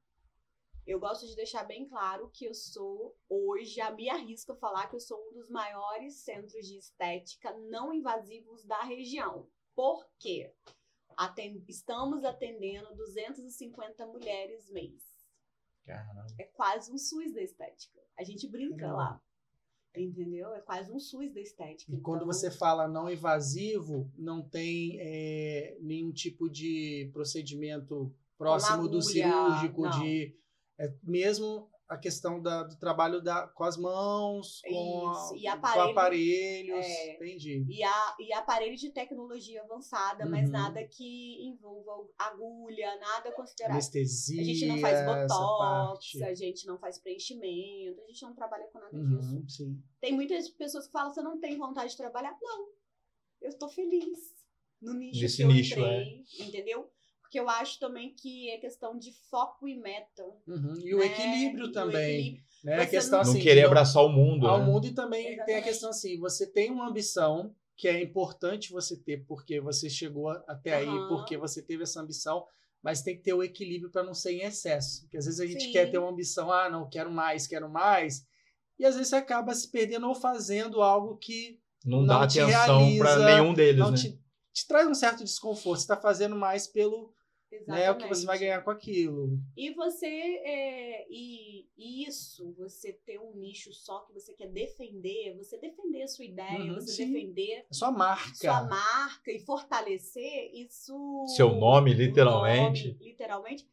Eu 0.88 0.99
gosto 0.99 1.28
de 1.28 1.36
deixar 1.36 1.63
bem 1.65 1.86
claro 1.88 2.32
que 2.32 2.45
eu 2.45 2.54
sou, 2.54 3.15
hoje, 3.30 3.75
já 3.75 3.91
me 3.91 4.10
arrisco 4.10 4.54
a 4.54 4.56
falar 4.56 4.88
que 4.88 4.95
eu 4.95 4.99
sou 4.99 5.19
um 5.30 5.34
dos 5.34 5.47
maiores 5.49 6.15
centros 6.15 6.65
de 6.65 6.78
estética 6.78 7.54
não 7.69 7.93
invasivos 7.93 8.65
da 8.65 8.82
região. 8.82 9.47
Por 9.75 10.10
quê? 10.17 10.52
Estamos 11.67 12.23
atendendo 12.23 12.95
250 12.95 14.05
mulheres 14.08 14.69
mês 14.69 15.01
Caramba. 15.86 16.27
é 16.38 16.43
quase 16.45 16.91
um 16.91 16.97
SUS 16.97 17.34
da 17.34 17.41
estética. 17.41 17.99
A 18.17 18.23
gente 18.23 18.47
brinca 18.47 18.91
lá. 18.91 19.21
Entendeu? 19.95 20.53
É 20.53 20.62
quase 20.62 20.91
um 20.91 20.99
SUS 20.99 21.34
da 21.34 21.41
estética. 21.41 21.91
E 21.91 21.99
quando 21.99 22.21
Então, 22.21 22.27
você 22.27 22.51
fala 22.51 22.88
não 22.88 23.10
invasivo, 23.10 24.10
não 24.15 24.41
tem 24.41 24.97
é, 24.99 25.77
nenhum 25.82 26.12
tipo 26.12 26.47
de 26.47 27.10
procedimento 27.12 28.13
próximo 28.38 28.88
do 28.88 28.99
agulha, 28.99 29.01
cirúrgico, 29.01 29.82
não. 29.82 29.99
de 29.99 30.36
é, 30.77 30.93
mesmo 31.03 31.69
a 31.89 31.97
questão 31.97 32.39
da- 32.39 32.62
do 32.63 32.78
trabalho 32.78 33.19
da, 33.19 33.47
com 33.47 33.63
as 33.63 33.75
mãos, 33.75 34.62
com, 34.62 35.12
Isso, 35.12 35.36
e 35.38 35.41
com 35.41 35.49
aparelho- 35.49 35.89
aparelhos. 35.91 36.86
é. 36.86 37.15
Entendi. 37.15 37.65
E, 37.67 37.84
a, 37.84 38.15
e 38.19 38.32
aparelho 38.32 38.75
de 38.78 38.91
tecnologia 38.91 39.63
avançada, 39.63 40.23
mas 40.28 40.45
Uhum. 40.45 40.52
nada 40.52 40.84
que 40.88 41.43
envolva 41.47 42.08
agulha, 42.17 42.95
nada 42.99 43.32
considerado. 43.32 43.73
Anestesia. 43.73 44.39
A 44.39 44.45
gente 44.45 44.65
não 44.67 44.78
faz 44.78 45.04
botox, 45.04 46.21
a 46.21 46.34
gente 46.36 46.67
não 46.67 46.78
faz 46.78 46.99
preenchimento, 46.99 47.99
a 48.02 48.08
gente 48.08 48.21
não 48.21 48.36
trabalha 48.36 48.67
com 48.67 48.80
nada 48.80 48.95
disso. 48.95 49.36
Uhum, 49.36 49.49
sim. 49.49 49.84
Tem 49.99 50.13
muitas 50.13 50.47
pessoas 50.49 50.86
que 50.86 50.91
falam, 50.91 51.12
você 51.12 51.23
não 51.23 51.39
tem 51.39 51.58
vontade 51.58 51.91
de 51.91 51.97
trabalhar? 51.97 52.38
Não, 52.39 52.69
eu 53.41 53.49
estou 53.49 53.67
feliz 53.67 54.19
no 54.80 54.93
nicho 54.93 55.36
que 55.38 55.41
eu 55.43 55.47
nicho, 55.47 55.73
entrei, 55.73 56.23
entendeu? 56.39 56.89
Porque 57.30 57.39
eu 57.39 57.48
acho 57.48 57.78
também 57.78 58.12
que 58.15 58.50
é 58.50 58.58
questão 58.58 58.98
de 58.98 59.12
foco 59.30 59.68
e 59.68 59.78
meta. 59.78 60.24
Uhum. 60.48 60.74
E 60.84 60.96
o 60.96 60.98
né? 60.98 61.06
equilíbrio 61.06 61.65
E 61.68 61.70
o 61.70 61.72
também. 61.72 62.15
equilíbrio. 62.18 62.44
Né? 62.63 62.82
A 62.82 62.88
questão 62.88 63.20
não- 63.20 63.26
Não 63.26 63.32
assim, 63.34 63.39
querer 63.44 63.65
abraçar 63.65 64.04
o 64.04 64.10
mundo, 64.10 64.48
ao 64.48 64.58
né? 64.60 64.65
mundo 64.65 64.88
e 64.88 64.92
também 64.96 65.22
tem 65.26 65.30
a 65.30 65.34
Exatamente. 65.36 65.63
questão 65.63 65.89
assim, 65.92 66.20
você 66.20 66.48
tem 66.52 66.72
uma 66.72 66.89
ambição 66.89 67.54
que 67.78 67.88
é 67.88 68.02
importante 68.02 68.72
você 68.72 68.98
ter 68.98 69.24
porque 69.28 69.62
você 69.62 69.88
chegou 69.92 70.30
até 70.48 70.74
aí, 70.74 70.88
Aham. 70.88 71.08
porque 71.08 71.38
você 71.38 71.62
teve 71.62 71.84
essa 71.84 72.02
ambição, 72.02 72.48
mas 72.82 73.04
tem 73.04 73.15
que 73.15 73.22
ter 73.22 73.34
o 73.34 73.44
equilíbrio 73.44 73.92
para 73.92 74.04
não 74.04 74.15
ser 74.15 74.32
em 74.32 74.42
excesso. 74.42 75.02
Porque 75.04 75.18
às 75.18 75.26
vezes 75.26 75.39
a 75.39 75.46
gente 75.46 75.65
Sim. 75.65 75.72
quer 75.72 75.92
ter 75.92 76.00
uma 76.00 76.10
ambição, 76.10 76.52
ah, 76.52 76.68
não, 76.68 76.89
quero 76.89 77.12
mais, 77.12 77.46
quero 77.46 77.70
mais, 77.70 78.26
e 78.80 78.86
às 78.86 78.96
vezes 78.96 79.10
você 79.10 79.18
acaba 79.18 79.54
se 79.54 79.70
perdendo 79.70 80.08
ou 80.08 80.15
fazendo 80.15 80.82
algo 80.82 81.15
que 81.18 81.60
Não, 81.86 82.00
não 82.00 82.08
dá 82.08 82.26
te 82.26 82.39
atenção 82.39 82.98
pra 82.98 83.15
realiza, 83.18 83.26
nenhum 83.26 83.54
deles, 83.54 83.80
não 83.80 83.92
né? 83.92 83.98
te, 83.98 84.20
te 84.52 84.68
traz 84.68 84.88
um 84.88 84.96
certo 84.96 85.24
desconforto. 85.24 85.78
Você 85.78 85.84
está 85.84 85.96
fazendo 85.96 86.36
mais 86.36 86.65
pelo 86.65 87.13
né, 87.67 87.91
o 87.91 87.97
que 87.97 88.07
você 88.07 88.25
vai 88.25 88.35
Exatamente. 88.35 88.39
ganhar 88.39 88.62
com 88.63 88.71
aquilo. 88.71 89.39
E 89.55 89.71
você, 89.73 90.05
é, 90.05 91.07
e 91.09 91.67
e 91.77 92.05
isso, 92.05 92.51
você 92.57 92.91
ter 92.91 93.19
um 93.19 93.33
nicho 93.35 93.73
só 93.73 93.99
que 94.01 94.13
você 94.13 94.33
quer 94.33 94.47
defender, 94.49 95.35
você 95.38 95.57
defender 95.57 96.03
a 96.03 96.07
sua 96.07 96.25
ideia, 96.25 96.59
Uhum, 96.71 96.75
você 96.75 96.91
sim. 96.91 97.05
defender 97.13 97.65
A 97.69 97.73
sua 97.73 97.91
marca. 97.91 98.35
sua 98.35 98.63
marca 98.63 99.31
e 99.31 99.39
fortalecer 99.39 100.51
isso. 100.53 101.25
Seu 101.35 101.55
nome, 101.55 101.93
literalmente. 101.93 102.89
nome, 102.89 102.99
literalmente. 103.03 103.69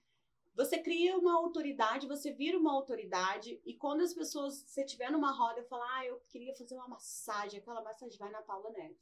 Você 0.54 0.78
cria 0.78 1.18
uma 1.18 1.34
autoridade, 1.36 2.06
você 2.06 2.32
vira 2.32 2.56
uma 2.58 2.72
autoridade, 2.72 3.60
e 3.66 3.74
quando 3.74 4.00
as 4.00 4.14
pessoas, 4.14 4.64
você 4.66 4.84
estiver 4.84 5.10
numa 5.12 5.30
roda 5.30 5.60
e 5.60 5.64
falar, 5.64 5.98
ah, 5.98 6.06
eu 6.06 6.18
queria 6.30 6.54
fazer 6.54 6.74
uma 6.74 6.88
massagem, 6.88 7.60
aquela 7.60 7.82
massagem 7.82 8.16
vai 8.18 8.30
na 8.30 8.40
Paula 8.40 8.70
Neves. 8.70 8.96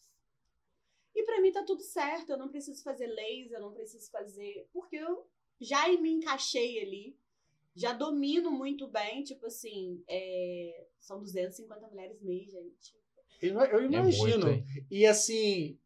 E 1.14 1.22
pra 1.24 1.40
mim 1.40 1.52
tá 1.52 1.62
tudo 1.62 1.82
certo, 1.82 2.30
eu 2.30 2.38
não 2.38 2.48
preciso 2.48 2.82
fazer 2.82 3.06
laser, 3.06 3.58
eu 3.58 3.60
não 3.60 3.72
preciso 3.72 4.10
fazer. 4.10 4.68
Porque 4.72 4.96
eu 4.96 5.26
já 5.60 5.86
me 6.00 6.10
encaixei 6.10 6.80
ali, 6.82 7.16
já 7.74 7.92
domino 7.92 8.50
muito 8.50 8.88
bem, 8.88 9.22
tipo 9.22 9.46
assim, 9.46 10.02
é, 10.08 10.86
são 11.00 11.20
250 11.20 11.86
mulheres 11.88 12.20
mês, 12.20 12.50
gente. 12.50 12.94
Eu, 13.40 13.60
eu 13.60 13.80
É 13.80 13.84
imagino. 13.84 14.46
muito? 14.46 14.66
E 14.90 15.06
assim, 15.06 15.78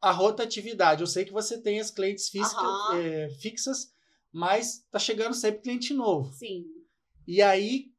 a 0.00 0.10
rotatividade. 0.10 1.00
Eu 1.02 1.06
sei 1.06 1.24
que 1.24 1.32
você 1.32 1.60
tem 1.60 1.80
as 1.80 1.90
clientes 1.90 2.28
física- 2.28 2.96
é, 2.96 3.28
fixas, 3.40 3.94
mas 4.32 4.84
tá 4.90 4.98
chegando 4.98 5.34
sempre 5.34 5.62
cliente 5.62 5.94
novo. 5.94 6.32
Sim, 6.32 6.66
E 7.26 7.42
aí 7.42 7.92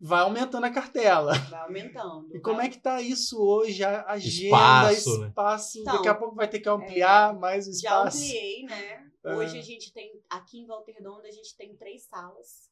vai 0.00 0.20
aumentando 0.22 0.64
a 0.64 0.70
cartela. 0.70 1.32
vai 1.50 1.60
aumentando. 1.60 2.34
E 2.36 2.40
como 2.40 2.60
é 2.60 2.68
que 2.68 2.78
tá 2.78 3.00
isso 3.00 3.40
hoje? 3.40 3.82
A 3.84 4.04
agenda, 4.10 4.92
Espaço, 4.92 5.20
né? 5.20 5.28
espaço. 5.28 5.78
Então, 5.80 5.94
Daqui 5.96 6.08
a 6.08 6.14
pouco 6.14 6.34
vai 6.34 6.48
ter 6.48 6.60
que 6.60 6.68
ampliar 6.68 7.34
mais 7.38 7.66
o 7.66 7.72
Já 7.72 7.76
espaço. 8.08 8.18
ampliei, 8.18 8.62
né? 8.64 9.10
Ah. 9.24 9.36
Hoje 9.36 9.58
a 9.58 9.62
gente 9.62 9.92
tem, 9.92 10.22
aqui 10.28 10.58
em 10.60 10.66
Volta 10.66 10.92
Redonda, 10.92 11.26
a 11.26 11.32
gente 11.32 11.56
tem 11.56 11.74
três 11.76 12.02
salas, 12.04 12.70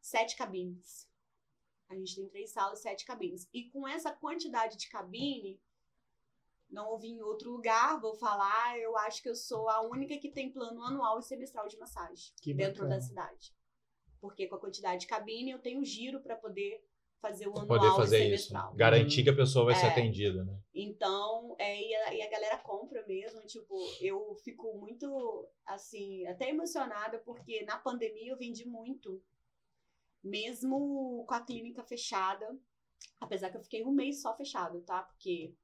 sete 0.00 0.36
cabines. 0.36 1.06
A 1.88 1.94
gente 1.94 2.16
tem 2.16 2.28
três 2.28 2.50
salas, 2.50 2.80
sete 2.80 3.04
cabines. 3.04 3.48
E 3.52 3.64
com 3.70 3.86
essa 3.86 4.10
quantidade 4.10 4.76
de 4.76 4.88
cabine, 4.88 5.60
não 6.68 6.88
ouvi 6.88 7.08
em 7.10 7.22
outro 7.22 7.52
lugar, 7.52 8.00
vou 8.00 8.14
falar, 8.14 8.76
eu 8.80 8.96
acho 8.98 9.22
que 9.22 9.28
eu 9.28 9.36
sou 9.36 9.68
a 9.68 9.82
única 9.82 10.18
que 10.18 10.30
tem 10.30 10.50
plano 10.50 10.82
anual 10.82 11.20
e 11.20 11.22
semestral 11.22 11.68
de 11.68 11.76
massagem 11.78 12.32
Que 12.42 12.52
dentro 12.52 12.82
bacana. 12.82 12.96
da 12.96 13.00
cidade. 13.00 13.54
Porque 14.24 14.46
com 14.46 14.54
a 14.56 14.58
quantidade 14.58 15.02
de 15.02 15.06
cabine, 15.06 15.50
eu 15.50 15.58
tenho 15.58 15.84
giro 15.84 16.18
para 16.18 16.34
poder 16.34 16.82
fazer 17.20 17.46
o 17.46 17.50
anual 17.58 17.66
Poder 17.66 17.88
e 17.88 17.90
fazer 17.96 18.34
isso. 18.34 18.54
Garantir 18.74 19.22
que 19.22 19.28
a 19.28 19.36
pessoa 19.36 19.66
vai 19.66 19.74
ser 19.74 19.84
É. 19.84 19.88
atendida, 19.90 20.42
né? 20.44 20.58
Então, 20.74 21.54
é, 21.58 21.78
e, 21.78 21.94
a, 21.94 22.14
e 22.14 22.22
a 22.22 22.30
galera 22.30 22.56
compra 22.56 23.06
mesmo, 23.06 23.42
tipo, 23.42 23.76
eu 24.00 24.34
fico 24.42 24.78
muito, 24.78 25.46
assim, 25.66 26.26
até 26.26 26.48
emocionada, 26.48 27.18
porque 27.18 27.62
na 27.66 27.76
pandemia 27.76 28.32
eu 28.32 28.38
vendi 28.38 28.66
muito, 28.66 29.22
mesmo 30.22 31.24
com 31.28 31.34
a 31.34 31.40
clínica 31.42 31.82
fechada, 31.82 32.58
apesar 33.20 33.50
que 33.50 33.58
eu 33.58 33.62
fiquei 33.62 33.84
um 33.84 33.92
mês 33.92 34.22
só 34.22 34.34
fechado, 34.34 34.80
tá? 34.80 35.02
Porque, 35.02 35.54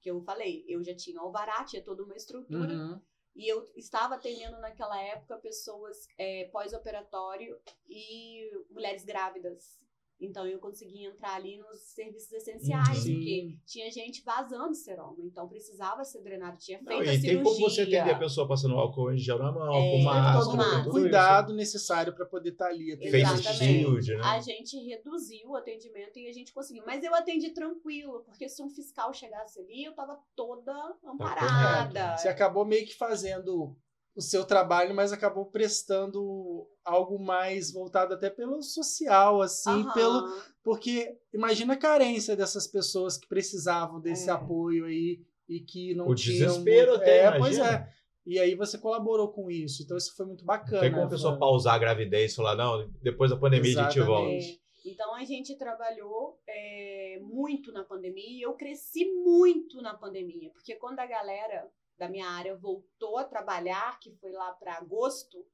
que 0.00 0.10
eu 0.10 0.20
falei, 0.22 0.64
eu 0.66 0.82
já 0.82 0.96
tinha 0.96 1.20
alvará, 1.20 1.62
tinha 1.64 1.80
toda 1.82 2.02
uma 2.02 2.16
estrutura, 2.16 2.74
Uhum. 2.74 3.00
E 3.34 3.48
eu 3.48 3.64
estava 3.76 4.14
atendendo 4.14 4.58
naquela 4.60 5.00
época 5.00 5.38
pessoas 5.38 6.06
é, 6.16 6.48
pós-operatório 6.52 7.58
e 7.88 8.50
mulheres 8.70 9.04
grávidas. 9.04 9.83
Então 10.24 10.46
eu 10.46 10.58
consegui 10.58 11.04
entrar 11.04 11.34
ali 11.34 11.58
nos 11.58 11.80
serviços 11.80 12.32
essenciais, 12.32 12.98
Sim. 12.98 13.14
porque 13.14 13.56
tinha 13.66 13.90
gente 13.90 14.22
vazando 14.22 14.74
seroma, 14.74 15.16
então 15.20 15.48
precisava 15.48 16.04
ser 16.04 16.22
drenado, 16.22 16.56
tinha 16.58 16.78
feito 16.78 16.90
Não, 16.90 16.98
a 17.00 17.02
e 17.02 17.06
tem 17.06 17.20
cirurgia. 17.20 17.42
como 17.44 17.60
você 17.70 17.82
atender 17.82 18.10
a 18.10 18.18
pessoa 18.18 18.48
passando 18.48 18.74
álcool 18.74 19.12
em 19.12 19.18
gel 19.18 19.38
na 19.38 19.52
mão, 19.52 19.74
É, 19.74 20.02
máscara, 20.02 20.88
o 20.88 20.90
cuidado 20.90 21.54
necessário 21.54 22.12
para 22.14 22.26
poder 22.26 22.50
estar 22.50 22.66
ali. 22.68 22.92
isso. 22.92 23.02
Face 23.02 23.16
Exatamente. 23.16 23.80
shield, 23.80 24.14
né? 24.16 24.20
A 24.24 24.40
gente 24.40 24.76
reduziu 24.78 25.50
o 25.50 25.56
atendimento 25.56 26.18
e 26.18 26.28
a 26.28 26.32
gente 26.32 26.52
conseguiu. 26.52 26.84
Mas 26.86 27.02
eu 27.04 27.14
atendi 27.14 27.50
tranquilo, 27.50 28.22
porque 28.24 28.48
se 28.48 28.62
um 28.62 28.68
fiscal 28.70 29.12
chegasse 29.12 29.60
ali, 29.60 29.84
eu 29.84 29.92
tava 29.94 30.18
toda 30.34 30.96
amparada. 31.04 32.16
Você 32.16 32.28
acabou 32.28 32.64
meio 32.64 32.86
que 32.86 32.94
fazendo 32.94 33.76
o 34.16 34.20
seu 34.20 34.44
trabalho, 34.44 34.94
mas 34.94 35.12
acabou 35.12 35.46
prestando 35.46 36.66
algo 36.84 37.18
mais 37.18 37.72
voltado 37.72 38.14
até 38.14 38.30
pelo 38.30 38.62
social, 38.62 39.42
assim, 39.42 39.70
Aham. 39.70 39.92
pelo 39.92 40.28
porque 40.62 41.16
imagina 41.32 41.74
a 41.74 41.78
carência 41.78 42.36
dessas 42.36 42.66
pessoas 42.66 43.16
que 43.18 43.26
precisavam 43.28 44.00
desse 44.00 44.28
É. 44.30 44.32
apoio 44.32 44.86
aí 44.86 45.20
e 45.48 45.60
que 45.60 45.94
não 45.94 46.06
O 46.08 46.14
tinham. 46.14 46.46
desespero 46.46 46.90
muito- 46.92 47.02
até, 47.02 47.18
É, 47.24 47.38
pois 47.38 47.56
imagina. 47.56 47.78
é. 47.90 47.94
E 48.26 48.38
aí 48.38 48.54
você 48.54 48.78
colaborou 48.78 49.28
com 49.32 49.50
isso, 49.50 49.82
então 49.82 49.96
isso 49.98 50.16
foi 50.16 50.24
muito 50.24 50.44
bacana. 50.44 50.80
Tem 50.80 50.90
como 50.90 51.04
a 51.04 51.08
pessoa 51.10 51.38
pausar 51.38 51.74
a 51.74 51.78
gravidez 51.78 52.32
e 52.32 52.36
falar, 52.36 52.56
não, 52.56 52.88
depois 53.02 53.30
da 53.30 53.36
pandemia 53.36 53.78
a 53.78 53.84
gente 53.90 54.00
volta. 54.00 54.30
Exatamente. 54.32 54.64
Então 54.86 55.14
a 55.14 55.24
gente 55.24 55.56
trabalhou 55.56 56.38
é, 56.48 57.18
muito 57.22 57.72
na 57.72 57.84
pandemia 57.84 58.38
e 58.38 58.42
eu 58.42 58.54
cresci 58.54 59.04
muito 59.12 59.82
na 59.82 59.92
pandemia, 59.94 60.50
porque 60.52 60.74
quando 60.76 61.00
a 61.00 61.06
galera 61.06 61.68
da 61.98 62.08
minha 62.08 62.28
área 62.28 62.56
voltou 62.56 63.18
a 63.18 63.24
trabalhar, 63.24 63.98
que 64.00 64.10
foi 64.12 64.32
lá 64.32 64.52
para 64.52 64.76
agosto, 64.76 65.46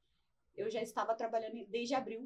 eu 0.57 0.71
já 0.71 0.83
estava 0.83 1.15
trabalhando 1.15 1.65
desde 1.67 1.95
abril, 1.95 2.25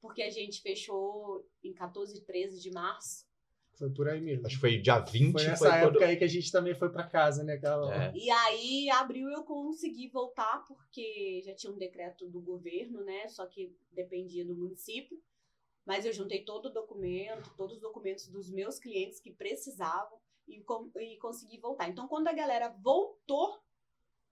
porque 0.00 0.22
a 0.22 0.30
gente 0.30 0.60
fechou 0.60 1.46
em 1.62 1.72
14 1.72 2.16
e 2.16 2.20
13 2.20 2.60
de 2.60 2.70
março. 2.70 3.26
Foi 3.74 3.90
por 3.90 4.08
aí 4.08 4.20
mesmo. 4.20 4.46
Acho 4.46 4.56
que 4.56 4.60
foi 4.60 4.78
dia 4.78 4.98
20, 4.98 5.32
Foi 5.32 5.40
foi, 5.40 5.50
nessa 5.50 5.76
época 5.76 5.98
quando... 5.98 6.08
aí 6.08 6.16
que 6.16 6.24
a 6.24 6.28
gente 6.28 6.52
também 6.52 6.74
foi 6.74 6.90
para 6.90 7.08
casa, 7.08 7.42
né? 7.42 7.54
É. 7.54 8.12
E 8.14 8.30
aí, 8.30 8.90
abril 8.90 9.28
eu 9.30 9.42
consegui 9.44 10.08
voltar, 10.08 10.64
porque 10.66 11.42
já 11.44 11.54
tinha 11.54 11.72
um 11.72 11.78
decreto 11.78 12.28
do 12.28 12.40
governo, 12.40 13.02
né? 13.02 13.26
Só 13.28 13.46
que 13.46 13.74
dependia 13.90 14.44
do 14.44 14.54
município. 14.54 15.18
Mas 15.84 16.04
eu 16.04 16.12
juntei 16.12 16.44
todo 16.44 16.66
o 16.66 16.72
documento, 16.72 17.52
todos 17.56 17.76
os 17.76 17.82
documentos 17.82 18.28
dos 18.28 18.50
meus 18.50 18.78
clientes 18.78 19.18
que 19.18 19.32
precisavam 19.32 20.18
e, 20.46 20.60
com- 20.62 20.90
e 20.96 21.16
consegui 21.18 21.58
voltar. 21.58 21.88
Então, 21.88 22.08
quando 22.08 22.28
a 22.28 22.32
galera 22.32 22.68
voltou, 22.68 23.60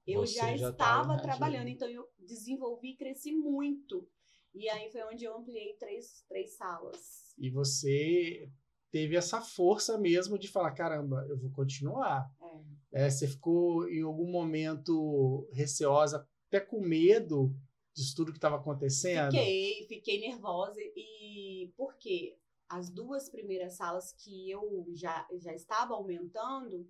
eu 0.07 0.21
Você 0.21 0.35
já, 0.35 0.57
já 0.57 0.71
estava 0.71 1.09
tava 1.17 1.23
trabalhando. 1.23 1.69
Então, 1.69 1.89
eu 1.89 2.09
desenvolvi 2.19 2.93
e 2.93 2.97
cresci 2.97 3.33
muito. 3.33 4.09
E 4.55 4.69
aí 4.69 4.91
foi 4.91 5.03
onde 5.05 5.25
eu 5.25 5.37
ampliei 5.37 5.75
três, 5.75 6.25
três 6.29 6.57
salas. 6.57 7.35
E 7.39 7.51
você 7.51 8.51
teve 8.91 9.17
essa 9.17 9.41
força 9.41 9.97
mesmo 9.97 10.37
de 10.39 10.49
falar, 10.49 10.73
caramba, 10.73 11.25
eu 11.29 11.39
vou 11.39 11.51
continuar. 11.53 12.29
É. 12.93 13.05
É, 13.05 13.11
você 13.11 13.29
ficou 13.29 13.89
em 13.89 14.03
algum 14.03 14.27
momento 14.29 15.49
receosa, 15.53 16.27
até 16.49 16.59
com 16.59 16.81
medo 16.81 17.55
disso 17.95 18.17
tudo 18.17 18.33
que 18.33 18.39
estava 18.39 18.57
acontecendo? 18.57 19.31
Fiquei, 19.31 19.87
fiquei 19.87 20.21
nervosa 20.21 20.81
e 20.97 21.73
porque 21.77 22.37
as 22.71 22.89
duas 22.89 23.29
primeiras 23.29 23.75
salas 23.75 24.13
que 24.13 24.49
eu 24.49 24.87
já, 24.95 25.27
já 25.33 25.53
estava 25.53 25.93
aumentando, 25.95 26.89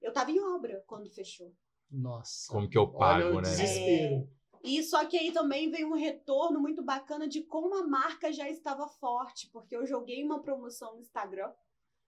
eu 0.00 0.10
estava 0.10 0.30
em 0.30 0.40
obra 0.40 0.82
quando 0.86 1.10
fechou. 1.10 1.52
Nossa. 1.90 2.52
Como 2.52 2.70
que 2.70 2.78
eu 2.78 2.84
Olha 2.94 3.24
pago, 3.24 3.38
o 3.38 3.40
né? 3.40 3.50
desespero. 3.50 4.30
E 4.62 4.82
só 4.82 5.04
que 5.04 5.16
aí 5.16 5.32
também 5.32 5.70
veio 5.70 5.88
um 5.88 5.96
retorno 5.96 6.60
muito 6.60 6.82
bacana 6.82 7.26
de 7.26 7.42
como 7.42 7.74
a 7.74 7.86
marca 7.86 8.32
já 8.32 8.48
estava 8.48 8.86
forte, 8.86 9.48
porque 9.50 9.76
eu 9.76 9.84
joguei 9.86 10.22
uma 10.22 10.40
promoção 10.40 10.94
no 10.94 11.00
Instagram, 11.00 11.52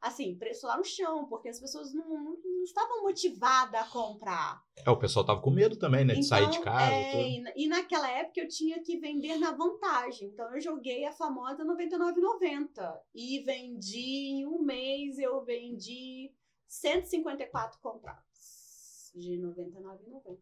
assim, 0.00 0.34
preço 0.36 0.66
lá 0.66 0.76
no 0.76 0.84
chão, 0.84 1.26
porque 1.26 1.48
as 1.48 1.60
pessoas 1.60 1.92
não, 1.92 2.08
não, 2.08 2.36
não 2.42 2.62
estavam 2.64 3.02
motivadas 3.02 3.80
a 3.80 3.84
comprar. 3.84 4.62
É, 4.76 4.88
o 4.90 4.96
pessoal 4.96 5.26
tava 5.26 5.40
com 5.42 5.50
medo 5.50 5.76
também, 5.76 6.04
né? 6.04 6.14
De 6.14 6.22
sair 6.24 6.48
de 6.48 6.60
casa. 6.60 6.92
é, 6.92 7.28
e, 7.28 7.44
e 7.56 7.68
naquela 7.68 8.08
época 8.10 8.40
eu 8.40 8.48
tinha 8.48 8.82
que 8.82 8.96
vender 8.98 9.36
na 9.36 9.52
vantagem. 9.52 10.28
Então 10.28 10.54
eu 10.54 10.60
joguei 10.60 11.04
a 11.04 11.12
famosa 11.12 11.62
R$ 11.62 11.68
99,90. 11.68 12.98
E 13.14 13.40
vendi 13.40 14.28
em 14.30 14.46
um 14.46 14.62
mês, 14.62 15.18
eu 15.18 15.44
vendi 15.44 16.32
154 16.66 17.78
contratos 17.80 19.12
de 19.14 19.36
R$ 19.36 19.42
99,90. 19.42 20.38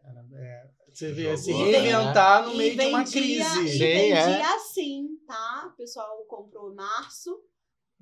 Cara, 0.00 0.26
é, 0.34 0.70
você 0.90 1.12
vê, 1.12 1.22
Jogou, 1.22 1.36
se 1.38 1.52
né? 1.52 1.58
reinventar 1.78 2.44
no 2.44 2.54
E 2.54 2.56
meio 2.56 2.76
de 2.76 2.86
uma 2.86 3.04
vendia- 3.04 3.22
crise. 3.22 3.64
E 3.66 3.68
Sim, 3.68 3.78
vendi 3.78 4.12
é. 4.12 4.54
assim, 4.54 5.16
tá? 5.26 5.68
O 5.72 5.76
pessoal 5.76 6.24
comprou 6.24 6.72
em 6.72 6.74
março, 6.74 7.40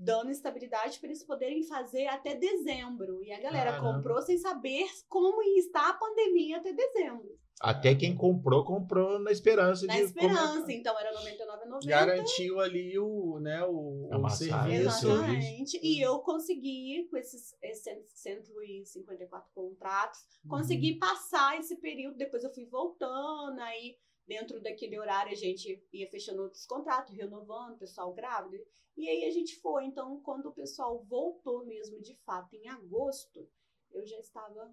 dando 0.03 0.31
estabilidade 0.31 0.99
para 0.99 1.09
eles 1.11 1.23
poderem 1.23 1.63
fazer 1.63 2.07
até 2.07 2.35
dezembro. 2.35 3.23
E 3.23 3.31
a 3.33 3.41
galera 3.41 3.73
Caramba. 3.73 3.95
comprou 3.99 4.23
sem 4.23 4.39
saber 4.39 4.87
como 5.09 5.43
estar 5.59 5.91
a 5.91 5.93
pandemia 5.95 6.57
até 6.57 6.73
dezembro. 6.73 7.39
Até 7.61 7.95
quem 7.95 8.17
comprou, 8.17 8.65
comprou 8.65 9.19
na 9.19 9.31
esperança 9.31 9.85
Na 9.85 9.93
de. 9.97 10.01
esperança, 10.01 10.73
então 10.73 10.99
era 10.99 11.11
R$ 11.11 11.17
99,90. 11.17 11.87
Garantiu 11.87 12.59
ali 12.59 12.99
o, 12.99 13.39
né, 13.39 13.63
o, 13.67 14.09
A 14.11 14.17
o 14.19 14.31
serviço. 14.31 15.07
Exatamente. 15.07 15.79
E 15.83 16.01
eu 16.01 16.21
consegui, 16.21 17.07
com 17.11 17.19
esses, 17.19 17.55
esses 17.61 17.85
154 18.15 19.51
contratos, 19.55 20.21
Uhum. 20.45 20.51
consegui 20.51 20.95
passar 20.99 21.59
esse 21.61 21.77
período. 21.77 22.17
Depois 22.17 22.43
eu 22.43 22.51
fui 22.55 22.65
voltando, 22.65 23.61
aí 23.61 23.95
dentro 24.31 24.61
daquele 24.61 24.97
horário 24.97 25.33
a 25.33 25.35
gente 25.35 25.83
ia 25.93 26.09
fechando 26.09 26.43
outros 26.43 26.65
contratos, 26.65 27.17
renovando, 27.17 27.77
pessoal 27.77 28.15
grávido. 28.15 28.65
E 28.97 29.09
aí 29.09 29.25
a 29.25 29.31
gente 29.33 29.57
foi. 29.57 29.85
Então, 29.87 30.21
quando 30.21 30.47
o 30.47 30.55
pessoal 30.55 31.05
voltou 31.05 31.67
mesmo, 31.67 32.01
de 32.01 32.15
fato, 32.25 32.55
em 32.55 32.69
agosto, 32.69 33.45
eu 33.91 34.07
já 34.07 34.21
estava 34.21 34.73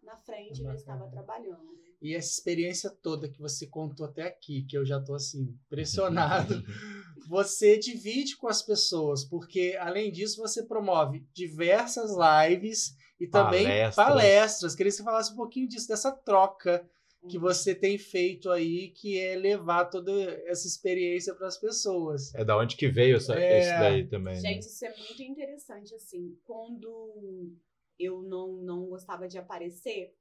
na 0.00 0.16
frente, 0.16 0.62
já 0.62 0.74
estava 0.74 1.08
trabalhando. 1.08 1.76
E 2.00 2.14
essa 2.14 2.30
experiência 2.30 2.88
toda 2.88 3.28
que 3.28 3.40
você 3.40 3.66
contou 3.66 4.06
até 4.06 4.22
aqui, 4.22 4.64
que 4.64 4.78
eu 4.78 4.86
já 4.86 5.02
tô 5.02 5.14
assim, 5.14 5.58
impressionado, 5.66 6.54
você 7.28 7.76
divide 7.76 8.36
com 8.36 8.46
as 8.46 8.62
pessoas, 8.62 9.24
porque 9.24 9.76
além 9.80 10.12
disso 10.12 10.40
você 10.40 10.62
promove 10.62 11.26
diversas 11.32 12.12
lives 12.12 12.94
e 13.18 13.26
também 13.26 13.64
Palestras. 13.64 13.94
palestras. 13.96 14.74
Queria 14.76 14.92
que 14.92 14.96
você 14.98 15.02
falasse 15.02 15.32
um 15.32 15.36
pouquinho 15.36 15.66
disso, 15.66 15.88
dessa 15.88 16.12
troca 16.12 16.88
que 17.28 17.38
Hum. 17.38 17.40
você 17.40 17.74
tem 17.74 17.96
feito 17.98 18.50
aí, 18.50 18.90
que 18.90 19.18
é 19.18 19.34
levar 19.36 19.86
toda 19.86 20.12
essa 20.46 20.66
experiência 20.66 21.34
para 21.34 21.46
as 21.46 21.56
pessoas. 21.58 22.34
É 22.34 22.44
da 22.44 22.56
onde 22.58 22.76
que 22.76 22.88
veio 22.88 23.16
essa, 23.16 23.34
É. 23.38 23.58
esse 23.60 23.70
daí 23.78 24.06
também. 24.06 24.34
né? 24.34 24.40
Gente, 24.40 24.62
isso 24.66 24.84
é 24.84 24.94
muito 24.96 25.22
interessante, 25.22 25.94
assim. 25.94 26.38
Quando 26.44 27.52
eu 27.98 28.22
não, 28.22 28.52
não 28.54 28.86
gostava 28.86 29.26
de 29.28 29.38
aparecer, 29.38 30.14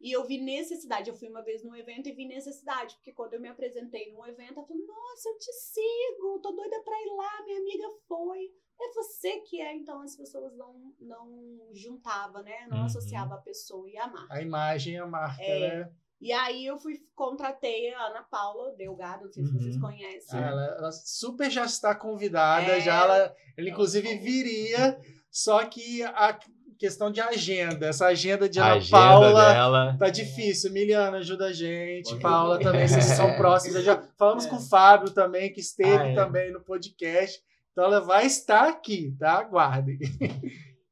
e 0.00 0.12
eu 0.12 0.24
vi 0.26 0.38
necessidade. 0.38 1.10
Eu 1.10 1.14
fui 1.16 1.28
uma 1.28 1.42
vez 1.42 1.62
num 1.62 1.74
evento 1.76 2.08
e 2.08 2.12
vi 2.12 2.24
necessidade, 2.26 2.94
porque 2.96 3.12
quando 3.12 3.34
eu 3.34 3.40
me 3.40 3.48
apresentei 3.48 4.10
num 4.12 4.24
evento, 4.26 4.58
eu 4.60 4.64
falei, 4.66 4.82
nossa, 4.86 5.28
eu 5.28 5.38
te 5.38 5.52
sigo, 5.52 6.38
tô 6.42 6.52
doida 6.52 6.80
pra 6.82 6.94
ir 7.02 7.10
lá, 7.16 7.44
minha 7.44 7.58
amiga 7.60 7.86
foi. 8.08 8.50
É 8.80 8.92
você 8.94 9.40
que 9.40 9.60
é, 9.60 9.74
então 9.76 10.00
as 10.00 10.16
pessoas 10.16 10.56
não, 10.56 10.94
não 10.98 11.68
juntavam, 11.74 12.42
né? 12.42 12.66
Não 12.70 12.78
Uhum. 12.78 12.84
associava 12.86 13.34
a 13.34 13.38
pessoa 13.42 13.86
e 13.90 13.98
a 13.98 14.06
marca. 14.06 14.32
A 14.32 14.40
imagem 14.40 14.94
e 14.94 14.96
a 14.96 15.06
marca, 15.06 15.42
É. 15.42 15.84
né? 15.84 15.92
E 16.20 16.32
aí 16.32 16.66
eu 16.66 16.76
fui, 16.78 17.00
contratei 17.14 17.94
a 17.94 18.06
Ana 18.08 18.22
Paula 18.30 18.72
Delgado, 18.76 19.24
não 19.24 19.32
sei 19.32 19.42
se 19.44 19.52
Uhum. 19.52 19.58
vocês 19.60 19.80
conhecem. 19.80 20.38
Ah, 20.38 20.46
ela, 20.48 20.64
ela 20.78 20.92
super 20.92 21.50
já 21.50 21.64
está 21.64 21.94
convidada, 21.94 22.72
É. 22.72 22.80
já 22.80 22.94
ela, 23.04 23.34
ela 23.56 23.68
inclusive 23.68 24.16
viria, 24.18 25.00
só 25.30 25.64
que 25.64 26.02
a 26.02 26.38
questão 26.78 27.10
de 27.10 27.20
agenda, 27.20 27.86
essa 27.88 28.06
agenda 28.06 28.48
de 28.48 28.58
A 28.60 28.64
Ana 28.66 28.74
agenda 28.76 28.90
Paula 28.98 29.52
dela. 29.52 29.96
tá 29.98 30.08
difícil. 30.10 30.72
Miliana 30.72 31.18
ajuda 31.18 31.46
a 31.46 31.52
gente, 31.52 32.14
Paula 32.20 32.58
também, 32.58 32.86
vocês 32.88 33.04
são 33.04 33.34
próximos. 33.36 33.82
Já 33.82 34.02
falamos 34.18 34.46
É. 34.46 34.48
com 34.50 34.56
o 34.56 34.60
Fábio 34.68 35.10
também, 35.12 35.52
que 35.52 35.60
esteve 35.60 35.90
Ah, 36.02 36.08
é. 36.08 36.14
também 36.14 36.52
no 36.52 36.60
podcast. 36.60 37.42
Então 37.72 37.84
ela 37.84 38.00
vai 38.00 38.26
estar 38.26 38.68
aqui, 38.68 39.14
tá? 39.18 39.38
Aguardem. 39.38 39.98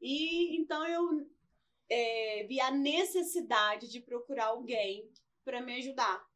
E 0.01 0.61
então 0.61 0.87
eu 0.87 1.03
é, 1.91 2.45
vi 2.45 2.61
a 2.61 2.71
necessidade 2.71 3.89
de 3.89 4.01
procurar 4.01 4.47
alguém 4.47 5.11
para 5.45 5.61
me 5.61 5.75
ajudar. 5.77 6.27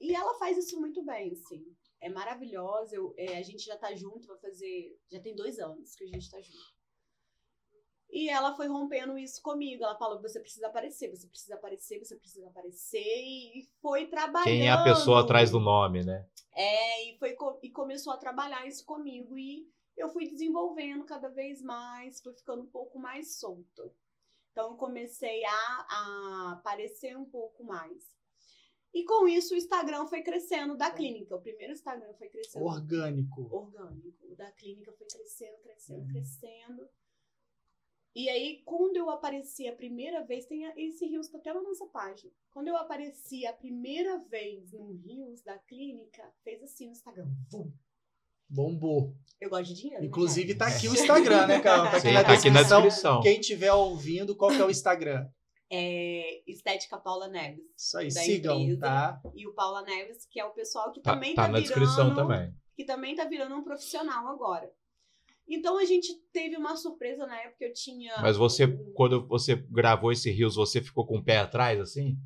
E 0.00 0.14
ela 0.14 0.34
faz 0.34 0.56
isso 0.56 0.78
muito 0.78 1.02
bem, 1.02 1.32
assim. 1.32 1.64
É 2.00 2.08
maravilhosa. 2.08 2.94
Eu, 2.94 3.14
é, 3.16 3.38
a 3.38 3.42
gente 3.42 3.64
já 3.64 3.76
tá 3.76 3.94
junto, 3.94 4.28
vai 4.28 4.38
fazer. 4.38 4.96
Já 5.10 5.20
tem 5.20 5.34
dois 5.34 5.58
anos 5.58 5.94
que 5.94 6.04
a 6.04 6.06
gente 6.06 6.30
tá 6.30 6.40
junto. 6.40 6.78
E 8.10 8.28
ela 8.28 8.54
foi 8.54 8.68
rompendo 8.68 9.18
isso 9.18 9.42
comigo. 9.42 9.82
Ela 9.82 9.98
falou: 9.98 10.20
você 10.20 10.40
precisa 10.40 10.68
aparecer, 10.68 11.10
você 11.10 11.26
precisa 11.26 11.54
aparecer, 11.54 11.98
você 11.98 12.16
precisa 12.16 12.46
aparecer. 12.48 12.98
E 12.98 13.68
foi 13.82 14.06
trabalhando. 14.06 14.44
Quem 14.44 14.68
é 14.68 14.70
a 14.70 14.84
pessoa 14.84 15.22
atrás 15.22 15.50
do 15.50 15.58
nome, 15.58 16.04
né? 16.04 16.26
É, 16.54 17.10
e, 17.10 17.18
foi, 17.18 17.36
e 17.62 17.70
começou 17.70 18.12
a 18.12 18.16
trabalhar 18.16 18.66
isso 18.66 18.84
comigo. 18.84 19.36
E 19.36 19.68
eu 19.96 20.08
fui 20.08 20.28
desenvolvendo 20.28 21.04
cada 21.04 21.28
vez 21.28 21.60
mais, 21.60 22.20
fui 22.20 22.32
ficando 22.34 22.62
um 22.62 22.70
pouco 22.70 22.98
mais 22.98 23.38
solta. 23.38 23.92
Então, 24.52 24.72
eu 24.72 24.76
comecei 24.76 25.44
a, 25.44 25.50
a 25.50 26.52
aparecer 26.58 27.16
um 27.16 27.24
pouco 27.24 27.64
mais. 27.64 28.18
E 28.92 29.04
com 29.04 29.28
isso 29.28 29.54
o 29.54 29.56
Instagram 29.56 30.06
foi 30.06 30.22
crescendo 30.22 30.76
da 30.76 30.90
clínica. 30.90 31.36
O 31.36 31.40
primeiro 31.40 31.72
Instagram 31.72 32.12
foi 32.14 32.28
crescendo. 32.28 32.64
Orgânico. 32.64 33.42
Orgânico. 33.54 34.26
O 34.26 34.34
da 34.34 34.50
clínica 34.52 34.92
foi 34.92 35.06
crescendo, 35.06 35.58
crescendo, 35.58 36.00
uhum. 36.00 36.08
crescendo. 36.08 36.88
E 38.14 38.28
aí, 38.28 38.62
quando 38.64 38.96
eu 38.96 39.10
apareci 39.10 39.68
a 39.68 39.76
primeira 39.76 40.24
vez, 40.24 40.46
tem 40.46 40.64
esse 40.76 41.06
Rios 41.06 41.28
tá 41.28 41.38
até 41.38 41.52
na 41.52 41.62
nossa 41.62 41.86
página. 41.86 42.32
Quando 42.50 42.68
eu 42.68 42.76
apareci 42.76 43.46
a 43.46 43.52
primeira 43.52 44.18
vez 44.18 44.72
no 44.72 44.90
Rios 44.92 45.42
da 45.42 45.58
clínica, 45.58 46.28
fez 46.42 46.62
assim 46.62 46.86
no 46.86 46.92
Instagram. 46.92 47.28
Bum. 47.50 47.70
Bombou. 48.48 49.14
Eu 49.40 49.50
gosto 49.50 49.66
de 49.66 49.74
dinheiro. 49.74 50.02
Né, 50.02 50.08
Inclusive, 50.08 50.54
tá 50.54 50.66
aqui 50.66 50.88
o 50.88 50.92
Instagram, 50.92 51.46
né, 51.46 51.60
Carol? 51.60 51.84
Tá 51.84 51.96
aqui, 51.98 52.08
Sim, 52.08 52.12
na, 52.12 52.24
tá 52.24 52.32
aqui 52.32 52.50
na 52.50 52.62
descrição. 52.62 53.20
Quem 53.20 53.40
estiver 53.40 53.72
ouvindo, 53.72 54.34
qual 54.34 54.50
que 54.50 54.60
é 54.60 54.64
o 54.64 54.70
Instagram? 54.70 55.28
É 55.70 56.42
Estética 56.50 56.98
Paula 56.98 57.28
Neves. 57.28 57.64
Isso 57.76 57.98
aí, 57.98 58.10
sigam, 58.10 58.58
empresa, 58.58 58.80
tá? 58.80 59.20
E 59.34 59.46
o 59.46 59.52
Paula 59.52 59.82
Neves, 59.82 60.26
que 60.30 60.40
é 60.40 60.44
o 60.44 60.50
pessoal 60.50 60.90
que 60.92 61.00
tá, 61.00 61.12
também 61.12 61.34
tá, 61.34 61.42
tá, 61.42 61.48
na 61.48 61.58
virando, 61.58 61.66
descrição 61.66 62.14
também. 62.14 62.54
Que 62.74 62.84
também 62.84 63.14
tá 63.14 63.24
virando 63.26 63.54
um 63.54 63.62
profissional 63.62 64.26
agora. 64.28 64.72
Então 65.48 65.78
a 65.78 65.84
gente 65.84 66.14
teve 66.32 66.56
uma 66.56 66.76
surpresa 66.76 67.26
na 67.26 67.36
época, 67.40 67.64
eu 67.64 67.72
tinha. 67.72 68.14
Mas 68.20 68.36
você, 68.36 68.66
quando 68.94 69.26
você 69.26 69.56
gravou 69.56 70.12
esse 70.12 70.30
Rios, 70.30 70.56
você 70.56 70.82
ficou 70.82 71.06
com 71.06 71.18
o 71.18 71.24
pé 71.24 71.38
atrás, 71.38 71.80
assim? 71.80 72.18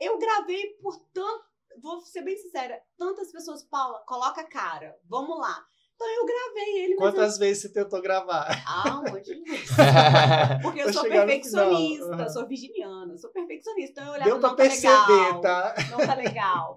É, 0.00 0.08
eu 0.08 0.18
gravei 0.18 0.74
por 0.80 0.96
tanto. 1.12 1.49
Vou 1.80 2.00
ser 2.00 2.22
bem 2.22 2.36
sincera, 2.36 2.80
tantas 2.96 3.32
pessoas, 3.32 3.62
Paula, 3.64 4.00
coloca 4.06 4.40
a 4.40 4.48
cara, 4.48 4.96
vamos 5.08 5.38
lá. 5.38 5.64
Então 5.94 6.08
eu 6.08 6.24
gravei 6.24 6.84
ele. 6.84 6.96
Quantas 6.96 7.34
eu... 7.34 7.40
vezes 7.40 7.62
você 7.62 7.68
tentou 7.68 8.00
gravar? 8.00 8.48
Ah, 8.66 9.00
um 9.00 9.12
monte 9.12 9.34
de 9.34 9.42
vezes. 9.42 9.68
Porque 10.62 10.80
eu 10.80 10.92
sou 10.92 11.02
perfeccionista, 11.02 12.16
uhum. 12.16 12.28
sou 12.30 12.46
virginiana, 12.46 13.18
sou 13.18 13.30
perfeccionista. 13.30 14.00
Então 14.00 14.06
eu 14.06 14.12
olhava, 14.12 14.30
Deu 14.30 14.40
pra 14.40 14.48
não 14.48 14.56
tá 14.56 14.62
perceber, 14.62 15.12
legal, 15.12 15.40
tá? 15.42 15.74
Não 15.90 15.98
tá 15.98 16.14
legal. 16.14 16.76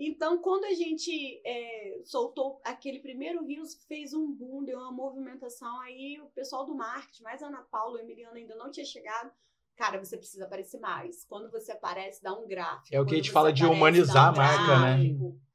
Então, 0.00 0.38
quando 0.38 0.64
a 0.64 0.74
gente 0.74 1.42
é, 1.44 2.00
soltou 2.04 2.60
aquele 2.62 3.00
primeiro 3.00 3.44
Rios, 3.44 3.74
fez 3.88 4.14
um 4.14 4.30
boom, 4.32 4.62
deu 4.62 4.78
uma 4.78 4.92
movimentação. 4.92 5.80
Aí 5.80 6.20
o 6.20 6.30
pessoal 6.30 6.64
do 6.64 6.74
marketing, 6.74 7.24
mais 7.24 7.42
a 7.42 7.48
Ana 7.48 7.66
Paula, 7.68 7.96
o 7.96 8.00
Emiliano 8.00 8.36
ainda 8.36 8.54
não 8.54 8.70
tinha 8.70 8.86
chegado. 8.86 9.32
Cara, 9.78 10.04
você 10.04 10.16
precisa 10.16 10.44
aparecer 10.44 10.80
mais. 10.80 11.24
Quando 11.24 11.48
você 11.52 11.70
aparece, 11.70 12.20
dá 12.20 12.36
um 12.36 12.48
gráfico. 12.48 12.88
É 12.92 13.00
o 13.00 13.06
que 13.06 13.14
a 13.14 13.16
gente 13.16 13.30
fala 13.30 13.52
de 13.52 13.64
humanizar 13.64 14.26
um 14.26 14.28
a 14.30 14.32
marca, 14.32 14.78
né? 14.80 14.98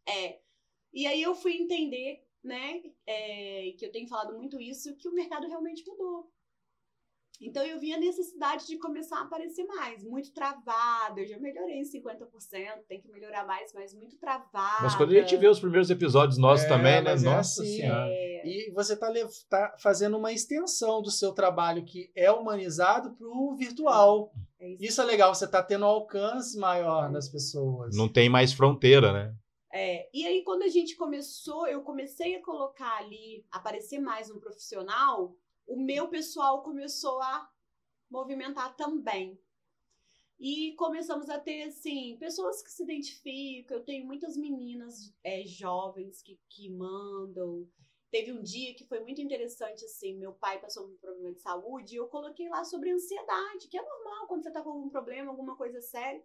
É. 0.08 0.40
E 0.94 1.06
aí 1.06 1.22
eu 1.22 1.36
fui 1.36 1.58
entender, 1.58 2.26
né, 2.42 2.82
é, 3.06 3.74
que 3.78 3.86
eu 3.86 3.92
tenho 3.92 4.08
falado 4.08 4.34
muito 4.38 4.62
isso, 4.62 4.96
que 4.96 5.10
o 5.10 5.14
mercado 5.14 5.46
realmente 5.46 5.86
mudou. 5.86 6.32
Então 7.44 7.64
eu 7.64 7.80
vi 7.80 7.94
a 7.94 8.00
necessidade 8.00 8.66
de 8.66 8.78
começar 8.78 9.18
a 9.18 9.22
aparecer 9.24 9.66
mais, 9.66 10.04
muito 10.04 10.32
travada. 10.34 11.20
Eu 11.20 11.28
já 11.28 11.38
melhorei 11.38 11.80
em 11.80 11.84
50%, 11.84 12.86
tem 12.88 13.02
que 13.02 13.10
melhorar 13.10 13.46
mais, 13.46 13.74
mas 13.74 13.94
muito 13.94 14.18
travada. 14.18 14.82
Mas 14.82 14.96
quando 14.96 15.12
a 15.12 15.20
gente 15.20 15.36
vê 15.38 15.48
os 15.48 15.60
primeiros 15.60 15.90
episódios 15.90 16.38
nossos 16.38 16.66
é, 16.66 16.70
também, 16.70 17.02
né? 17.02 17.12
É 17.14 17.20
Nossa 17.20 17.62
assim, 17.62 17.78
Senhora. 17.78 18.10
É... 18.10 18.48
E 18.48 18.72
você 18.72 18.94
está 18.94 19.12
tá 19.50 19.76
fazendo 19.78 20.18
uma 20.18 20.32
extensão 20.32 21.02
do 21.02 21.12
seu 21.12 21.34
trabalho 21.34 21.86
que 21.86 22.12
é 22.16 22.32
humanizado 22.32 23.12
para 23.16 23.28
o 23.28 23.56
virtual. 23.56 24.32
É 24.60 24.70
isso. 24.70 24.84
isso. 24.84 25.02
é 25.02 25.06
legal, 25.06 25.34
você 25.34 25.46
está 25.46 25.62
tendo 25.62 25.86
um 25.86 25.90
alcance 25.90 26.58
maior 26.58 27.12
nas 27.12 27.30
pessoas. 27.30 27.96
Não 27.96 28.08
tem 28.08 28.30
mais 28.30 28.54
fronteira, 28.54 29.12
né? 29.12 29.34
É, 29.76 30.08
e 30.14 30.28
aí, 30.28 30.44
quando 30.44 30.62
a 30.62 30.68
gente 30.68 30.96
começou, 30.96 31.68
eu 31.68 31.82
comecei 31.82 32.36
a 32.36 32.44
colocar 32.44 33.00
ali, 33.00 33.44
aparecer 33.52 34.00
mais 34.00 34.30
um 34.30 34.40
profissional, 34.40 35.36
o 35.68 35.76
meu 35.76 36.08
pessoal 36.10 36.62
começou 36.64 37.22
a 37.22 37.50
movimentar 38.10 38.76
também. 38.76 39.40
E 40.40 40.74
começamos 40.76 41.30
a 41.30 41.40
ter, 41.40 41.64
assim, 41.64 42.18
pessoas 42.20 42.62
que 42.62 42.72
se 42.72 42.84
identificam. 42.84 43.78
Eu 43.78 43.84
tenho 43.84 44.06
muitas 44.06 44.36
meninas 44.36 45.14
é, 45.24 45.46
jovens 45.46 46.22
que, 46.22 46.40
que 46.50 46.70
mandam. 46.70 47.68
Teve 48.12 48.32
um 48.32 48.44
dia 48.44 48.76
que 48.76 48.86
foi 48.86 49.00
muito 49.00 49.22
interessante, 49.22 49.86
assim, 49.86 50.16
meu 50.18 50.34
pai 50.34 50.60
passou 50.60 50.86
um 50.86 50.98
problema 50.98 51.32
de 51.32 51.40
saúde 51.40 51.96
e 51.96 51.98
eu 51.98 52.08
coloquei 52.08 52.48
lá 52.48 52.64
sobre 52.64 52.92
ansiedade, 52.92 53.68
que 53.68 53.78
é 53.78 53.82
normal 53.82 54.28
quando 54.28 54.44
você 54.44 54.52
tá 54.52 54.62
com 54.62 54.70
algum 54.70 54.90
problema, 54.90 55.32
alguma 55.32 55.56
coisa 55.56 55.82
séria. 55.82 56.24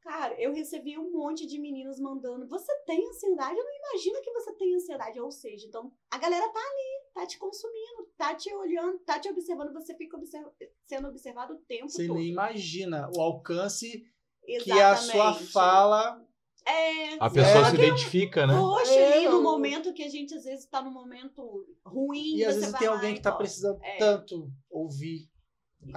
Cara, 0.00 0.40
eu 0.40 0.52
recebi 0.52 0.98
um 0.98 1.12
monte 1.12 1.46
de 1.46 1.58
meninos 1.58 2.00
mandando: 2.00 2.48
Você 2.48 2.74
tem 2.84 3.06
ansiedade? 3.08 3.58
Eu 3.58 3.64
não 3.64 3.76
imagino 3.76 4.22
que 4.22 4.32
você 4.32 4.52
tem 4.54 4.74
ansiedade. 4.74 5.20
Ou 5.20 5.30
seja, 5.30 5.66
então 5.66 5.92
a 6.10 6.18
galera 6.18 6.48
tá 6.48 6.60
ali, 6.60 7.05
tá 7.16 7.26
te 7.26 7.38
consumindo, 7.38 8.06
tá 8.18 8.34
te 8.34 8.52
olhando, 8.54 8.98
tá 8.98 9.18
te 9.18 9.30
observando. 9.30 9.72
Você 9.72 9.94
fica 9.94 10.18
observ 10.18 10.46
sendo 10.86 11.08
observado 11.08 11.54
o 11.54 11.56
tempo 11.56 11.88
você 11.88 12.06
todo. 12.06 12.16
Você 12.16 12.22
nem 12.22 12.30
imagina 12.30 13.10
o 13.16 13.20
alcance 13.22 14.06
Exatamente. 14.46 14.64
que 14.64 14.70
a 14.72 14.96
sua 14.96 15.34
fala. 15.34 16.22
É, 16.66 17.14
a 17.14 17.30
pessoa 17.30 17.68
é, 17.68 17.70
se 17.70 17.76
identifica, 17.76 18.46
né? 18.46 18.54
Poxa, 18.54 18.92
é, 18.92 19.18
ali 19.18 19.28
no 19.28 19.40
momento 19.40 19.94
que 19.94 20.02
a 20.02 20.08
gente 20.10 20.34
às 20.34 20.44
vezes 20.44 20.66
tá 20.66 20.82
num 20.82 20.92
momento 20.92 21.64
ruim. 21.84 22.36
E 22.36 22.44
às 22.44 22.56
vezes 22.56 22.72
tem 22.72 22.88
alguém 22.88 23.14
que 23.14 23.22
tá 23.22 23.32
precisando 23.32 23.78
é. 23.82 23.96
tanto 23.96 24.50
ouvir. 24.68 25.30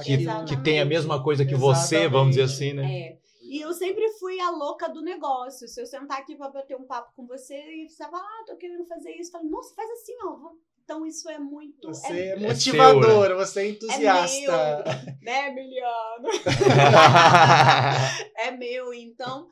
Que, 0.03 0.17
que 0.47 0.63
tem 0.63 0.80
a 0.80 0.86
mesma 0.86 1.22
coisa 1.22 1.43
que 1.43 1.53
Exatamente. 1.53 1.80
você, 1.80 2.07
vamos 2.07 2.36
dizer 2.36 2.43
assim, 2.43 2.74
né? 2.74 2.86
É. 2.86 3.20
E 3.41 3.59
eu 3.61 3.74
sempre 3.74 4.07
fui 4.20 4.39
a 4.39 4.51
louca 4.51 4.88
do 4.88 5.01
negócio. 5.01 5.67
Se 5.67 5.82
eu 5.82 5.86
sentar 5.88 6.20
aqui 6.20 6.36
para 6.36 6.51
bater 6.51 6.78
um 6.78 6.86
papo 6.86 7.11
com 7.15 7.26
você 7.26 7.55
e 7.55 7.89
você 7.89 8.03
fala, 8.03 8.20
ah, 8.20 8.43
tô 8.45 8.55
querendo 8.55 8.86
fazer 8.86 9.11
isso, 9.15 9.30
eu 9.30 9.39
falo, 9.39 9.49
nossa, 9.49 9.74
faz 9.74 9.89
assim, 9.89 10.13
ó. 10.24 10.51
Então 10.89 11.05
isso 11.05 11.29
é 11.29 11.37
muito. 11.37 11.89
Você 11.89 12.07
é, 12.07 12.27
é 12.29 12.35
motivadora, 12.35 13.35
né? 13.35 13.45
você 13.45 13.61
é 13.61 13.69
entusiasta. 13.69 14.51
É 14.51 15.03
meu, 15.03 15.17
né, 15.21 15.47
Emiliano? 15.49 16.29
é 18.35 18.49
meu. 18.49 18.91
Então, 18.91 19.47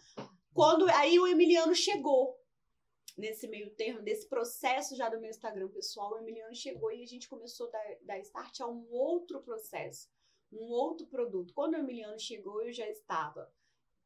quando 0.51 0.89
aí 0.89 1.19
o 1.19 1.27
Emiliano 1.27 1.75
chegou 1.75 2.35
nesse 3.15 3.47
meio 3.47 3.69
termo, 3.75 4.01
desse 4.01 4.27
processo 4.27 4.95
já 4.95 5.09
do 5.09 5.19
meu 5.19 5.29
Instagram 5.29 5.67
pessoal, 5.67 6.13
o 6.13 6.17
Emiliano 6.17 6.55
chegou 6.55 6.91
e 6.91 7.03
a 7.03 7.07
gente 7.07 7.29
começou 7.29 7.67
a 7.67 7.69
dar, 7.69 7.85
dar 8.01 8.19
start 8.21 8.61
a 8.61 8.67
um 8.67 8.87
outro 8.89 9.39
processo, 9.43 10.09
um 10.51 10.71
outro 10.71 11.05
produto. 11.05 11.53
Quando 11.53 11.75
o 11.75 11.77
Emiliano 11.77 12.19
chegou, 12.19 12.63
eu 12.63 12.73
já 12.73 12.89
estava 12.89 13.47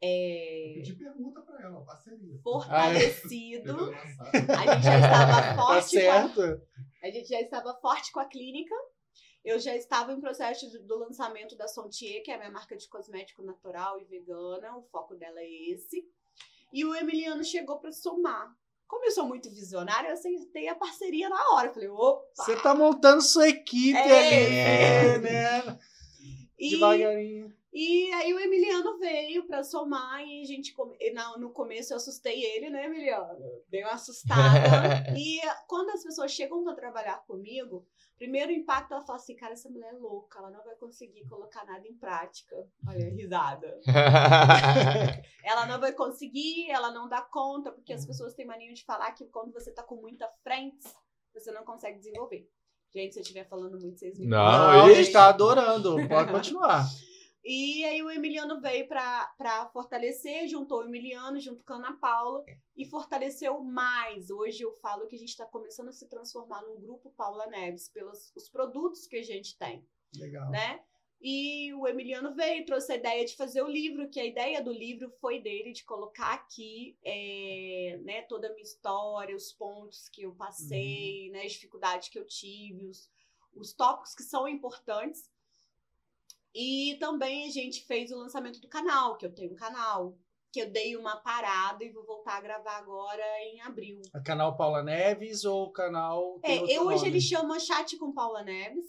é, 0.04 0.72
Pedi 0.78 0.96
pergunta 0.96 1.42
para 1.42 1.64
ela, 1.64 1.86
parceria. 1.86 2.40
Fortalecido. 2.42 3.92
a 3.94 4.74
gente 4.74 4.84
já 4.84 5.00
estava 5.00 5.42
tá 5.46 5.56
forte. 5.56 5.76
Tá 5.76 5.82
certo. 5.82 6.42
A, 6.42 7.08
a, 7.08 7.12
gente 7.12 7.30
já 7.30 7.40
estava 7.40 7.74
forte 7.80 8.12
com 8.12 8.20
a 8.20 8.26
clínica. 8.26 8.74
Eu 9.46 9.60
já 9.60 9.76
estava 9.76 10.12
em 10.12 10.20
processo 10.20 10.68
do 10.84 10.98
lançamento 10.98 11.56
da 11.56 11.68
Sontier, 11.68 12.24
que 12.24 12.32
é 12.32 12.36
a 12.36 12.38
minha 12.38 12.52
marca 12.52 12.76
de 12.76 12.88
cosmético 12.88 13.44
natural 13.44 14.00
e 14.00 14.06
vegana. 14.06 14.76
O 14.76 14.84
foco 14.84 15.16
dela 15.16 15.40
é 15.40 15.72
esse. 15.72 16.04
E 16.74 16.84
o 16.84 16.96
Emiliano 16.96 17.44
chegou 17.44 17.78
para 17.78 17.92
somar. 17.92 18.56
Como 18.88 19.06
eu 19.06 19.12
sou 19.12 19.26
muito 19.26 19.50
visionária, 19.52 20.10
eu 20.10 20.14
aceitei 20.14 20.68
a 20.68 20.76
parceria 20.76 21.30
na 21.30 21.54
hora. 21.54 21.68
Eu 21.68 21.74
falei, 21.74 21.90
opa! 21.90 22.44
Você 22.44 22.56
tá 22.62 22.74
montando 22.74 23.22
sua 23.22 23.48
equipe 23.48 23.98
é, 23.98 25.12
ali, 25.14 25.22
né? 25.22 25.80
Devagarinho. 26.60 27.61
E 27.74 28.12
aí 28.14 28.34
o 28.34 28.40
Emiliano 28.40 28.98
veio 28.98 29.48
para 29.48 29.64
somar 29.64 30.22
e 30.28 30.42
a 30.42 30.46
gente 30.46 30.76
no 31.40 31.52
começo 31.52 31.94
eu 31.94 31.98
assustei 31.98 32.44
ele, 32.44 32.70
né, 32.70 32.86
Emiliano? 32.86 33.40
Dei 33.70 33.82
uma 33.82 33.94
assustada. 33.94 34.36
e 35.18 35.40
quando 35.68 35.92
as 35.92 36.04
pessoas 36.04 36.32
chegam 36.32 36.66
para 36.66 36.76
trabalhar 36.76 37.24
comigo, 37.26 37.88
primeiro 38.18 38.52
impacto 38.52 38.92
ela 38.92 39.06
fala 39.06 39.18
assim, 39.18 39.38
cara, 39.38 39.54
essa 39.54 39.70
mulher 39.70 39.94
é 39.94 39.98
louca, 39.98 40.40
ela 40.40 40.52
não 40.52 40.62
vai 40.66 40.76
conseguir 40.76 41.26
colocar 41.30 41.66
nada 41.66 41.88
em 41.88 41.94
prática. 41.94 42.58
Olha, 42.86 43.10
risada. 43.10 43.80
ela 45.46 45.66
não 45.66 45.80
vai 45.80 45.94
conseguir, 45.94 46.70
ela 46.70 46.92
não 46.92 47.08
dá 47.08 47.22
conta, 47.22 47.72
porque 47.72 47.94
as 47.94 48.06
pessoas 48.06 48.34
têm 48.34 48.46
mania 48.46 48.74
de 48.74 48.84
falar 48.84 49.14
que 49.14 49.26
quando 49.28 49.54
você 49.54 49.72
tá 49.72 49.82
com 49.82 49.96
muita 49.96 50.30
frente, 50.44 50.90
você 51.34 51.54
não 51.54 51.64
consegue 51.64 52.00
desenvolver. 52.00 52.50
Gente, 52.94 53.14
se 53.14 53.20
eu 53.20 53.22
estiver 53.22 53.48
falando 53.48 53.80
muito, 53.80 53.98
vocês 53.98 54.20
me 54.20 54.28
Não, 54.28 54.38
não 54.38 54.86
a 54.86 54.94
gente 54.94 55.14
tá 55.14 55.30
adorando. 55.30 55.96
Pode 56.10 56.32
continuar. 56.34 56.84
E 57.44 57.84
aí 57.86 58.04
o 58.04 58.12
Emiliano 58.12 58.62
veio 58.62 58.88
para 58.88 59.70
fortalecer, 59.74 60.48
juntou 60.48 60.82
o 60.82 60.86
Emiliano 60.86 61.40
junto 61.40 61.64
com 61.64 61.74
a 61.74 61.78
Ana 61.78 61.98
Paula 61.98 62.44
e 62.76 62.86
fortaleceu 62.86 63.60
mais. 63.62 64.30
Hoje 64.30 64.64
eu 64.64 64.72
falo 64.74 65.08
que 65.08 65.16
a 65.16 65.20
gente 65.20 65.30
está 65.30 65.46
começando 65.46 65.90
a 65.90 65.94
se 65.94 66.08
transformar 66.08 66.62
num 66.62 66.80
grupo 66.80 67.12
Paula 67.18 67.48
Neves 67.48 67.90
pelos 67.90 68.32
os 68.36 68.48
produtos 68.48 69.08
que 69.08 69.18
a 69.18 69.24
gente 69.24 69.58
tem. 69.58 69.84
Legal. 70.16 70.52
Né? 70.52 70.84
E 71.20 71.72
o 71.76 71.88
Emiliano 71.88 72.34
veio, 72.34 72.66
trouxe 72.66 72.94
a 72.94 72.96
ideia 72.96 73.24
de 73.24 73.36
fazer 73.36 73.62
o 73.62 73.68
livro, 73.68 74.10
que 74.10 74.20
a 74.20 74.26
ideia 74.26 74.62
do 74.62 74.72
livro 74.72 75.10
foi 75.22 75.40
dele, 75.40 75.72
de 75.72 75.84
colocar 75.84 76.34
aqui 76.34 76.98
é, 77.04 78.00
né, 78.04 78.24
toda 78.24 78.48
a 78.48 78.54
minha 78.54 78.64
história, 78.64 79.36
os 79.36 79.54
pontos 79.54 80.10
que 80.10 80.24
eu 80.24 80.34
passei, 80.34 81.28
uhum. 81.28 81.34
né, 81.34 81.46
as 81.46 81.52
dificuldades 81.52 82.10
que 82.10 82.18
eu 82.18 82.26
tive, 82.26 82.88
os, 82.88 83.12
os 83.54 83.72
tópicos 83.72 84.16
que 84.16 84.24
são 84.24 84.48
importantes 84.48 85.31
e 86.56 86.98
também 87.00 87.48
a 87.48 87.52
gente 87.52 87.86
fez 87.86 88.12
o 88.12 88.18
lançamento 88.18 88.60
do 88.60 88.68
canal, 88.68 89.18
que 89.18 89.26
eu 89.26 89.34
tenho 89.34 89.52
um 89.52 89.56
canal, 89.56 90.18
que 90.52 90.62
eu 90.62 90.70
dei 90.70 90.98
uma 90.98 91.16
parada 91.18 91.84
e 91.84 91.90
vou 91.92 92.06
voltar 92.06 92.38
a 92.38 92.42
gravar 92.42 92.78
agora 92.78 93.24
em 93.44 93.62
abril. 93.62 94.02
O 94.14 94.24
canal 94.24 94.58
Paula 94.58 94.84
Neves 94.84 95.46
ou 95.46 95.64
o 95.68 95.72
canal. 95.72 96.40
É, 96.44 96.58
eu 96.76 96.88
hoje 96.88 97.08
ele 97.08 97.22
chama 97.22 97.60
Chat 97.60 97.98
com 97.98 98.12
Paula 98.12 98.44
Neves, 98.44 98.86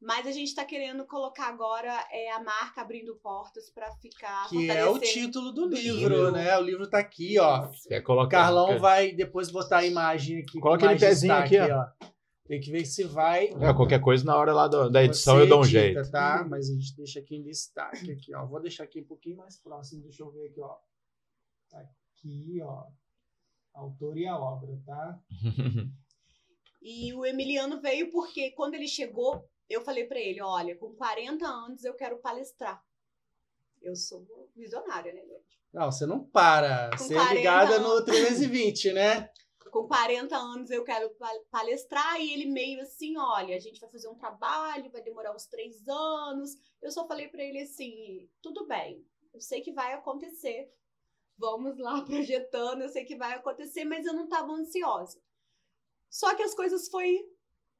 Mas 0.00 0.26
a 0.26 0.32
gente 0.32 0.48
está 0.48 0.64
querendo 0.64 1.06
colocar 1.06 1.48
agora 1.48 1.92
é, 2.10 2.30
a 2.32 2.42
marca 2.42 2.80
abrindo 2.82 3.16
portas 3.22 3.70
para 3.70 3.90
ficar. 3.96 4.48
Que 4.48 4.70
é 4.70 4.84
o 4.86 4.98
título 4.98 5.50
do 5.52 5.66
livro, 5.66 6.08
livro. 6.08 6.32
né? 6.32 6.56
O 6.58 6.62
livro 6.62 6.88
tá 6.88 6.98
aqui, 6.98 7.38
ó. 7.38 7.68
Quer 7.88 8.00
O 8.00 8.04
colocar? 8.04 8.38
Carlão 8.42 8.78
vai 8.78 9.12
depois 9.12 9.50
botar 9.50 9.78
a 9.78 9.86
imagem 9.86 10.40
aqui. 10.40 10.60
Coloca 10.60 10.82
ele 10.82 10.86
mais 10.88 11.00
pezinho 11.00 11.32
destaque, 11.32 11.56
aqui, 11.58 11.72
ó. 11.72 12.06
Tem 12.46 12.60
que 12.60 12.70
ver 12.70 12.84
se 12.84 13.04
vai. 13.04 13.46
É, 13.46 13.72
qualquer 13.74 14.00
coisa 14.00 14.22
na 14.24 14.36
hora 14.36 14.52
lá 14.52 14.68
do- 14.68 14.90
da 14.90 15.02
edição 15.02 15.38
eu 15.40 15.48
dou 15.48 15.60
um 15.60 15.64
edita, 15.64 15.80
jeito. 15.80 16.10
Tá? 16.10 16.44
Mas 16.48 16.68
a 16.68 16.74
gente 16.74 16.94
deixa 16.96 17.18
aqui 17.20 17.36
em 17.36 17.42
destaque 17.42 18.12
aqui, 18.12 18.34
ó. 18.34 18.44
Vou 18.44 18.60
deixar 18.60 18.84
aqui 18.84 19.00
um 19.00 19.04
pouquinho 19.06 19.38
mais 19.38 19.56
próximo. 19.58 20.02
Deixa 20.02 20.22
eu 20.22 20.30
ver 20.30 20.48
aqui, 20.50 20.60
ó. 20.60 20.76
Tá 21.70 21.78
aqui, 21.80 22.58
ó. 22.62 22.84
Autor 23.74 24.16
e 24.18 24.26
a 24.26 24.38
obra, 24.38 24.78
tá? 24.86 25.18
E 26.86 27.14
o 27.14 27.24
Emiliano 27.24 27.80
veio 27.80 28.10
porque 28.10 28.50
quando 28.50 28.74
ele 28.74 28.86
chegou, 28.86 29.48
eu 29.70 29.80
falei 29.80 30.04
para 30.04 30.20
ele: 30.20 30.42
olha, 30.42 30.76
com 30.76 30.92
40 30.94 31.46
anos 31.46 31.82
eu 31.82 31.94
quero 31.94 32.18
palestrar. 32.18 32.84
Eu 33.80 33.96
sou 33.96 34.26
visionária, 34.54 35.10
né, 35.14 35.22
gente? 35.22 35.58
Não, 35.72 35.90
você 35.90 36.04
não 36.04 36.22
para. 36.22 36.90
Com 36.90 36.98
Você 37.04 37.14
é 37.14 37.16
40 37.16 37.34
ligada 37.34 37.74
anos. 37.76 37.88
no 37.88 38.04
320, 38.04 38.92
né? 38.92 39.30
Com 39.74 39.88
40 39.88 40.36
anos 40.36 40.70
eu 40.70 40.84
quero 40.84 41.10
pa- 41.16 41.40
palestrar 41.50 42.20
e 42.20 42.32
ele 42.32 42.46
meio 42.46 42.80
assim, 42.80 43.18
olha, 43.18 43.56
a 43.56 43.58
gente 43.58 43.80
vai 43.80 43.90
fazer 43.90 44.06
um 44.06 44.14
trabalho, 44.14 44.88
vai 44.88 45.02
demorar 45.02 45.34
uns 45.34 45.46
três 45.46 45.88
anos. 45.88 46.54
Eu 46.80 46.92
só 46.92 47.08
falei 47.08 47.26
pra 47.26 47.42
ele 47.42 47.58
assim, 47.60 48.30
tudo 48.40 48.68
bem, 48.68 49.04
eu 49.32 49.40
sei 49.40 49.62
que 49.62 49.72
vai 49.72 49.92
acontecer. 49.92 50.72
Vamos 51.36 51.76
lá 51.76 52.00
projetando, 52.06 52.82
eu 52.82 52.88
sei 52.88 53.04
que 53.04 53.16
vai 53.16 53.32
acontecer, 53.34 53.84
mas 53.84 54.06
eu 54.06 54.12
não 54.12 54.24
estava 54.24 54.52
ansiosa. 54.52 55.20
Só 56.08 56.32
que 56.36 56.44
as 56.44 56.54
coisas 56.54 56.88
foi 56.88 57.28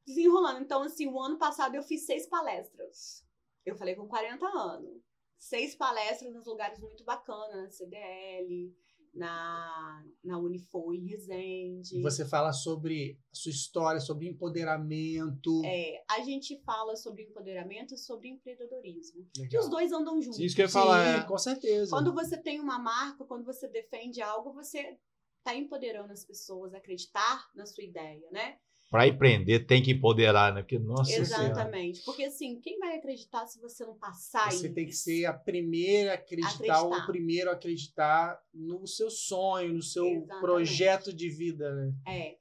desenrolando. 0.05 0.62
Então, 0.62 0.82
assim, 0.82 1.07
o 1.07 1.20
ano 1.20 1.38
passado 1.38 1.76
eu 1.76 1.82
fiz 1.84 2.05
seis 2.05 2.26
palestras. 2.26 3.24
Eu 3.64 3.76
falei 3.76 3.95
com 3.95 4.09
40 4.09 4.45
anos. 4.45 5.01
Seis 5.38 5.76
palestras 5.76 6.34
nos 6.34 6.47
lugares 6.47 6.80
muito 6.80 7.05
bacanas, 7.05 7.55
na 7.57 7.70
CDL, 7.70 8.76
na, 9.14 10.04
na 10.22 10.38
Unifor 10.38 10.94
em 10.94 11.06
Resende. 11.06 12.02
Você 12.02 12.24
fala 12.24 12.52
sobre 12.52 13.18
a 13.32 13.34
sua 13.34 13.50
história, 13.50 14.00
sobre 14.00 14.28
empoderamento. 14.28 15.62
É, 15.64 16.02
a 16.10 16.20
gente 16.20 16.60
fala 16.64 16.96
sobre 16.96 17.22
empoderamento 17.22 17.94
e 17.94 17.98
sobre 17.98 18.28
empreendedorismo. 18.28 19.24
Que 19.32 19.42
Legal. 19.42 19.62
os 19.62 19.70
dois 19.70 19.92
andam 19.92 20.20
juntos. 20.20 20.40
Isso 20.40 20.56
que 20.56 20.62
eu 20.62 20.64
ia 20.64 20.68
Sim, 20.68 20.72
falar. 20.72 21.04
é. 21.06 21.22
com 21.22 21.38
certeza. 21.38 21.90
Quando 21.90 22.12
você 22.12 22.36
tem 22.36 22.60
uma 22.60 22.78
marca, 22.78 23.24
quando 23.24 23.44
você 23.44 23.68
defende 23.68 24.20
algo, 24.20 24.52
você 24.52 24.98
está 25.38 25.54
empoderando 25.54 26.12
as 26.12 26.24
pessoas 26.24 26.74
a 26.74 26.78
acreditar 26.78 27.48
na 27.54 27.66
sua 27.66 27.84
ideia, 27.84 28.28
né? 28.32 28.58
Pra 28.95 29.09
empreender 29.09 29.66
tem 29.66 29.82
que 29.82 29.90
empoderar, 29.90 30.55
né? 30.55 30.62
Porque, 30.62 30.78
nossa 30.78 31.11
senhora. 31.11 31.51
Exatamente. 31.51 32.05
Porque 32.05 32.22
assim, 32.22 32.61
quem 32.61 32.78
vai 32.78 32.97
acreditar 32.97 33.45
se 33.45 33.61
você 33.61 33.84
não 33.84 33.97
passar 33.99 34.53
Você 34.53 34.66
isso? 34.66 34.74
tem 34.74 34.86
que 34.86 34.92
ser 34.92 35.24
a 35.24 35.32
primeira 35.32 36.12
a 36.12 36.14
acreditar, 36.14 36.80
ou 36.82 36.90
o 36.90 36.92
Acreditar. 36.92 37.07
primeiro 37.09 37.51
a 37.51 37.55
acreditar 37.55 38.40
no 38.55 38.86
seu 38.86 39.11
sonho, 39.11 39.74
no 39.74 39.82
seu 39.82 40.07
Exatamente. 40.07 40.40
projeto 40.40 41.12
de 41.12 41.28
vida, 41.28 41.74
né? 41.74 41.92
É. 42.07 42.38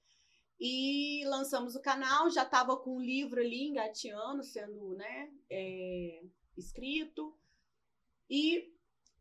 E 0.60 1.24
lançamos 1.26 1.76
o 1.76 1.82
canal, 1.82 2.30
já 2.30 2.43
estava 2.43 2.78
com 2.78 2.97
o 2.97 3.01
livro 3.01 3.39
ali 3.39 3.70
engateando, 3.70 4.43
sendo 4.43 4.93
né, 4.93 5.32
é, 5.49 6.22
escrito. 6.56 7.36
E 8.30 8.72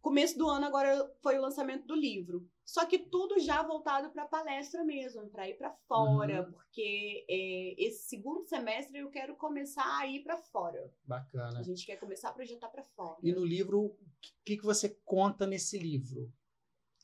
começo 0.03 0.37
do 0.37 0.51
ano 0.51 0.67
agora 0.67 1.11
foi 1.23 1.39
o 1.39 1.41
lançamento 1.41 1.87
do 1.87 1.95
livro. 1.95 2.47
Só 2.65 2.87
que 2.87 2.99
tudo 2.99 3.39
já 3.41 3.63
voltado 3.63 4.11
para 4.13 4.25
palestra 4.27 4.85
mesmo, 4.85 5.29
para 5.31 5.49
ir 5.49 5.59
para 5.59 5.73
fora, 5.89 6.43
Uhum. 6.47 6.53
porque 6.53 7.27
é, 7.29 7.75
esse 7.83 8.09
segundo 8.09 8.45
semestre 8.45 8.99
eu 8.99 9.11
quero 9.11 9.37
começar 9.37 9.99
a 9.99 10.07
ir 10.07 10.23
para 10.23 10.37
fora. 10.37 10.93
A 11.05 11.09
Bacana. 11.09 11.63
gente 11.65 11.85
quer 11.85 11.97
começar 11.97 12.29
a 12.29 12.33
projetar 12.33 12.69
para 12.69 12.85
fora. 12.85 13.19
E 13.23 13.33
no 13.33 13.45
livro, 13.45 13.81
o 13.87 13.99
que, 14.45 14.57
que 14.57 14.65
você 14.65 14.89
conta 15.05 15.47
nesse 15.47 15.79
livro? 15.79 16.33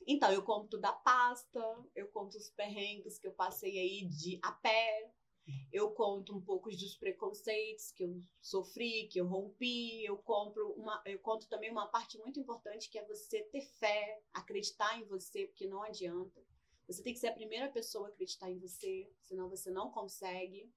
Então, 0.07 0.33
eu 0.33 0.43
conto 0.43 0.79
da 0.79 0.93
pasta, 0.93 1.61
eu 1.95 2.09
conto 2.09 2.39
os 2.39 2.49
perrengues 2.51 3.19
que 3.19 3.27
eu 3.27 3.33
passei 3.33 3.79
aí 3.79 4.07
de 4.07 4.39
a 4.43 4.53
pé, 4.53 5.13
eu 5.72 5.90
conto 5.90 6.36
um 6.36 6.40
pouco 6.40 6.70
dos 6.70 6.96
preconceitos 6.96 7.92
que 7.92 8.05
eu 8.05 8.22
sofri, 8.40 9.09
que 9.09 9.20
eu 9.20 9.26
rompi, 9.26 10.05
eu 10.05 10.16
compro 10.18 10.72
uma, 10.72 11.03
eu 11.05 11.18
conto 11.18 11.49
também 11.49 11.70
uma 11.70 11.86
parte 11.86 12.18
muito 12.18 12.40
importante 12.40 12.88
que 12.90 12.99
é 12.99 13.05
você 13.05 13.42
ter 13.44 13.62
fé, 13.62 14.20
acreditar 14.32 14.99
em 14.99 15.05
você, 15.05 15.46
porque 15.46 15.66
não 15.66 15.82
adianta. 15.82 16.40
Você 16.86 17.03
tem 17.03 17.12
que 17.12 17.18
ser 17.18 17.28
a 17.28 17.34
primeira 17.34 17.68
pessoa 17.68 18.07
a 18.07 18.11
acreditar 18.11 18.51
em 18.51 18.59
você, 18.59 19.11
senão 19.22 19.49
você 19.49 19.70
não 19.70 19.90
consegue. 19.90 20.70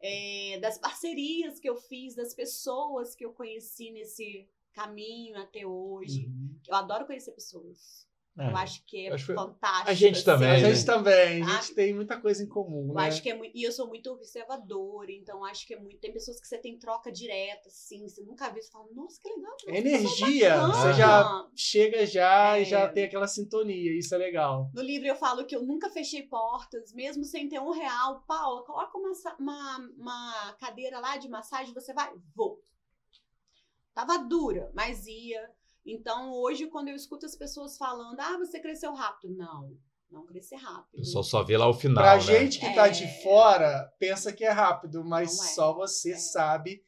É, 0.00 0.58
das 0.60 0.78
parcerias 0.78 1.58
que 1.58 1.68
eu 1.68 1.76
fiz, 1.76 2.14
das 2.14 2.34
pessoas 2.34 3.14
que 3.14 3.24
eu 3.24 3.32
conheci 3.32 3.90
nesse 3.90 4.48
caminho 4.72 5.36
até 5.38 5.66
hoje. 5.66 6.26
Uhum. 6.26 6.60
Eu 6.68 6.74
adoro 6.76 7.06
conhecer 7.06 7.32
pessoas. 7.32 8.06
É. 8.38 8.50
Eu 8.50 8.56
acho 8.56 8.84
que 8.84 9.06
é 9.08 9.12
Acho 9.12 9.26
que 9.26 9.34
fantástico. 9.34 9.90
a 9.90 9.94
gente 9.94 10.24
também, 10.24 10.48
A 10.48 10.52
né? 10.52 10.58
gente 10.74 10.86
também, 10.86 11.42
a 11.42 11.46
Ah. 11.46 11.48
gente 11.60 11.74
tem 11.74 11.92
muita 11.94 12.20
coisa 12.20 12.42
em 12.42 12.46
comum, 12.48 12.88
Eu 12.90 12.94
né? 12.94 13.06
acho 13.08 13.20
que 13.22 13.30
é 13.30 13.34
muito. 13.36 13.56
E 13.56 13.62
eu 13.64 13.72
sou 13.72 13.88
muito 13.88 14.10
observadora, 14.12 15.10
então 15.10 15.44
acho 15.44 15.66
que 15.66 15.74
é 15.74 15.78
muito. 15.80 15.98
Tem 15.98 16.12
pessoas 16.12 16.40
que 16.40 16.46
você 16.46 16.56
tem 16.58 16.78
troca 16.78 17.10
direta, 17.10 17.68
assim, 17.68 18.08
você 18.08 18.22
nunca 18.22 18.48
viu, 18.50 18.62
você 18.62 18.70
fala, 18.70 18.86
nossa, 18.94 19.20
que 19.20 19.28
legal. 19.28 19.56
que 19.56 19.66
pessoa 19.66 19.78
Energia, 19.78 20.50
bacana." 20.56 20.72
você 20.74 20.92
já 20.94 21.48
chega 21.56 22.06
já 22.06 22.56
É. 22.56 22.62
e 22.62 22.64
já 22.64 22.88
tem 22.88 23.04
aquela 23.04 23.26
sintonia, 23.26 23.98
isso 23.98 24.14
é 24.14 24.18
legal. 24.18 24.70
No 24.72 24.82
livro 24.82 25.08
eu 25.08 25.16
falo 25.16 25.44
que 25.44 25.56
eu 25.56 25.62
nunca 25.64 25.90
fechei 25.90 26.22
portas, 26.22 26.92
mesmo 26.92 27.24
sem 27.24 27.48
ter 27.48 27.58
um 27.60 27.70
real. 27.70 28.22
Paula, 28.26 28.64
coloca 28.64 28.96
uma, 28.96 29.12
uma, 29.38 29.90
uma 29.98 30.52
cadeira 30.60 31.00
lá 31.00 31.16
de 31.16 31.28
massagem, 31.28 31.74
você 31.74 31.92
vai? 31.92 32.12
Vou. 32.36 32.62
Tava 33.94 34.18
dura, 34.18 34.70
mas 34.74 35.06
ia. 35.06 35.50
Então, 35.90 36.32
hoje, 36.32 36.66
quando 36.66 36.88
eu 36.88 36.94
escuto 36.96 37.24
as 37.26 37.34
pessoas 37.36 37.76
falando, 37.76 38.18
ah, 38.20 38.36
você 38.38 38.60
cresceu 38.60 38.92
rápido. 38.94 39.34
Não, 39.34 39.76
não 40.10 40.24
crescer 40.26 40.56
rápido. 40.56 40.98
pessoal 41.00 41.24
só 41.24 41.42
vê 41.42 41.56
lá 41.56 41.68
o 41.68 41.74
final, 41.74 42.02
pra 42.02 42.14
né? 42.16 42.20
gente 42.20 42.58
que 42.60 42.74
tá 42.74 42.88
de 42.88 43.04
É. 43.04 43.22
fora, 43.22 43.92
pensa 43.98 44.32
que 44.32 44.44
é 44.44 44.50
rápido, 44.50 45.04
mas 45.04 45.32
é. 45.32 45.54
só 45.54 45.72
você 45.72 46.12
É. 46.12 46.16
sabe 46.16 46.82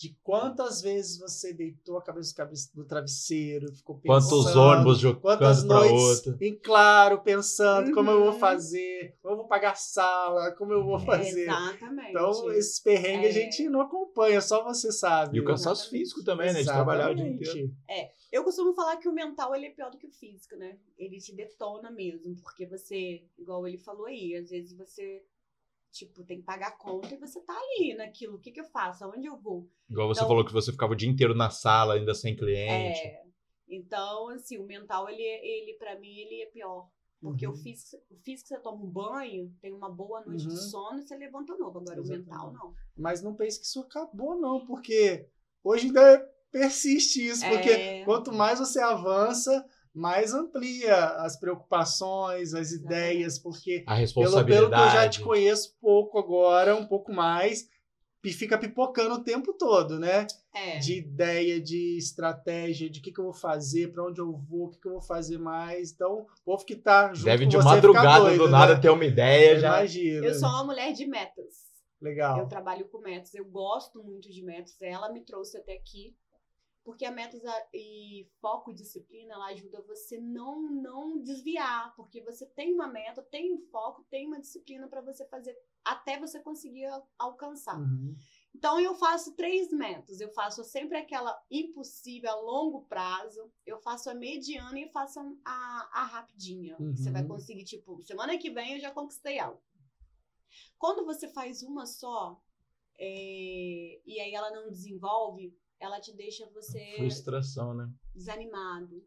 de 0.00 0.16
quantas 0.22 0.80
vezes 0.80 1.18
você 1.18 1.52
deitou 1.52 1.98
a 1.98 2.02
cabeça 2.02 2.34
no 2.74 2.86
travesseiro, 2.86 3.70
ficou 3.74 3.98
pensando. 3.98 4.30
Quantos 4.30 4.56
ônibus 4.56 4.98
jogando 4.98 5.64
noites 5.66 5.92
outro. 6.26 6.36
em 6.40 6.56
claro, 6.58 7.20
pensando 7.20 7.92
como 7.92 8.10
eu 8.10 8.20
vou 8.20 8.32
Uhum. 8.32 8.38
fazer, 8.38 9.14
como 9.20 9.34
eu 9.34 9.36
vou 9.36 9.46
pagar 9.46 9.76
sala, 9.76 10.52
como 10.52 10.72
eu 10.72 10.82
vou 10.82 10.98
fazer. 10.98 11.42
Exatamente. 11.42 12.08
Então, 12.08 12.50
esses 12.52 12.80
perrengues 12.80 13.26
a 13.26 13.28
É. 13.28 13.42
gente 13.42 13.68
não 13.68 13.82
acompanha, 13.82 14.40
só 14.40 14.64
você 14.64 14.90
sabe. 14.90 15.36
E 15.36 15.40
o 15.42 15.44
cansaço 15.44 15.82
Exatamente. 15.82 16.02
físico 16.02 16.24
também, 16.24 16.50
né? 16.54 16.60
De 16.60 16.64
trabalhar 16.64 17.10
o 17.10 17.14
dia 17.14 17.26
Exatamente. 17.26 17.74
inteiro. 17.86 18.10
Eu 18.32 18.42
costumo 18.42 18.72
falar 18.72 18.96
que 18.96 19.06
o 19.08 19.12
mental 19.12 19.54
ele 19.54 19.66
é 19.66 19.70
pior 19.70 19.90
do 19.90 19.98
que 19.98 20.06
o 20.06 20.10
físico, 20.10 20.56
né? 20.56 20.78
Ele 20.96 21.18
te 21.18 21.34
detona 21.34 21.90
mesmo, 21.90 22.34
porque 22.36 22.64
você, 22.64 23.22
igual 23.38 23.68
ele 23.68 23.76
falou 23.76 24.06
aí, 24.06 24.34
às 24.34 24.48
vezes 24.48 24.72
você, 24.72 25.22
tipo, 25.90 26.22
tem 26.24 26.38
que 26.38 26.44
pagar 26.44 26.68
a 26.68 26.76
conta 26.76 27.14
e 27.14 27.18
você 27.18 27.40
tá 27.40 27.52
ali 27.54 27.94
naquilo. 27.94 28.36
O 28.36 28.40
que 28.40 28.50
que 28.52 28.60
eu 28.60 28.64
faço? 28.64 29.04
Aonde 29.04 29.26
eu 29.26 29.36
vou? 29.36 29.68
Igual 29.88 30.08
você 30.08 30.20
Então- 30.20 30.28
falou 30.28 30.44
que 30.44 30.52
você 30.52 30.70
ficava 30.72 30.92
o 30.92 30.96
dia 30.96 31.08
inteiro 31.08 31.34
na 31.34 31.50
sala, 31.50 31.94
ainda 31.94 32.14
sem 32.14 32.34
cliente. 32.36 33.00
É. 33.00 33.22
Então, 33.68 34.28
assim, 34.30 34.58
o 34.58 34.66
mental, 34.66 35.08
ele, 35.08 35.22
ele 35.22 35.74
para 35.78 35.98
mim, 35.98 36.12
ele 36.16 36.42
é 36.42 36.46
pior. 36.46 36.88
Porque 37.20 37.46
Uhum. 37.46 37.52
o, 37.52 37.56
físico, 37.56 38.02
o 38.10 38.16
físico, 38.16 38.48
você 38.48 38.58
toma 38.60 38.82
um 38.82 38.88
banho, 38.88 39.54
tem 39.60 39.72
uma 39.72 39.90
boa 39.90 40.24
noite 40.24 40.44
Uhum. 40.44 40.48
de 40.48 40.70
sono, 40.70 41.02
você 41.02 41.14
levanta 41.16 41.54
novo. 41.56 41.78
Agora, 41.78 42.00
Exatamente. 42.00 42.26
o 42.26 42.30
mental, 42.32 42.52
não. 42.52 42.74
Mas 42.96 43.22
não 43.22 43.34
pense 43.34 43.60
que 43.60 43.66
isso 43.66 43.80
acabou, 43.80 44.40
não, 44.40 44.64
porque 44.64 45.28
hoje 45.62 45.86
ainda 45.88 46.26
persiste 46.50 47.24
isso, 47.26 47.46
porque 47.46 47.68
É. 47.70 48.04
quanto 48.04 48.32
mais 48.32 48.58
você 48.58 48.80
avança, 48.80 49.64
mais 49.94 50.32
amplia 50.32 50.96
as 51.16 51.38
preocupações, 51.38 52.54
as 52.54 52.72
ideias, 52.72 53.38
porque 53.38 53.82
A 53.86 53.92
pelo, 53.92 54.00
responsabilidade. 54.00 54.60
pelo 54.60 54.70
que 54.70 54.88
eu 54.88 55.00
já 55.02 55.08
te 55.08 55.20
conheço 55.20 55.76
pouco 55.80 56.18
agora, 56.18 56.76
um 56.76 56.86
pouco 56.86 57.12
mais, 57.12 57.68
e 58.22 58.32
fica 58.32 58.58
pipocando 58.58 59.14
o 59.14 59.24
tempo 59.24 59.52
todo, 59.54 59.98
né? 59.98 60.26
É. 60.54 60.78
De 60.78 60.98
ideia, 60.98 61.60
de 61.60 61.96
estratégia, 61.96 62.90
de 62.90 63.00
o 63.00 63.02
que, 63.02 63.12
que 63.12 63.18
eu 63.18 63.24
vou 63.24 63.32
fazer, 63.32 63.92
para 63.92 64.04
onde 64.04 64.20
eu 64.20 64.32
vou, 64.32 64.66
o 64.66 64.70
que, 64.70 64.78
que 64.78 64.86
eu 64.86 64.92
vou 64.92 65.00
fazer 65.00 65.38
mais. 65.38 65.92
Então, 65.92 66.20
o 66.20 66.44
povo 66.44 66.64
que 66.64 66.76
tá 66.76 67.14
junto 67.14 67.24
Deve 67.24 67.44
com 67.44 67.50
de 67.50 67.56
madrugada 67.58 68.24
doido, 68.24 68.44
do 68.44 68.50
nada 68.50 68.74
né? 68.74 68.80
ter 68.80 68.90
uma 68.90 69.04
ideia 69.04 69.58
já. 69.58 69.78
Imagina. 69.78 70.26
Eu 70.26 70.34
sou 70.34 70.48
uma 70.48 70.64
mulher 70.64 70.92
de 70.92 71.06
metas. 71.06 71.70
Legal. 72.00 72.38
Eu 72.38 72.46
trabalho 72.46 72.86
com 72.88 72.98
metas, 72.98 73.34
eu 73.34 73.44
gosto 73.44 74.02
muito 74.02 74.30
de 74.30 74.42
metas. 74.42 74.74
Ela 74.80 75.12
me 75.12 75.20
trouxe 75.20 75.58
até 75.58 75.74
aqui, 75.74 76.14
porque 76.84 77.04
a 77.04 77.10
metas 77.10 77.42
e 77.72 78.28
foco 78.40 78.70
e 78.70 78.74
disciplina, 78.74 79.34
ela 79.34 79.46
ajuda 79.48 79.82
você 79.82 80.18
não 80.18 80.62
não 80.62 81.20
desviar, 81.20 81.94
porque 81.94 82.22
você 82.22 82.46
tem 82.46 82.72
uma 82.74 82.88
meta, 82.88 83.22
tem 83.22 83.52
um 83.52 83.60
foco, 83.70 84.04
tem 84.10 84.26
uma 84.26 84.40
disciplina 84.40 84.88
para 84.88 85.00
você 85.00 85.24
fazer 85.26 85.56
até 85.84 86.18
você 86.18 86.40
conseguir 86.40 86.86
al- 86.86 87.08
alcançar. 87.18 87.78
Uhum. 87.78 88.16
Então 88.54 88.80
eu 88.80 88.94
faço 88.94 89.34
três 89.34 89.70
metas. 89.72 90.20
Eu 90.20 90.30
faço 90.30 90.64
sempre 90.64 90.98
aquela 90.98 91.40
impossível 91.50 92.30
a 92.30 92.40
longo 92.40 92.82
prazo, 92.82 93.50
eu 93.64 93.78
faço 93.78 94.10
a 94.10 94.14
mediana 94.14 94.78
e 94.78 94.90
faço 94.90 95.20
a, 95.44 95.90
a 95.92 96.04
rapidinha. 96.04 96.76
Uhum. 96.78 96.96
Você 96.96 97.10
vai 97.10 97.24
conseguir, 97.26 97.64
tipo, 97.64 98.02
semana 98.02 98.36
que 98.38 98.50
vem 98.50 98.74
eu 98.74 98.80
já 98.80 98.90
conquistei 98.90 99.38
algo. 99.38 99.62
Quando 100.78 101.04
você 101.04 101.28
faz 101.28 101.62
uma 101.62 101.86
só, 101.86 102.40
é, 102.98 104.00
e 104.04 104.20
aí 104.20 104.34
ela 104.34 104.50
não 104.50 104.70
desenvolve, 104.70 105.56
ela 105.80 106.00
te 106.00 106.12
deixa 106.14 106.46
você 106.50 106.94
Frustração, 106.96 107.74
né? 107.74 107.90
desanimado. 108.14 109.04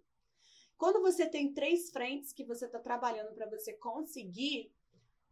Quando 0.78 1.02
você 1.02 1.30
tem 1.30 1.54
três 1.54 1.92
frentes 1.92 2.34
que 2.34 2.44
você 2.44 2.66
está 2.66 2.80
trabalhando 2.80 3.34
para 3.34 3.50
você 3.50 3.74
conseguir, 3.74 4.74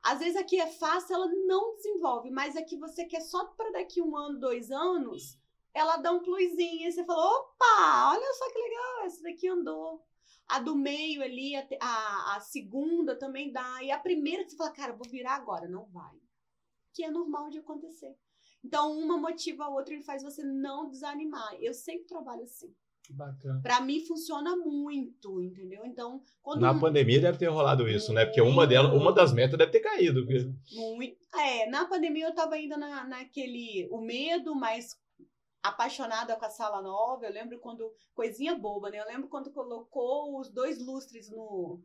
às 0.02 0.20
vezes 0.20 0.36
aqui 0.36 0.60
é 0.60 0.68
fácil, 0.68 1.16
ela 1.16 1.28
não 1.28 1.76
desenvolve, 1.76 2.30
mas 2.30 2.56
aqui 2.56 2.78
você 2.78 3.06
quer 3.06 3.22
só 3.22 3.46
para 3.46 3.72
daqui 3.72 4.02
um 4.02 4.16
ano, 4.16 4.40
dois 4.40 4.72
anos, 4.72 5.38
ela 5.74 5.98
dá 5.98 6.12
um 6.12 6.22
plusinho 6.22 6.88
e 6.88 6.92
você 6.92 7.04
fala: 7.04 7.24
opa, 7.24 8.12
olha 8.14 8.34
só 8.34 8.52
que 8.52 8.60
legal, 8.60 9.06
essa 9.06 9.24
daqui 9.24 9.48
andou. 9.48 10.06
A 10.48 10.60
do 10.60 10.76
meio 10.76 11.24
ali, 11.24 11.56
a, 11.56 11.68
a, 11.80 12.36
a 12.36 12.40
segunda 12.42 13.18
também 13.18 13.52
dá. 13.52 13.82
E 13.84 13.90
a 13.90 14.00
primeira 14.00 14.44
que 14.44 14.52
você 14.52 14.58
fala, 14.58 14.72
cara, 14.72 14.94
vou 14.94 15.08
virar 15.10 15.36
agora. 15.36 15.68
Não 15.68 15.86
vai. 15.86 16.20
Que 16.94 17.06
é 17.06 17.12
normal 17.12 17.50
de 17.50 17.60
acontecer. 17.60 18.18
Então, 18.64 18.92
uma 18.98 19.18
motiva 19.18 19.66
a 19.66 19.70
outra 19.70 19.94
e 19.94 20.04
faz 20.04 20.24
você 20.24 20.44
não 20.44 20.90
desanimar. 20.90 21.56
Eu 21.60 21.74
sempre 21.74 22.06
trabalho 22.06 22.44
assim. 22.44 22.74
Que 23.04 23.14
bacana. 23.14 23.60
Pra 23.62 23.82
mim 23.82 24.06
funciona 24.06 24.56
muito, 24.56 25.42
entendeu? 25.42 25.84
Então, 25.86 26.22
quando 26.42 26.62
Na 26.62 26.80
pandemia 26.80 27.20
deve 27.20 27.38
ter 27.38 27.48
rolado 27.48 27.88
isso, 27.88 28.14
né? 28.14 28.26
Porque 28.26 28.42
uma, 28.42 28.68
delas, 28.68 28.94
uma 28.94 29.12
das 29.12 29.34
metas 29.34 29.58
deve 29.58 29.72
ter 29.72 29.80
caído. 29.80 30.26
Muito. 30.72 31.18
É, 31.36 31.68
na 31.68 31.86
pandemia 31.86 32.28
eu 32.28 32.36
tava 32.36 32.56
ainda 32.56 32.78
na, 32.78 33.04
naquele. 33.06 33.88
O 33.90 34.00
medo, 34.00 34.54
mas 34.54 34.96
apaixonada 35.64 36.36
com 36.36 36.46
a 36.46 36.50
sala 36.50 36.82
nova. 36.82 37.26
Eu 37.26 37.34
lembro 37.34 37.60
quando. 37.60 37.92
Coisinha 38.14 38.56
boba, 38.56 38.92
né? 38.92 39.00
Eu 39.00 39.08
lembro 39.08 39.28
quando 39.28 39.52
colocou 39.52 40.40
os 40.40 40.50
dois 40.50 40.80
lustres 40.80 41.28
no, 41.32 41.82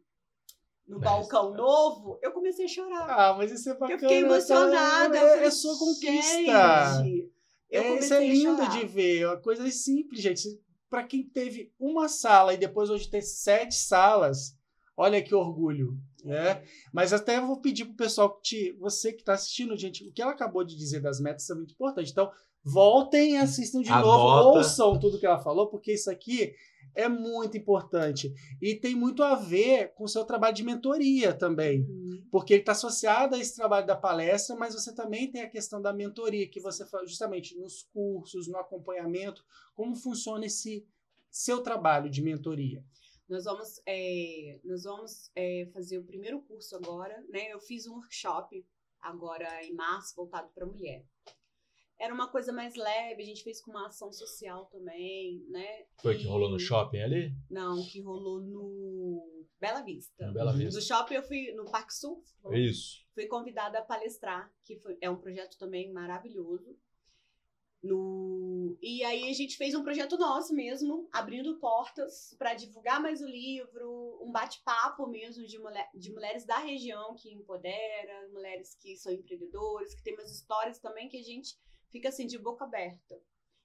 no 0.87 0.99
Mas- 0.99 1.05
balcão 1.11 1.53
novo, 1.55 2.19
eu 2.23 2.31
comecei 2.33 2.65
a 2.65 2.69
chorar. 2.69 3.07
Ah, 3.09 3.35
mas 3.37 3.51
isso 3.53 3.69
é 3.71 3.75
Porque 3.75 3.95
bacana. 3.95 4.13
eu 4.13 4.19
fiquei 4.19 4.25
emocionada. 4.25 5.17
eu 5.19 5.27
É, 5.27 5.31
falei, 5.31 5.47
é 5.47 5.51
sua 5.51 5.79
conquista. 5.79 7.03
"Gente", 7.03 7.33
Eu 7.69 7.83
É, 7.83 7.85
isso 7.85 7.89
comecei 7.89 8.17
é 8.17 8.21
a 8.21 8.33
lindo 8.33 8.69
de 8.71 8.87
ver. 8.87 9.21
É 9.23 9.27
uma 9.27 9.37
coisa 9.39 9.69
simples, 9.71 10.21
gente. 10.23 10.49
Para 10.89 11.03
quem 11.03 11.25
teve 11.25 11.73
uma 11.81 12.09
sala 12.09 12.55
e 12.55 12.57
depois 12.57 12.89
hoje 12.91 13.11
ter 13.11 13.23
sete 13.23 13.75
salas, 13.75 14.57
olha 14.97 15.21
que 15.21 15.35
orgulho, 15.35 15.99
né? 16.25 16.63
Mas 16.93 17.13
até 17.13 17.39
eu 17.39 17.47
vou 17.49 17.61
pedir 17.61 17.85
pro 17.87 17.95
pessoal 17.97 18.37
que 18.37 18.43
te, 18.43 18.73
você 18.79 19.13
que 19.13 19.23
está 19.23 19.33
assistindo, 19.35 19.77
gente, 19.77 20.07
o 20.09 20.13
que 20.13 20.23
ela 20.23 20.31
acabou 20.31 20.63
de 20.63 20.77
dizer 20.77 21.01
das 21.01 21.19
metas 21.21 21.51
é 21.51 21.55
muito 21.55 21.73
importante. 21.75 22.13
Então, 22.13 22.31
voltem 22.65 23.33
e 23.33 23.37
assistam 23.37 23.81
de 23.83 23.91
Anota. 23.91 24.07
novo, 24.07 24.59
ouçam 24.59 24.99
tudo 25.01 25.19
que 25.19 25.27
ela 25.27 25.41
falou, 25.41 25.67
porque 25.69 25.93
isso 25.93 26.09
aqui 26.09 26.55
é 26.97 27.09
muito 27.09 27.57
importante 27.57 28.33
e 28.61 28.75
tem 28.75 28.95
muito 28.95 29.23
a 29.23 29.35
ver 29.35 29.93
com 29.95 30.05
o 30.05 30.09
seu 30.09 30.25
trabalho 30.25 30.55
de 30.55 30.65
mentoria 30.65 31.33
também 31.33 31.87
Uhum. 32.17 32.27
porque 32.31 32.55
ele 32.55 32.63
está 32.63 32.73
associado 32.73 33.35
a 33.35 33.39
esse 33.39 33.55
trabalho 33.55 33.87
da 33.87 33.97
palestra, 33.97 34.57
mas 34.57 34.75
você 34.75 34.95
também 34.95 35.31
tem 35.31 35.43
a 35.43 35.51
questão 35.51 35.81
da 35.81 35.93
mentoria, 35.93 36.49
que 36.49 36.61
você 36.61 36.87
faz 36.87 37.09
justamente 37.09 37.57
nos 37.57 37.83
cursos, 37.83 38.49
no 38.49 38.59
acompanhamento, 38.59 39.45
como 39.75 39.95
funciona 39.95 40.47
esse 40.47 40.87
seu 41.31 41.63
trabalho 41.63 42.11
de 42.11 42.23
mentoria. 42.23 42.85
Nós 43.29 43.45
vamos, 43.45 43.81
é, 43.85 44.61
nós 44.65 44.85
vamos 44.85 45.31
é, 45.35 45.69
fazer 45.73 45.99
o 45.99 46.05
primeiro 46.05 46.41
curso 46.43 46.77
agora, 46.77 47.23
né? 47.29 47.53
Eu 47.53 47.61
fiz 47.61 47.87
um 47.87 47.95
workshop 47.95 48.65
agora 49.01 49.65
em 49.65 49.75
março 49.75 50.15
voltado 50.15 50.49
para 50.55 50.65
mulher. 50.65 51.05
Era 51.99 52.13
uma 52.13 52.29
coisa 52.31 52.53
mais 52.53 52.75
leve, 52.75 53.23
a 53.23 53.27
gente 53.27 53.43
fez 53.43 53.61
com 53.63 53.71
uma 53.71 53.87
ação 53.87 54.13
social 54.13 54.67
também, 54.67 55.43
né? 55.49 55.87
Foi 56.03 56.17
que 56.17 56.25
E- 56.25 56.27
rolou 56.27 56.51
no 56.51 56.59
shopping 56.59 57.01
ali? 57.01 57.33
Não, 57.51 57.83
que 57.87 58.01
rolou 58.03 58.41
no 58.41 59.47
Bela 59.59 59.81
Vista. 59.83 60.27
No 60.27 60.35
Bela 60.35 60.53
Uhum. 60.53 60.59
Vista. 60.59 60.79
No 60.79 60.85
shopping 60.87 61.15
eu 61.15 61.23
fui 61.23 61.53
no 61.53 61.65
Parque 61.71 61.95
Sul, 61.95 62.23
Isso. 62.53 63.07
fui 63.15 63.27
convidada 63.27 63.79
a 63.79 63.83
palestrar, 63.83 64.53
que 64.63 64.77
foi- 64.79 64.99
é 65.01 65.09
um 65.09 65.17
projeto 65.17 65.57
também 65.59 65.91
maravilhoso. 65.91 66.77
No... 67.83 68.77
E 68.83 69.05
aí 69.05 69.29
a 69.31 69.33
gente 69.33 69.57
fez 69.57 69.75
um 69.75 69.83
projeto 69.83 70.19
nosso 70.19 70.55
mesmo, 70.55 71.09
abrindo 71.13 71.59
portas 71.59 72.35
para 72.39 72.55
divulgar 72.55 73.01
mais 73.01 73.21
o 73.21 73.27
livro, 73.27 74.19
um 74.23 74.33
bate-papo 74.33 75.07
mesmo 75.07 75.47
de, 75.47 75.59
mulher, 75.59 75.89
de 75.95 76.13
mulheres 76.13 76.45
da 76.45 76.59
região 76.59 77.15
que 77.15 77.33
empodera, 77.33 78.29
mulheres 78.33 78.75
que 78.75 78.97
são 78.97 79.13
empreendedores, 79.13 79.95
que 79.95 80.03
tem 80.03 80.15
umas 80.15 80.31
histórias 80.33 80.79
também 80.79 81.09
que 81.09 81.19
a 81.19 81.23
gente 81.23 81.57
fica 81.97 82.09
assim 82.11 82.27
de 82.27 82.39
boca 82.39 82.65
aberta. 82.65 83.17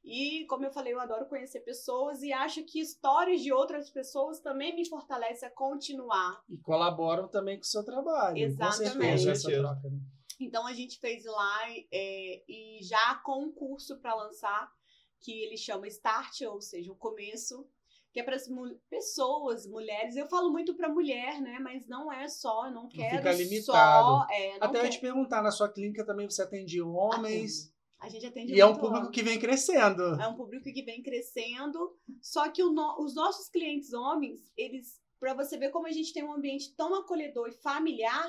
E 0.03 0.45
como 0.47 0.65
eu 0.65 0.71
falei, 0.71 0.93
eu 0.93 0.99
adoro 0.99 1.27
conhecer 1.27 1.59
pessoas 1.59 2.23
e 2.23 2.33
acho 2.33 2.63
que 2.63 2.79
histórias 2.79 3.41
de 3.41 3.53
outras 3.53 3.89
pessoas 3.89 4.39
também 4.39 4.75
me 4.75 4.87
fortalecem 4.87 5.47
a 5.47 5.51
continuar 5.51 6.41
E 6.49 6.57
colaboram 6.57 7.27
também 7.27 7.57
com 7.57 7.61
o 7.63 7.67
seu 7.67 7.83
trabalho. 7.83 8.37
Exatamente. 8.37 9.11
Com 9.27 9.35
certeza, 9.35 9.59
troca. 9.61 9.89
né? 9.89 9.99
Então 10.39 10.65
a 10.65 10.73
gente 10.73 10.97
fez 10.99 11.23
lá 11.25 11.59
é, 11.91 12.41
e 12.47 12.79
já 12.81 13.15
com 13.23 13.43
um 13.43 13.51
curso 13.51 13.99
para 13.99 14.15
lançar 14.15 14.71
que 15.19 15.31
ele 15.43 15.55
chama 15.55 15.87
Start, 15.87 16.41
ou 16.49 16.59
seja, 16.59 16.91
o 16.91 16.95
começo, 16.95 17.63
que 18.11 18.19
é 18.19 18.23
para 18.23 18.35
as 18.35 18.47
pessoas, 18.89 19.67
mulheres. 19.67 20.15
Eu 20.15 20.27
falo 20.27 20.49
muito 20.51 20.73
para 20.73 20.89
mulher, 20.89 21.39
né? 21.39 21.59
Mas 21.59 21.87
não 21.87 22.11
é 22.11 22.27
só, 22.27 22.65
eu 22.65 22.71
não 22.71 22.89
quero 22.89 23.17
fica 23.17 23.31
limitado. 23.33 23.63
só. 24.07 24.27
É, 24.31 24.57
não 24.57 24.67
Até 24.67 24.77
eu 24.79 24.81
quero- 24.81 24.89
te 24.93 24.99
perguntar, 24.99 25.43
na 25.43 25.51
sua 25.51 25.69
clínica 25.71 26.03
também 26.03 26.27
você 26.27 26.41
atende 26.41 26.81
homens, 26.81 27.70
A 28.01 28.09
gente 28.09 28.25
atende 28.25 28.53
e 28.53 28.59
é 28.59 28.65
um 28.65 28.73
público 28.75 28.97
homem. 28.97 29.11
que 29.11 29.21
vem 29.23 29.39
crescendo. 29.39 30.01
É 30.19 30.27
um 30.27 30.35
público 30.35 30.63
que 30.73 30.81
vem 30.81 31.01
crescendo, 31.03 31.95
só 32.21 32.49
que 32.49 32.63
o 32.63 32.71
no- 32.71 32.99
os 32.99 33.13
nossos 33.15 33.47
clientes 33.47 33.93
homens, 33.93 34.51
eles, 34.57 34.99
para 35.19 35.33
você 35.35 35.55
ver 35.55 35.69
como 35.69 35.85
a 35.87 35.91
gente 35.91 36.11
tem 36.11 36.23
um 36.23 36.33
ambiente 36.33 36.73
tão 36.75 36.95
acolhedor 36.95 37.47
e 37.49 37.51
familiar, 37.53 38.27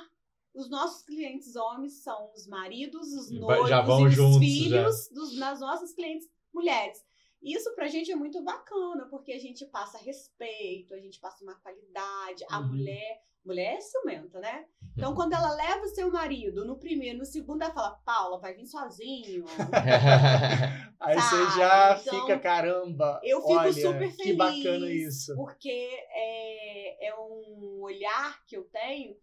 os 0.55 0.69
nossos 0.69 1.03
clientes 1.03 1.57
homens 1.57 2.03
são 2.03 2.31
os 2.37 2.47
maridos, 2.47 3.13
os 3.15 3.31
noivos 3.31 3.71
já 3.71 3.81
vão 3.81 4.05
e 4.05 4.09
os 4.09 4.15
juntos, 4.15 4.39
filhos 4.39 5.09
dos, 5.11 5.35
das 5.39 5.61
nossas 5.61 5.95
clientes 5.95 6.29
mulheres. 6.53 7.03
Isso 7.43 7.75
pra 7.75 7.89
gente 7.89 8.13
é 8.13 8.15
muito 8.15 8.41
bacana, 8.43 9.07
porque 9.07 9.33
a 9.33 9.39
gente 9.39 9.65
passa 9.67 9.97
respeito, 9.99 10.93
a 10.95 10.99
gente 11.01 11.19
passa 11.19 11.43
uma 11.43 11.55
qualidade. 11.57 12.45
A 12.51 12.61
Uhum. 12.61 12.69
mulher, 12.69 13.23
mulher 13.45 13.77
é 13.77 13.81
ciumenta, 13.81 14.41
né? 14.41 14.67
Uhum. 14.81 14.89
Então, 14.97 15.15
quando 15.15 15.33
ela 15.33 15.55
leva 15.55 15.85
o 15.85 15.89
seu 15.89 16.11
marido 16.11 16.65
no 16.65 16.79
primeiro, 16.79 17.19
no 17.19 17.25
segundo, 17.25 17.63
ela 17.63 17.73
fala, 17.73 18.01
Paula, 18.05 18.39
vai 18.39 18.55
vir 18.55 18.67
sozinho. 18.67 19.45
Aí 21.01 21.15
você 21.15 21.59
já 21.59 22.01
Então, 22.01 22.21
fica, 22.21 22.39
caramba. 22.39 23.21
eu 23.25 23.41
fico 23.41 23.53
olha, 23.53 23.73
super 23.73 24.11
feliz. 24.11 24.17
Que 24.17 24.33
bacana 24.35 24.91
isso. 24.91 25.35
Porque 25.35 25.89
é, 26.11 27.09
é 27.09 27.15
um 27.17 27.81
olhar 27.83 28.45
que 28.47 28.57
eu 28.57 28.65
tenho 28.65 29.17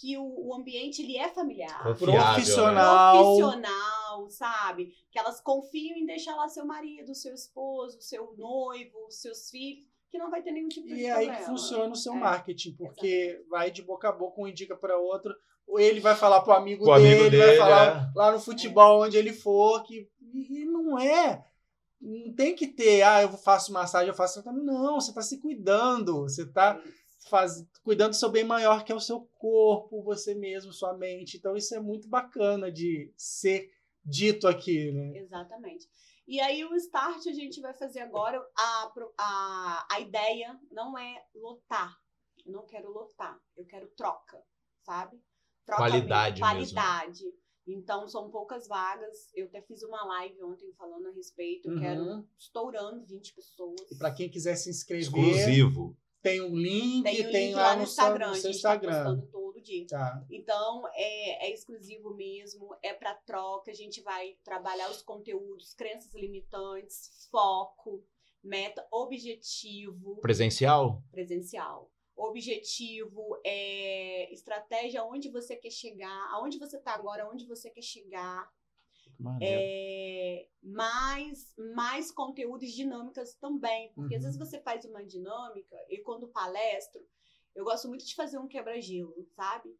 que 0.00 0.16
o, 0.18 0.48
o 0.48 0.54
ambiente 0.54 1.02
ele 1.02 1.16
é 1.16 1.28
familiar. 1.28 1.82
Confiável, 1.82 2.14
né? 2.14 2.34
Profissional. 2.34 3.16
Profissional, 3.24 4.28
sabe? 4.30 4.92
Que 5.10 5.18
elas 5.18 5.40
confiam 5.40 5.96
em 5.96 6.06
deixar 6.06 6.34
lá 6.36 6.48
seu 6.48 6.66
marido, 6.66 7.14
seu 7.14 7.34
esposo, 7.34 8.00
seu 8.00 8.34
noivo, 8.36 9.10
seus 9.10 9.50
filhos, 9.50 9.86
que 10.10 10.18
não 10.18 10.30
vai 10.30 10.42
ter 10.42 10.52
nenhum 10.52 10.68
tipo 10.68 10.86
de 10.86 10.94
E 10.94 11.06
é 11.06 11.10
aí 11.12 11.26
problema. 11.26 11.36
que 11.36 11.44
funciona 11.50 11.92
o 11.92 11.96
seu 11.96 12.12
É. 12.12 12.16
marketing, 12.16 12.72
porque 12.76 13.42
vai 13.50 13.70
de 13.70 13.82
boca 13.82 14.08
a 14.08 14.12
boca, 14.12 14.40
um 14.40 14.46
indica 14.46 14.76
para 14.76 14.96
outro, 14.98 15.34
ou 15.66 15.80
ele 15.80 16.00
vai 16.00 16.14
falar 16.14 16.40
pro 16.42 16.52
amigo 16.52 16.84
Pro 16.84 16.94
dele, 16.94 17.08
amigo 17.08 17.36
vai 17.36 17.46
dele, 17.46 17.58
falar 17.58 18.12
lá 18.14 18.32
no 18.32 18.38
futebol, 18.40 19.02
onde 19.04 19.16
ele 19.16 19.32
for, 19.32 19.82
que 19.82 20.08
e 20.32 20.64
não 20.64 20.98
é. 20.98 21.44
Não 22.00 22.32
tem 22.34 22.54
que 22.54 22.68
ter, 22.68 23.02
ah, 23.02 23.22
eu 23.22 23.30
faço 23.30 23.72
massagem, 23.72 24.08
eu 24.08 24.14
faço 24.14 24.34
tratamento. 24.42 24.64
Não, 24.64 25.00
você 25.00 25.10
está 25.10 25.22
se 25.22 25.38
cuidando, 25.40 26.22
você 26.22 26.42
está 26.42 26.80
faz, 27.28 27.64
cuidando 27.82 28.10
do 28.10 28.16
seu 28.16 28.28
bem 28.30 28.44
maior, 28.44 28.84
que 28.84 28.92
é 28.92 28.94
o 28.94 29.00
seu 29.00 29.28
corpo, 29.38 30.02
você 30.02 30.34
mesmo, 30.34 30.72
sua 30.72 30.92
mente. 30.96 31.36
Então, 31.38 31.56
isso 31.56 31.74
é 31.74 31.80
muito 31.80 32.06
bacana 32.06 32.70
de 32.70 33.10
ser 33.16 33.70
dito 34.04 34.46
aqui, 34.46 34.92
né? 34.92 35.18
Exatamente. 35.18 35.88
E 36.26 36.40
aí 36.40 36.64
o 36.64 36.74
start 36.74 37.26
a 37.26 37.32
gente 37.32 37.60
vai 37.60 37.72
fazer 37.74 38.00
agora. 38.00 38.38
A, 38.56 38.92
a, 39.18 39.86
a 39.92 40.00
ideia 40.00 40.58
não 40.70 40.98
é 40.98 41.24
lotar. 41.34 41.96
Eu 42.44 42.52
não 42.52 42.66
quero 42.66 42.90
lotar. 42.90 43.38
Eu 43.56 43.64
quero 43.64 43.86
troca, 43.96 44.42
sabe? 44.82 45.20
Troca 45.64 45.82
Qualidade 45.82 46.40
mesmo, 46.40 46.56
mesmo. 46.58 46.74
Qualidade. 46.74 47.24
Então 47.68 48.06
são 48.08 48.30
poucas 48.30 48.68
vagas. 48.68 49.30
Eu 49.34 49.46
até 49.46 49.60
fiz 49.62 49.82
uma 49.82 50.04
live 50.04 50.42
ontem 50.44 50.72
falando 50.78 51.08
a 51.08 51.12
respeito. 51.12 51.68
Eu 51.68 51.74
Uhum. 51.74 51.80
quero 51.80 52.28
estourando 52.38 53.04
20 53.04 53.34
pessoas. 53.34 53.80
E 53.90 53.96
para 53.98 54.12
quem 54.14 54.30
quiser 54.30 54.54
se 54.56 54.70
inscrever, 54.70 55.04
Exclusivo. 55.06 55.96
tem 56.22 56.40
um 56.40 56.54
link, 56.56 57.02
Tem 57.02 57.16
tem, 57.16 57.26
o 57.26 57.30
link 57.30 57.54
lá, 57.54 57.62
lá 57.62 57.74
no 57.74 57.80
no, 57.80 57.86
seu- 57.86 58.04
Instagram. 58.04 58.26
no 58.26 58.32
a 58.32 58.36
seu 58.36 58.52
gente 58.52 58.62
tá 58.62 58.72
Dia. 59.66 59.86
Tá. 59.88 60.24
Então, 60.30 60.86
é, 60.94 61.46
é 61.46 61.52
exclusivo 61.52 62.14
mesmo, 62.14 62.74
é 62.82 62.94
para 62.94 63.14
troca. 63.14 63.70
A 63.70 63.74
gente 63.74 64.00
vai 64.00 64.36
trabalhar 64.44 64.88
os 64.90 65.02
conteúdos, 65.02 65.74
crenças 65.74 66.14
limitantes, 66.14 67.28
foco, 67.30 68.04
meta, 68.42 68.86
objetivo 68.90 70.16
Presencial? 70.20 71.02
presencial. 71.10 71.90
Objetivo 72.14 73.38
é 73.44 74.32
estratégia 74.32 75.04
onde 75.04 75.28
você 75.28 75.54
quer 75.56 75.70
chegar, 75.70 76.28
aonde 76.32 76.58
você 76.58 76.76
está 76.78 76.94
agora, 76.94 77.24
aonde 77.24 77.44
você 77.46 77.68
quer 77.70 77.82
chegar. 77.82 78.50
É, 79.40 80.46
mais, 80.62 81.54
mais 81.74 82.10
conteúdos 82.12 82.70
dinâmicas 82.72 83.34
também. 83.34 83.92
Porque 83.94 84.14
às 84.14 84.22
Uhum. 84.22 84.30
vezes 84.30 84.38
você 84.38 84.60
faz 84.60 84.84
uma 84.84 85.04
dinâmica 85.04 85.76
e 85.88 85.98
quando 85.98 86.28
palestro, 86.28 87.02
eu 87.56 87.64
gosto 87.64 87.88
muito 87.88 88.04
de 88.06 88.14
fazer 88.14 88.38
um 88.38 88.46
quebra-gelo, 88.46 89.26
sabe? 89.34 89.74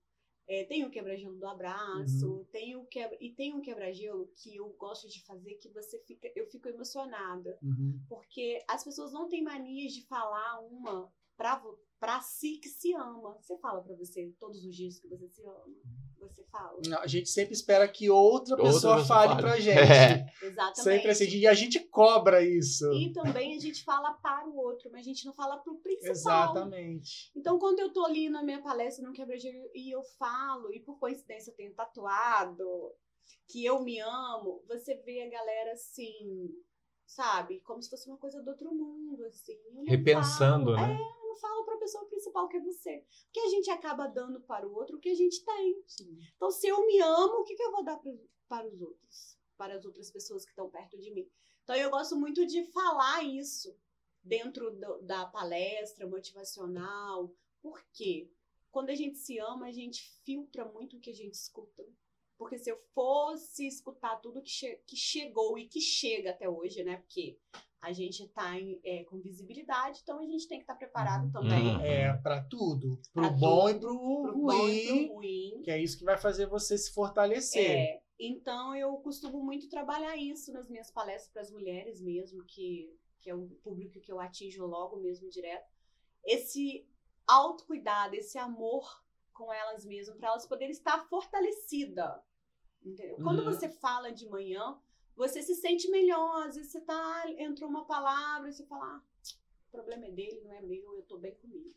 É, 0.48 0.64
tem 0.64 0.84
o 0.84 0.90
quebra-gelo 0.90 1.36
do 1.36 1.46
abraço, 1.46 2.46
tem 2.52 2.76
o 2.76 2.84
quebra 2.86 3.16
e 3.20 3.32
tem 3.34 3.52
um 3.54 3.60
quebra-gelo 3.60 4.28
que 4.36 4.56
eu 4.56 4.68
gosto 4.78 5.08
de 5.08 5.24
fazer 5.24 5.54
que 5.56 5.68
você 5.70 5.98
fica, 6.06 6.30
eu 6.36 6.46
fico 6.46 6.68
emocionada, 6.68 7.58
Uhum. 7.62 8.00
porque 8.08 8.64
as 8.68 8.84
pessoas 8.84 9.12
não 9.12 9.28
têm 9.28 9.42
manias 9.42 9.92
de 9.92 10.06
falar 10.06 10.60
uma 10.60 11.12
pra, 11.36 11.62
pra 11.98 12.20
si 12.20 12.58
que 12.58 12.68
se 12.68 12.94
ama. 12.94 13.36
Você 13.42 13.58
fala 13.58 13.82
pra 13.82 13.94
você 13.96 14.32
todos 14.38 14.64
os 14.64 14.74
dias 14.74 14.98
que 15.00 15.08
você 15.08 15.28
se 15.28 15.44
ama. 15.44 15.76
Você 16.20 16.42
fala. 16.44 16.80
Não, 16.88 16.98
A 16.98 17.06
gente 17.06 17.28
sempre 17.28 17.54
espera 17.54 17.86
que 17.86 18.10
outra 18.10 18.54
Outra 18.54 18.56
pessoa 18.72 18.96
pessoa 18.96 19.04
fale 19.04 19.28
fale. 19.30 19.42
pra 19.42 19.56
gente. 19.60 19.78
É. 19.78 20.26
Exatamente. 20.42 20.80
Sempre 20.82 21.10
assim. 21.10 21.24
E 21.28 21.46
a 21.46 21.54
gente 21.54 21.80
cobra 21.80 22.42
isso. 22.44 22.90
E 22.92 23.12
também 23.12 23.56
a 23.56 23.60
gente 23.60 23.84
fala 23.84 24.12
para 24.14 24.46
o 24.48 24.56
outro, 24.56 24.90
mas 24.90 25.00
a 25.02 25.04
gente 25.04 25.24
não 25.26 25.32
fala 25.32 25.58
pro 25.58 25.76
principal. 25.78 26.10
Exatamente. 26.10 27.30
Então, 27.36 27.58
quando 27.58 27.80
eu 27.80 27.92
tô 27.92 28.04
ali 28.04 28.28
na 28.28 28.42
minha 28.42 28.60
palestra 28.62 29.06
no 29.06 29.12
quebra-gelo 29.12 29.70
e 29.74 29.94
eu 29.94 30.02
falo, 30.18 30.72
e 30.72 30.80
por 30.80 30.98
coincidência 30.98 31.50
eu 31.50 31.56
tenho 31.56 31.74
tatuado, 31.74 32.66
que 33.48 33.64
eu 33.64 33.82
me 33.82 33.98
amo, 34.00 34.62
você 34.68 34.94
vê 35.04 35.22
a 35.22 35.30
galera 35.30 35.72
assim, 35.72 36.50
sabe? 37.06 37.60
Como 37.60 37.82
se 37.82 37.90
fosse 37.90 38.08
uma 38.08 38.18
coisa 38.18 38.42
do 38.42 38.50
outro 38.50 38.72
mundo, 38.74 39.24
assim. 39.26 39.56
Repensando, 39.86 40.74
falo, 40.74 40.86
né? 40.88 40.94
É, 40.94 41.25
falo 41.36 41.64
pra 41.64 41.76
pessoa 41.78 42.04
principal 42.06 42.48
que 42.48 42.56
é 42.56 42.60
você. 42.60 43.04
Porque 43.24 43.40
a 43.40 43.48
gente 43.48 43.70
acaba 43.70 44.06
dando 44.06 44.40
para 44.40 44.66
o 44.66 44.74
outro 44.74 44.96
o 44.96 45.00
que 45.00 45.08
a 45.10 45.14
gente 45.14 45.44
tem. 45.44 45.84
Então, 46.36 46.50
se 46.50 46.66
eu 46.66 46.86
me 46.86 46.98
amo, 47.00 47.40
o 47.40 47.44
que, 47.44 47.54
que 47.54 47.62
eu 47.62 47.70
vou 47.72 47.84
dar 47.84 47.96
pro- 47.98 48.28
para 48.48 48.66
os 48.66 48.80
outros? 48.80 49.38
Para 49.56 49.74
as 49.74 49.84
outras 49.84 50.10
pessoas 50.10 50.44
que 50.44 50.50
estão 50.50 50.68
perto 50.70 50.98
de 50.98 51.10
mim. 51.10 51.28
Então, 51.64 51.74
eu 51.76 51.90
gosto 51.90 52.16
muito 52.16 52.46
de 52.46 52.64
falar 52.72 53.22
isso 53.24 53.76
dentro 54.22 54.70
do- 54.70 55.02
da 55.02 55.26
palestra 55.26 56.06
motivacional. 56.06 57.32
Por 57.62 57.82
quê? 57.92 58.30
Quando 58.70 58.90
a 58.90 58.94
gente 58.94 59.16
se 59.18 59.38
ama, 59.38 59.66
a 59.66 59.72
gente 59.72 60.02
filtra 60.24 60.64
muito 60.64 60.96
o 60.96 61.00
que 61.00 61.10
a 61.10 61.14
gente 61.14 61.34
escuta. 61.34 61.84
Porque 62.38 62.58
se 62.58 62.70
eu 62.70 62.76
fosse 62.94 63.66
escutar 63.66 64.16
tudo 64.20 64.42
que, 64.42 64.50
che- 64.50 64.80
que 64.86 64.94
chegou 64.96 65.56
e 65.58 65.66
que 65.66 65.80
chega 65.80 66.30
até 66.30 66.46
hoje, 66.48 66.84
né? 66.84 66.98
Porque 66.98 67.38
a 67.88 67.92
gente 67.92 68.26
tá 68.28 68.58
em- 68.58 68.80
é, 68.84 69.04
com 69.04 69.20
visibilidade, 69.20 70.00
então 70.02 70.18
a 70.18 70.26
gente 70.26 70.48
tem 70.48 70.58
que 70.58 70.64
estar 70.64 70.74
preparado 70.74 71.30
também. 71.30 71.76
Uhum. 71.76 71.80
É, 71.82 72.12
pra 72.18 72.42
tudo. 72.42 73.00
Pro 73.12 73.22
Pra 73.22 73.30
bom 73.30 73.68
e 73.68 73.78
pro, 73.78 74.22
Pro 74.22 74.32
ruim. 74.32 74.72
e 74.72 75.06
ruim. 75.08 75.62
Que 75.62 75.70
é 75.70 75.80
isso 75.80 75.96
que 75.96 76.04
vai 76.04 76.18
fazer 76.18 76.46
você 76.46 76.76
se 76.76 76.92
fortalecer. 76.92 77.70
É, 77.70 78.02
então 78.18 78.74
eu 78.74 78.92
costumo 78.98 79.42
muito 79.42 79.68
trabalhar 79.68 80.16
isso 80.16 80.52
nas 80.52 80.68
minhas 80.68 80.90
palestras 80.90 81.30
para 81.32 81.42
as 81.42 81.50
mulheres 81.52 82.00
mesmo, 82.00 82.44
que, 82.44 82.92
que 83.20 83.30
é 83.30 83.34
o 83.34 83.46
público 83.62 84.00
que 84.00 84.10
eu 84.10 84.18
atinjo 84.18 84.66
logo 84.66 84.96
mesmo 84.96 85.28
direto. 85.30 85.70
Esse 86.24 86.84
autocuidado, 87.26 88.16
esse 88.16 88.36
amor 88.38 88.84
com 89.32 89.52
elas 89.52 89.84
mesmas, 89.84 90.16
para 90.16 90.28
elas 90.30 90.46
poderem 90.46 90.72
estar 90.72 91.06
fortalecidas. 91.08 92.20
Entendeu? 92.84 93.16
Quando 93.16 93.40
Uhum. 93.40 93.44
você 93.44 93.68
fala 93.68 94.10
de 94.12 94.28
manhã, 94.28 94.76
você 95.16 95.42
se 95.42 95.54
sente 95.54 95.90
melhor. 95.90 96.46
Às 96.46 96.56
vezes 96.56 96.70
você 96.70 96.80
tá, 96.80 97.24
entrou 97.38 97.68
uma 97.68 97.86
palavra 97.86 98.48
e 98.48 98.52
você 98.52 98.64
fala, 98.66 98.84
ah, 98.84 99.02
o 99.68 99.70
problema 99.70 100.06
é 100.06 100.10
dele, 100.10 100.40
não 100.44 100.52
é 100.52 100.60
meu, 100.60 100.94
eu 100.94 101.02
tô 101.02 101.18
bem 101.18 101.34
comigo. 101.34 101.74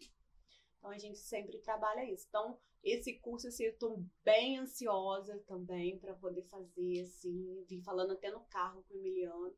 Então 0.77 0.91
a 0.91 0.97
gente 0.97 1.17
sempre 1.17 1.57
trabalha 1.59 2.09
isso. 2.09 2.25
Então, 2.29 2.57
esse 2.83 3.13
curso, 3.19 3.47
assim, 3.47 3.63
eu 3.63 3.77
tô 3.77 4.03
bem 4.23 4.57
ansiosa 4.57 5.37
também 5.47 5.97
para 5.99 6.13
poder 6.13 6.43
fazer, 6.43 7.01
assim, 7.01 7.65
vim 7.67 7.81
falando 7.81 8.13
até 8.13 8.31
no 8.31 8.39
carro 8.41 8.83
com 8.87 8.93
o 8.93 8.97
Emiliano. 8.97 9.53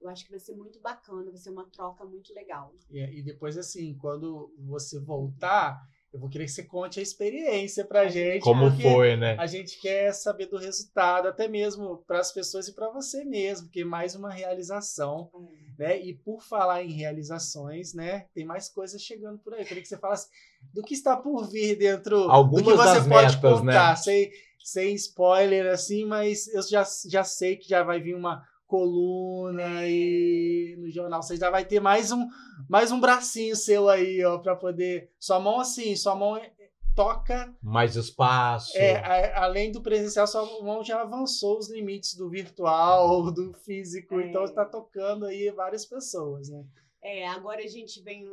Eu 0.00 0.08
acho 0.08 0.24
que 0.24 0.30
vai 0.30 0.40
ser 0.40 0.54
muito 0.54 0.80
bacana, 0.80 1.30
vai 1.30 1.36
ser 1.36 1.50
uma 1.50 1.68
troca 1.68 2.04
muito 2.04 2.32
legal. 2.32 2.74
E, 2.88 2.98
e 2.98 3.22
depois, 3.22 3.58
assim, 3.58 3.96
quando 3.98 4.54
você 4.58 4.98
voltar, 4.98 5.78
eu 6.12 6.18
vou 6.18 6.28
querer 6.28 6.44
que 6.44 6.50
você 6.50 6.64
conte 6.64 6.98
a 6.98 7.02
experiência 7.02 7.84
pra 7.84 8.08
gente. 8.08 8.42
Como 8.42 8.68
foi, 8.70 9.16
né? 9.16 9.36
A 9.38 9.46
gente 9.46 9.80
quer 9.80 10.12
saber 10.12 10.46
do 10.46 10.58
resultado, 10.58 11.28
até 11.28 11.46
mesmo 11.46 11.98
para 12.06 12.18
as 12.18 12.32
pessoas 12.32 12.66
e 12.66 12.74
para 12.74 12.90
você 12.90 13.24
mesmo, 13.24 13.68
porque 13.68 13.82
é 13.82 13.84
mais 13.84 14.16
uma 14.16 14.30
realização, 14.30 15.30
né? 15.78 16.00
E 16.00 16.14
por 16.14 16.42
falar 16.42 16.82
em 16.82 16.90
realizações, 16.90 17.94
né? 17.94 18.26
Tem 18.34 18.44
mais 18.44 18.68
coisas 18.68 19.00
chegando 19.00 19.38
por 19.38 19.54
aí. 19.54 19.60
Eu 19.60 19.66
queria 19.66 19.82
que 19.82 19.88
você 19.88 19.98
falasse 19.98 20.28
do 20.74 20.82
que 20.82 20.94
está 20.94 21.16
por 21.16 21.48
vir 21.48 21.76
dentro 21.76 22.16
Algumas 22.28 22.64
do 22.64 22.70
que 22.70 22.76
você 22.76 23.08
pode 23.08 23.36
metas, 23.36 23.36
contar, 23.36 23.90
né? 23.90 23.96
sem, 23.96 24.30
sem 24.64 24.94
spoiler, 24.96 25.72
assim, 25.72 26.04
mas 26.04 26.48
eu 26.48 26.62
já, 26.68 26.84
já 27.06 27.22
sei 27.22 27.56
que 27.56 27.68
já 27.68 27.84
vai 27.84 28.00
vir 28.00 28.16
uma 28.16 28.44
coluna 28.70 29.86
e 29.86 30.76
no 30.78 30.88
jornal 30.90 31.22
você 31.22 31.36
já 31.36 31.50
vai 31.50 31.64
ter 31.64 31.80
mais 31.80 32.12
um 32.12 32.26
mais 32.68 32.92
um 32.92 33.00
bracinho 33.00 33.56
seu 33.56 33.88
aí, 33.88 34.24
ó, 34.24 34.38
para 34.38 34.54
poder 34.54 35.10
sua 35.18 35.40
mão 35.40 35.58
assim, 35.60 35.94
sua 35.96 36.14
mão 36.14 36.36
é- 36.36 36.52
toca 36.94 37.54
Mais 37.62 37.96
espaço. 37.96 38.76
é, 38.76 38.96
a- 38.96 39.44
além 39.44 39.70
do 39.72 39.80
presencial, 39.82 40.26
sua 40.26 40.44
mão 40.62 40.82
já 40.84 41.00
avançou 41.02 41.58
os 41.58 41.70
limites 41.70 42.14
do 42.14 42.28
virtual, 42.28 43.30
do 43.32 43.52
físico, 43.52 44.18
É. 44.20 44.28
então 44.28 44.44
está 44.44 44.64
tocando 44.64 45.24
aí 45.26 45.50
várias 45.50 45.84
pessoas, 45.86 46.48
né? 46.48 46.64
É, 47.02 47.26
agora 47.28 47.62
a 47.62 47.66
gente 47.68 48.02
vem. 48.02 48.30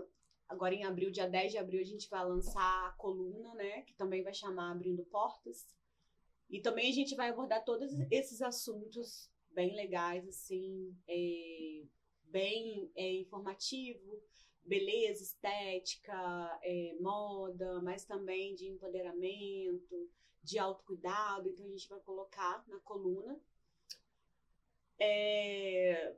Agora 0.50 0.74
em 0.74 0.86
abril, 0.86 1.12
dia 1.12 1.28
10 1.28 1.52
de 1.52 1.58
abril, 1.58 1.82
a 1.82 1.86
gente 1.86 2.10
vai 2.10 2.24
lançar 2.26 2.88
a 2.88 2.92
coluna, 2.98 3.54
né? 3.56 3.82
Que 3.82 3.94
também 3.96 4.24
vai 4.24 4.34
chamar 4.34 4.72
Abrindo 4.72 5.04
Portas. 5.06 5.58
E 6.50 6.62
também 6.62 6.90
a 6.90 6.94
gente 6.94 7.16
vai 7.16 7.30
abordar 7.30 7.64
todos 7.66 7.92
esses 8.10 8.42
assuntos 8.42 9.30
bem 9.58 9.76
legais, 9.76 10.28
assim, 10.28 10.96
é, 11.08 11.84
bem 12.26 12.92
é, 12.96 13.14
informativo, 13.14 14.22
beleza, 14.64 15.24
estética, 15.24 16.60
é, 16.62 16.96
moda, 17.00 17.82
mas 17.82 18.06
também 18.06 18.54
de 18.54 18.68
empoderamento, 18.68 20.12
de 20.44 20.60
autocuidado. 20.60 21.50
Então 21.50 21.66
a 21.66 21.70
gente 21.70 21.90
vai 21.90 22.00
colocar 22.02 22.64
na 22.68 22.80
coluna. 22.82 23.42
É... 25.00 26.16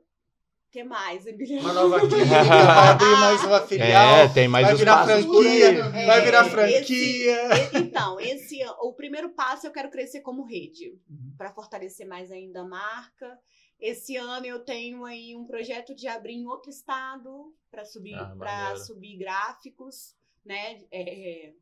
O 0.70 0.72
que 0.72 0.84
mais, 0.84 1.26
Emiliano? 1.26 1.64
Uma 1.64 1.72
nova 1.74 1.98
clínica, 2.06 2.44
vai 2.64 2.88
abrir 2.90 3.16
mais 3.18 3.42
uma 3.42 3.60
filial, 3.66 4.16
É, 4.18 4.28
tem 4.28 4.46
mais 4.46 4.68
vai 4.68 4.76
virar 4.76 5.04
franquia, 5.04 5.82
vai 6.06 6.20
virar 6.24 6.46
É, 6.46 6.48
franquia. 6.48 7.48
E- 7.74 7.78
Então, 7.78 8.20
esse 8.20 8.60
o 8.80 8.92
primeiro 8.92 9.30
passo 9.30 9.66
eu 9.66 9.72
quero 9.72 9.90
crescer 9.90 10.20
como 10.20 10.44
rede, 10.44 10.90
Uhum. 11.10 11.34
para 11.36 11.50
fortalecer 11.52 12.06
mais 12.06 12.30
ainda 12.30 12.60
a 12.60 12.64
marca. 12.64 13.36
Esse 13.80 14.14
ano 14.16 14.46
eu 14.46 14.60
tenho 14.60 15.04
aí 15.04 15.34
um 15.34 15.44
projeto 15.44 15.92
de 15.92 16.06
abrir 16.06 16.34
em 16.34 16.46
outro 16.46 16.70
estado 16.70 17.52
para 17.68 17.84
subir 17.84 18.14
Ah, 18.14 18.32
para 18.38 18.76
subir 18.76 19.16
gráficos, 19.18 20.14
né? 20.44 20.78
É, 20.92 21.46
é, 21.48 21.52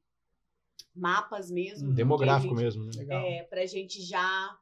mapas 0.95 1.51
mesmo. 1.51 1.95
Demográfico 1.95 2.55
gente- 2.55 2.63
mesmo, 2.63 2.85
né? 2.85 2.91
Legal. 2.95 3.25
É, 3.25 3.43
pra 3.45 3.65
gente 3.65 4.03
já 4.03 4.55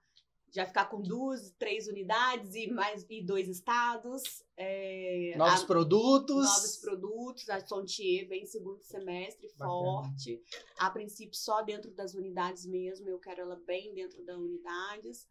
já 0.57 0.65
ficar 0.67 0.87
com 0.87 1.03
duas, 1.03 1.51
três 1.59 1.87
unidades 1.87 2.55
e 2.55 2.67
mais 2.69 3.05
e 3.11 3.23
dois 3.23 3.47
estados. 3.47 4.23
É, 4.57 5.35
Novos 5.37 5.63
a- 5.63 5.67
produtos. 5.67 6.35
novos 6.45 6.77
produtos. 6.79 7.49
A 7.51 7.61
Sontier 7.61 8.27
vem 8.27 8.47
segundo 8.47 8.83
semestre 8.83 9.49
Bacana. 9.59 9.69
forte. 9.71 10.43
A 10.79 10.91
princípio, 10.91 11.37
só 11.37 11.61
dentro 11.63 11.91
das 11.95 12.15
unidades 12.15 12.65
mesmo. 12.65 13.07
Eu 13.09 13.19
quero 13.19 13.43
ela 13.43 13.57
bem 13.67 13.93
dentro 13.95 14.25
das 14.25 14.37
unidades. 14.39 15.29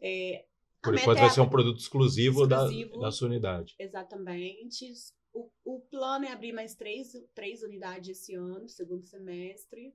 É, 0.00 0.44
Por 0.82 0.94
enquanto 0.94 1.18
é 1.18 1.20
vai 1.20 1.30
ser 1.30 1.40
um 1.40 1.48
produto 1.48 1.78
exclusivo, 1.78 2.42
Exclusivo. 2.42 2.98
Da, 2.98 3.06
da 3.06 3.10
sua 3.12 3.28
unidade. 3.28 3.76
Exatamente. 3.78 4.92
O, 5.32 5.48
o 5.64 5.80
plano 5.80 6.24
é 6.24 6.32
abrir 6.32 6.52
mais 6.52 6.74
três, 6.74 7.12
três 7.34 7.62
unidades 7.62 8.18
esse 8.18 8.34
ano, 8.34 8.68
segundo 8.68 9.04
semestre. 9.04 9.94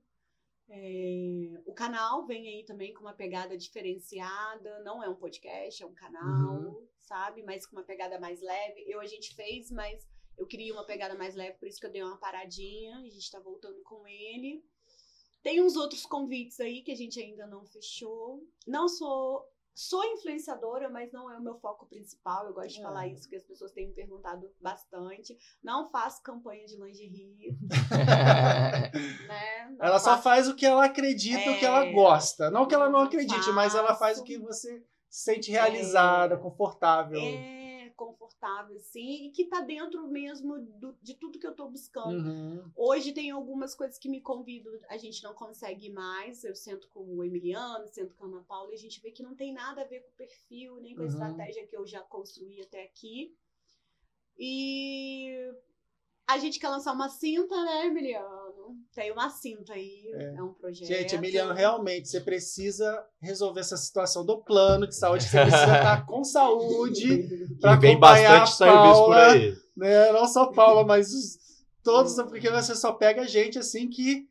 É, 0.74 1.60
o 1.66 1.74
canal 1.74 2.24
vem 2.26 2.48
aí 2.48 2.64
também 2.64 2.94
com 2.94 3.02
uma 3.02 3.12
pegada 3.12 3.56
diferenciada. 3.58 4.80
Não 4.80 5.02
é 5.04 5.08
um 5.08 5.14
podcast, 5.14 5.82
é 5.82 5.86
um 5.86 5.92
canal, 5.94 6.54
Uhum. 6.54 6.88
sabe? 6.98 7.42
Mas 7.42 7.66
com 7.66 7.76
uma 7.76 7.84
pegada 7.84 8.18
mais 8.18 8.40
leve. 8.40 8.82
Eu 8.86 8.98
a 8.98 9.06
gente 9.06 9.34
fez, 9.34 9.70
mas 9.70 10.08
eu 10.38 10.46
queria 10.46 10.72
uma 10.72 10.86
pegada 10.86 11.14
mais 11.14 11.34
leve, 11.34 11.58
por 11.58 11.68
isso 11.68 11.78
que 11.78 11.86
eu 11.86 11.92
dei 11.92 12.02
uma 12.02 12.16
paradinha. 12.16 12.96
A 13.00 13.08
gente 13.08 13.30
tá 13.30 13.38
voltando 13.38 13.82
com 13.82 14.06
ele. 14.08 14.64
Tem 15.42 15.60
uns 15.60 15.76
outros 15.76 16.06
convites 16.06 16.58
aí 16.58 16.82
que 16.82 16.92
a 16.92 16.96
gente 16.96 17.20
ainda 17.20 17.46
não 17.46 17.66
fechou. 17.66 18.42
Não 18.66 18.88
sou. 18.88 19.46
Sou 19.74 20.04
influenciadora, 20.04 20.90
mas 20.90 21.10
não 21.12 21.30
é 21.30 21.38
o 21.38 21.42
meu 21.42 21.58
foco 21.58 21.86
principal. 21.86 22.46
Eu 22.46 22.52
gosto 22.52 22.74
de 22.74 22.80
É. 22.80 22.82
falar 22.82 23.06
isso, 23.08 23.22
porque 23.22 23.36
as 23.36 23.42
pessoas 23.44 23.72
têm 23.72 23.88
me 23.88 23.94
perguntado 23.94 24.46
bastante. 24.60 25.36
Não 25.62 25.90
faço 25.90 26.22
campanha 26.22 26.66
de 26.66 26.76
lingerie, 26.76 27.56
né? 29.28 29.76
Ela 29.80 29.98
só 29.98 30.10
faço- 30.10 30.22
faz 30.22 30.48
o 30.48 30.54
que 30.54 30.66
ela 30.66 30.84
acredita, 30.84 31.50
o 31.50 31.58
que 31.58 31.64
ela 31.64 31.86
É. 31.86 31.92
gosta. 31.92 32.50
Não 32.50 32.66
que 32.66 32.74
ela 32.74 32.90
não 32.90 33.00
acredite, 33.00 33.50
mas 33.52 33.74
ela 33.74 33.94
faz 33.94 34.18
o 34.18 34.20
faço. 34.20 34.24
que 34.24 34.38
você 34.38 34.80
se 35.08 35.24
sente 35.24 35.50
realizada, 35.50 36.34
É. 36.34 36.38
confortável. 36.38 37.20
É 37.20 37.61
confortável, 38.36 38.78
sim, 38.80 39.26
e 39.26 39.30
que 39.30 39.44
tá 39.44 39.60
dentro 39.60 40.06
mesmo 40.08 40.58
do- 40.58 40.96
de 41.02 41.14
tudo 41.14 41.38
que 41.38 41.46
eu 41.46 41.54
tô 41.54 41.68
buscando. 41.68 42.28
Uhum. 42.28 42.70
Hoje 42.74 43.12
tem 43.12 43.30
algumas 43.30 43.74
coisas 43.74 43.98
que 43.98 44.08
me 44.08 44.20
convidam, 44.20 44.72
a 44.88 44.96
gente 44.96 45.22
não 45.22 45.34
consegue 45.34 45.90
mais. 45.90 46.42
Eu 46.44 46.54
sento 46.54 46.88
com 46.88 47.00
o 47.00 47.22
Emiliano, 47.24 47.86
sento 47.88 48.14
com 48.14 48.24
a 48.24 48.28
Ana 48.28 48.42
Paula 48.42 48.72
e 48.72 48.74
a 48.74 48.78
gente 48.78 49.00
vê 49.00 49.10
que 49.10 49.22
não 49.22 49.34
tem 49.34 49.52
nada 49.52 49.82
a 49.82 49.86
ver 49.86 50.00
com 50.00 50.10
o 50.10 50.16
perfil, 50.16 50.80
nem 50.80 50.94
com 50.94 51.02
a 51.02 51.04
Uhum. 51.04 51.10
estratégia 51.10 51.66
que 51.66 51.76
eu 51.76 51.86
já 51.86 52.00
construí 52.00 52.60
até 52.60 52.82
aqui. 52.84 53.36
E 54.38 55.52
A 56.28 56.38
gente 56.38 56.58
quer 56.58 56.68
lançar 56.68 56.92
uma 56.92 57.08
cinta, 57.08 57.54
né, 57.64 57.86
Emiliano? 57.86 58.76
Tem 58.94 59.10
uma 59.12 59.28
cinta 59.30 59.72
aí, 59.74 60.02
É. 60.14 60.34
é, 60.36 60.42
um 60.42 60.52
projeto. 60.54 60.86
Gente, 60.88 61.14
Emiliano, 61.14 61.52
realmente, 61.52 62.08
você 62.08 62.20
precisa 62.20 63.04
resolver 63.20 63.60
essa 63.60 63.76
situação 63.76 64.24
do 64.24 64.38
plano 64.42 64.86
de 64.86 64.94
saúde. 64.96 65.24
Você 65.24 65.40
precisa 65.40 65.64
estar 65.64 66.04
com 66.06 66.22
saúde. 66.24 67.06
E 67.12 67.26
vem 67.78 67.94
acompanhar 67.94 67.98
bastante 67.98 68.42
a 68.42 68.46
serviço 68.46 69.04
por 69.04 69.14
Paula. 69.14 69.32
aí. 69.32 69.54
né? 69.76 70.12
Não 70.12 70.26
só 70.26 70.46
Paula, 70.52 70.84
mas 70.84 71.12
os- 71.12 71.38
todos, 71.82 72.14
porque 72.28 72.48
você 72.50 72.74
só 72.74 72.92
pega 72.92 73.26
gente 73.26 73.58
assim 73.58 73.88
que 73.88 74.26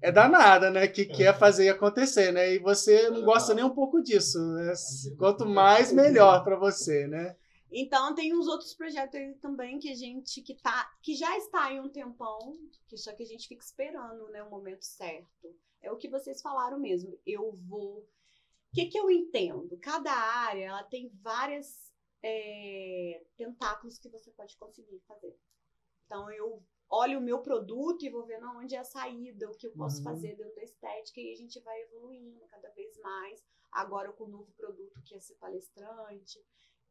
é 0.00 0.10
danada, 0.10 0.70
né? 0.70 0.86
Que 0.88 1.04
quer 1.04 1.36
fazer 1.38 1.68
acontecer, 1.68 2.32
né? 2.32 2.54
E 2.54 2.58
você 2.58 3.10
não 3.10 3.22
gosta 3.22 3.52
nem 3.54 3.64
um 3.64 3.70
pouco 3.74 4.00
disso, 4.02 4.38
né? 4.54 4.72
Quanto 5.18 5.44
mais, 5.46 5.92
melhor 5.92 6.42
para 6.42 6.56
você, 6.56 7.06
né? 7.06 7.36
Então 7.74 8.14
tem 8.14 8.34
uns 8.36 8.46
outros 8.48 8.74
projetos 8.74 9.14
aí 9.18 9.34
também 9.36 9.78
que 9.78 9.90
a 9.90 9.94
gente 9.94 10.42
que 10.42 10.54
tá 10.56 10.90
que 11.02 11.14
já 11.14 11.36
está 11.38 11.64
aí 11.66 11.80
um 11.80 11.88
tempão, 11.88 12.58
que 12.86 12.96
só 12.98 13.12
que 13.14 13.22
a 13.22 13.26
gente 13.26 13.48
fica 13.48 13.64
esperando, 13.64 14.28
né, 14.28 14.42
o 14.42 14.50
momento 14.50 14.84
certo. 14.84 15.56
É 15.80 15.90
o 15.90 15.96
que 15.96 16.08
vocês 16.08 16.40
falaram 16.42 16.78
mesmo. 16.78 17.18
Eu 17.26 17.52
vou 17.68 18.00
O 18.00 18.74
que 18.74 18.86
que 18.86 18.98
eu 18.98 19.10
entendo? 19.10 19.78
Cada 19.78 20.12
área 20.12 20.66
ela 20.66 20.82
tem 20.84 21.08
várias 21.22 21.92
é, 22.22 23.22
tentáculos 23.36 23.98
que 23.98 24.08
você 24.08 24.30
pode 24.32 24.56
conseguir 24.56 25.00
fazer. 25.08 25.36
Então 26.06 26.30
eu 26.30 26.62
olho 26.88 27.18
o 27.18 27.22
meu 27.22 27.40
produto 27.42 28.04
e 28.04 28.10
vou 28.10 28.26
vendo 28.26 28.44
aonde 28.46 28.74
é 28.74 28.78
a 28.78 28.84
saída, 28.84 29.50
o 29.50 29.56
que 29.56 29.66
eu 29.66 29.72
posso 29.72 29.98
Uhum. 29.98 30.04
fazer 30.04 30.36
dentro 30.36 30.54
da 30.54 30.62
estética 30.62 31.20
e 31.20 31.32
a 31.32 31.36
gente 31.36 31.58
vai 31.60 31.80
evoluindo 31.82 32.40
cada 32.48 32.68
vez 32.70 32.98
mais. 33.00 33.42
Agora 33.70 34.12
com 34.12 34.24
o 34.24 34.28
novo 34.28 34.52
produto 34.52 35.02
que 35.04 35.14
é 35.14 35.20
ser 35.20 35.36
palestrante. 35.36 36.38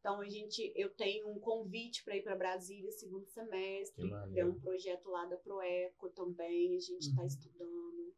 Então 0.02 0.20
a 0.20 0.28
gente, 0.28 0.74
eu 0.76 0.90
tenho 0.90 1.30
um 1.30 1.40
convite 1.40 2.04
para 2.04 2.16
ir 2.18 2.24
para 2.24 2.36
Brasília 2.36 2.92
segundo 2.92 3.28
semestre. 3.28 4.02
Tem 4.02 4.10
maneiro. 4.12 4.50
um 4.50 4.60
projeto 4.60 5.08
lá 5.10 5.26
da 5.26 5.38
Proeco 5.38 6.10
também, 6.10 6.76
a 6.76 6.80
gente 6.80 7.08
está 7.08 7.22
Uhum. 7.22 7.28
estudando. 7.28 8.16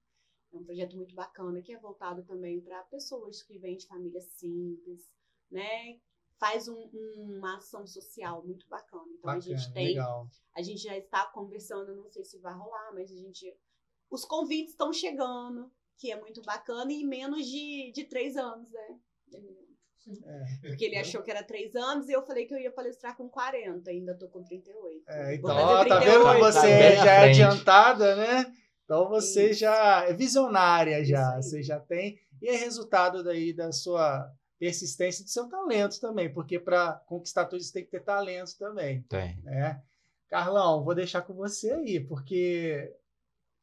É 0.53 0.57
um 0.57 0.63
projeto 0.63 0.95
muito 0.95 1.13
bacana 1.13 1.61
que 1.61 1.73
é 1.73 1.77
voltado 1.79 2.23
também 2.23 2.61
para 2.61 2.81
pessoas 2.83 3.43
que 3.43 3.57
vêm 3.59 3.75
de 3.75 3.85
famílias 3.85 4.23
simples, 4.25 5.11
né? 5.51 5.99
Faz 6.39 6.69
um- 6.69 6.89
uma 6.93 7.57
ação 7.57 7.85
social 7.85 8.41
muito 8.45 8.65
bacana. 8.69 9.11
Então 9.19 9.31
a 9.31 9.39
gente 9.39 9.55
Bacana, 9.57 9.73
tem 9.73 9.87
legal. 9.87 10.27
a 10.55 10.61
gente 10.61 10.81
já 10.83 10.97
está 10.97 11.25
conversando, 11.31 11.95
não 11.95 12.09
sei 12.09 12.23
se 12.23 12.37
vai 12.39 12.53
rolar, 12.53 12.93
mas 12.93 13.11
a 13.11 13.15
gente. 13.15 13.53
Os 14.09 14.23
convites 14.23 14.71
estão 14.71 14.93
chegando, 14.93 15.69
que 15.97 16.11
é 16.11 16.19
muito 16.19 16.41
bacana, 16.43 16.91
e 16.93 17.01
em 17.01 17.07
menos 17.07 17.45
de, 17.45 17.91
de 17.91 18.05
três 18.05 18.37
anos, 18.37 18.71
né? 18.71 18.99
É. 20.25 20.67
Porque 20.67 20.85
ele 20.85 20.97
achou 20.97 21.21
que 21.21 21.31
era 21.31 21.43
três 21.43 21.75
anos 21.75 22.09
e 22.09 22.11
eu 22.13 22.25
falei 22.25 22.45
que 22.45 22.53
eu 22.53 22.59
ia 22.59 22.71
palestrar 22.71 23.15
com 23.15 23.29
40, 23.29 23.89
ainda 23.89 24.17
tô 24.17 24.27
com 24.27 24.43
38. 24.43 25.03
É, 25.07 25.23
Vou 25.23 25.33
então, 25.33 25.55
fazer 25.55 25.63
ó, 25.63 25.85
tá 25.85 26.01
38. 26.01 26.05
vendo 26.05 26.33
que 26.35 26.39
Tá 26.39 26.51
você 26.51 26.67
à 26.67 26.95
já 27.05 27.13
é 27.13 27.29
adiantada, 27.29 28.15
né? 28.15 28.53
Então 28.83 29.09
você 29.09 29.51
Isso. 29.51 29.61
já 29.61 30.05
é 30.07 30.13
visionária 30.13 31.03
já, 31.05 31.35
você 31.41 31.63
já 31.63 31.79
tem 31.79 32.19
e 32.41 32.49
é 32.49 32.55
resultado 32.57 33.23
daí 33.23 33.53
da 33.53 33.71
sua 33.71 34.29
persistência 34.59 35.21
e 35.21 35.25
do 35.25 35.29
seu 35.29 35.47
talento 35.47 35.99
também, 35.99 36.31
porque 36.31 36.59
para 36.59 36.93
conquistar 37.05 37.45
tudo 37.45 37.61
isso 37.61 37.73
tem 37.73 37.83
que 37.83 37.91
ter 37.91 38.01
talento 38.03 38.57
também, 38.57 39.01
Tem. 39.03 39.39
né? 39.43 39.81
Carlão, 40.29 40.83
vou 40.83 40.95
deixar 40.95 41.21
com 41.21 41.33
você 41.33 41.71
aí, 41.71 41.99
porque 41.99 42.91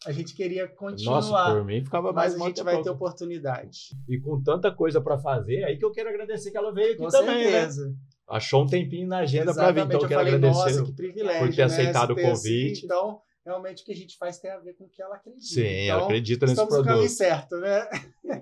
a 0.07 0.13
gente 0.13 0.35
queria 0.35 0.67
continuar, 0.67 1.17
Nossa, 1.17 1.53
por 1.55 1.65
mim 1.65 1.85
ficava 1.85 2.13
mais 2.13 2.33
mas 2.33 2.43
a 2.43 2.47
gente 2.49 2.63
vai 2.63 2.83
ter 2.83 2.91
oportunidade. 2.91 3.91
E 4.09 4.19
com 4.19 4.43
tanta 4.43 4.73
coisa 4.73 5.01
pra 5.01 5.19
fazer, 5.19 5.65
aí 5.65 5.77
que 5.77 5.85
eu 5.85 5.91
quero 5.93 6.09
agradecer 6.09 6.51
que 6.51 6.57
ela 6.57 6.73
veio 6.73 6.95
aqui 6.95 7.03
Com 7.03 7.09
também, 7.09 7.45
né? 7.45 7.51
certeza. 7.51 7.95
Achou 8.29 8.63
um 8.63 8.67
tempinho 8.67 9.09
na 9.09 9.19
agenda 9.19 9.53
pra 9.53 9.73
vir, 9.73 9.81
então 9.85 9.99
eu 9.99 10.03
eu 10.05 10.09
quero 10.09 10.21
falei, 10.21 10.35
agradecer. 10.35 10.77
nossa, 10.77 10.85
que 10.85 10.93
privilégio, 10.93 11.41
por 11.41 11.51
ter 11.51 11.57
né, 11.59 11.65
aceitado 11.65 12.13
o 12.13 12.15
ter 12.15 12.23
convite. 12.23 12.85
Então, 12.85 13.21
realmente 13.45 13.83
o 13.83 13.87
que 13.87 13.93
a 13.93 13.97
gente 13.97 14.17
faz 14.17 14.39
tem 14.39 14.51
a 14.53 14.59
ver 14.59 14.75
com 14.75 14.85
o 14.85 14.89
que 14.89 15.03
ela 15.03 15.17
acredita. 15.17 15.45
Sim, 15.45 15.61
então, 15.67 15.97
ela 15.97 16.05
acredita 16.05 16.47
nesse 16.47 16.53
estamos 16.53 16.79
no 16.79 16.85
caminho 16.85 17.03
produto. 17.03 17.17
certo, 17.17 17.57
né? 17.57 17.89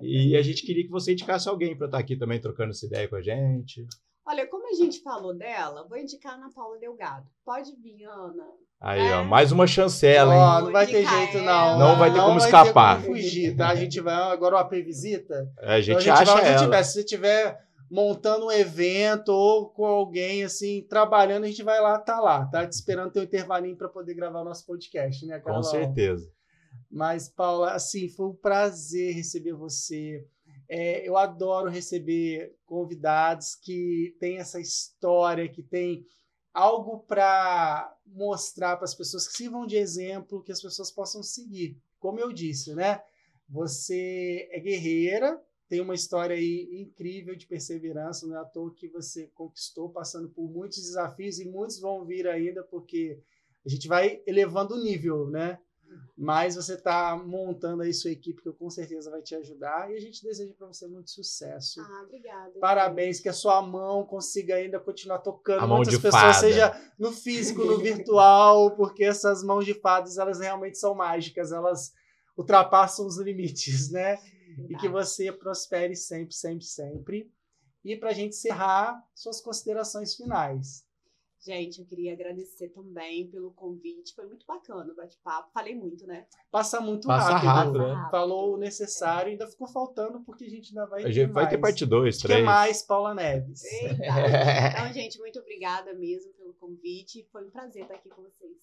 E 0.03 0.37
a 0.37 0.41
gente 0.43 0.63
queria 0.65 0.83
que 0.83 0.91
você 0.91 1.11
indicasse 1.13 1.49
alguém 1.49 1.75
pra 1.75 1.87
estar 1.87 1.97
aqui 1.97 2.15
também 2.15 2.39
trocando 2.39 2.69
essa 2.69 2.85
ideia 2.85 3.07
com 3.07 3.15
a 3.15 3.21
gente. 3.21 3.85
Olha, 4.25 4.45
como 4.45 4.69
a 4.69 4.73
gente 4.75 5.01
falou 5.01 5.33
dela, 5.35 5.87
vou 5.89 5.97
indicar 5.97 6.33
a 6.33 6.35
Ana 6.35 6.51
Paula 6.53 6.77
Delgado. 6.77 7.27
Pode 7.43 7.75
vir, 7.77 8.03
Ana. 8.05 8.45
Aí, 8.81 9.01
É. 9.01 9.15
ó, 9.17 9.23
mais 9.25 9.51
uma 9.51 9.67
chancela, 9.67 10.33
hein? 10.33 10.39
Ó, 10.39 10.61
não 10.61 10.71
vai 10.71 10.85
ter 10.87 11.05
jeito, 11.05 11.37
ela. 11.37 11.77
não. 11.77 11.79
Não 11.79 11.97
vai 11.97 12.11
ter 12.13 12.19
como 12.19 12.39
vai 12.39 12.47
escapar. 12.47 12.97
Ter 13.01 13.05
como 13.07 13.15
fugir, 13.17 13.55
tá? 13.55 13.69
A 13.69 13.75
gente 13.75 13.99
vai 13.99 14.13
agora 14.31 14.55
o 14.55 14.57
AP 14.57 14.71
Visita. 14.81 15.51
A 15.59 15.81
gente, 15.81 15.99
então, 16.01 16.13
a 16.13 16.17
gente 16.17 16.29
acha 16.29 16.31
vai 16.33 16.41
onde 16.41 16.49
ela. 16.53 16.63
tiver. 16.63 16.83
Se 16.83 16.93
você 16.93 17.03
tiver 17.03 17.59
montando 17.91 18.45
um 18.45 18.51
evento 18.51 19.29
ou 19.29 19.69
com 19.69 19.85
alguém 19.85 20.43
assim 20.43 20.85
trabalhando, 20.89 21.43
a 21.43 21.47
gente 21.47 21.63
vai 21.63 21.81
lá, 21.81 21.97
tá 21.99 22.19
lá, 22.21 22.45
tá? 22.45 22.65
Te 22.65 22.71
esperando 22.73 23.11
ter 23.11 23.19
um 23.19 23.23
intervalinho 23.23 23.75
para 23.75 23.89
poder 23.89 24.13
gravar 24.13 24.41
o 24.41 24.45
nosso 24.45 24.65
podcast, 24.65 25.25
né, 25.25 25.39
Com 25.39 25.45
Carlão? 25.45 25.63
certeza. 25.63 26.31
Mas, 26.89 27.27
Paula, 27.27 27.71
assim, 27.71 28.07
foi 28.07 28.27
um 28.27 28.33
prazer 28.35 29.13
receber 29.13 29.53
você. 29.53 30.23
É, 30.69 31.07
eu 31.07 31.17
adoro 31.17 31.69
receber 31.69 32.51
convidados 32.65 33.55
que 33.55 34.15
têm 34.19 34.37
essa 34.37 34.59
história, 34.59 35.49
que 35.49 35.63
têm 35.63 36.03
algo 36.53 36.99
para 36.99 37.95
mostrar 38.05 38.75
para 38.75 38.85
as 38.85 38.95
pessoas, 38.95 39.27
que 39.27 39.37
sirvam 39.37 39.65
de 39.65 39.77
exemplo, 39.77 40.43
que 40.43 40.51
as 40.51 40.61
pessoas 40.61 40.91
possam 40.91 41.21
seguir. 41.21 41.77
Como 41.99 42.19
eu 42.19 42.31
disse, 42.31 42.73
né? 42.73 43.01
Você 43.47 44.47
é 44.51 44.59
guerreira, 44.59 45.41
tem 45.67 45.81
uma 45.81 45.95
história 45.95 46.35
aí 46.35 46.67
incrível 46.81 47.35
de 47.35 47.45
perseverança, 47.45 48.25
não 48.25 48.35
é 48.35 48.39
à 48.39 48.45
toa 48.45 48.73
que 48.73 48.87
você 48.87 49.27
conquistou, 49.27 49.89
passando 49.89 50.29
por 50.29 50.49
muitos 50.49 50.79
desafios, 50.79 51.39
e 51.39 51.45
muitos 51.45 51.79
vão 51.79 52.05
vir 52.05 52.27
ainda, 52.27 52.63
porque 52.63 53.19
a 53.65 53.69
gente 53.69 53.87
vai 53.87 54.21
elevando 54.25 54.75
o 54.75 54.83
nível, 54.83 55.29
né? 55.29 55.59
Mas 56.17 56.55
você 56.55 56.73
está 56.73 57.15
montando 57.15 57.81
aí 57.81 57.93
sua 57.93 58.11
equipe, 58.11 58.41
que 58.41 58.51
com 58.51 58.69
certeza 58.69 59.09
vai 59.09 59.21
te 59.21 59.33
ajudar. 59.35 59.89
E 59.89 59.95
a 59.95 59.99
gente 59.99 60.21
deseja 60.21 60.53
para 60.57 60.67
você 60.67 60.85
muito 60.85 61.09
sucesso. 61.09 61.79
Ah, 61.79 62.03
obrigada. 62.03 62.59
Parabéns, 62.59 63.21
que 63.21 63.29
a 63.29 63.33
sua 63.33 63.61
mão 63.61 64.05
consiga 64.05 64.55
ainda 64.55 64.79
continuar 64.79 65.19
tocando 65.19 65.63
A 65.63 65.67
mão 65.67 65.77
muitas 65.77 65.93
de 65.93 66.01
pessoas, 66.01 66.21
fada. 66.21 66.39
seja 66.39 66.93
no 66.99 67.13
físico, 67.13 67.63
no 67.63 67.77
virtual, 67.77 68.71
porque 68.75 69.05
essas 69.05 69.43
mãos 69.43 69.65
de 69.65 69.73
fadas, 69.73 70.17
elas 70.17 70.39
realmente 70.39 70.77
são 70.77 70.93
mágicas, 70.93 71.53
elas 71.53 71.93
ultrapassam 72.37 73.05
os 73.05 73.17
limites, 73.17 73.89
né? 73.89 74.17
E 74.67 74.75
que 74.75 74.89
você 74.89 75.31
prospere 75.31 75.95
sempre, 75.95 76.33
sempre, 76.33 76.65
sempre. 76.65 77.31
E 77.83 77.95
para 77.95 78.09
a 78.09 78.13
gente 78.13 78.35
encerrar, 78.35 79.01
suas 79.15 79.39
considerações 79.39 80.15
finais. 80.15 80.83
Gente, 81.41 81.79
eu 81.79 81.85
queria 81.85 82.11
agradecer 82.11 82.67
também 82.69 83.27
pelo 83.29 83.51
convite. 83.51 84.13
Foi 84.13 84.25
muito 84.27 84.45
bacana 84.45 84.91
o 84.91 84.95
bate-papo. 84.95 85.49
Falei 85.53 85.73
muito, 85.73 86.05
né? 86.05 86.25
Passa 86.51 86.81
muito 86.81 87.07
Passa 87.07 87.31
rápido. 87.37 87.79
rápido, 87.79 87.95
né? 87.95 88.07
Falou 88.11 88.53
o 88.55 88.57
necessário, 88.57 89.31
ainda 89.31 89.47
ficou 89.47 89.67
faltando, 89.67 90.19
porque 90.21 90.43
a 90.43 90.49
gente 90.49 90.69
ainda 90.69 90.85
vai 90.85 91.03
A 91.05 91.09
gente 91.11 91.31
vai 91.31 91.47
ter 91.47 91.57
mais. 91.57 91.71
parte 91.73 91.85
2, 91.85 92.17
Quer 92.21 92.27
3. 92.27 92.45
mais, 92.45 92.81
Paula 92.83 93.13
Neves? 93.15 93.63
Eita. 93.63 93.95
Então, 94.81 94.93
gente, 94.93 95.17
muito 95.19 95.39
obrigada 95.39 95.93
mesmo 95.93 96.33
pelo 96.33 96.53
convite. 96.55 97.25
Foi 97.31 97.45
um 97.45 97.49
prazer 97.49 97.83
estar 97.83 97.95
aqui 97.95 98.09
com 98.09 98.21
vocês. 98.21 98.57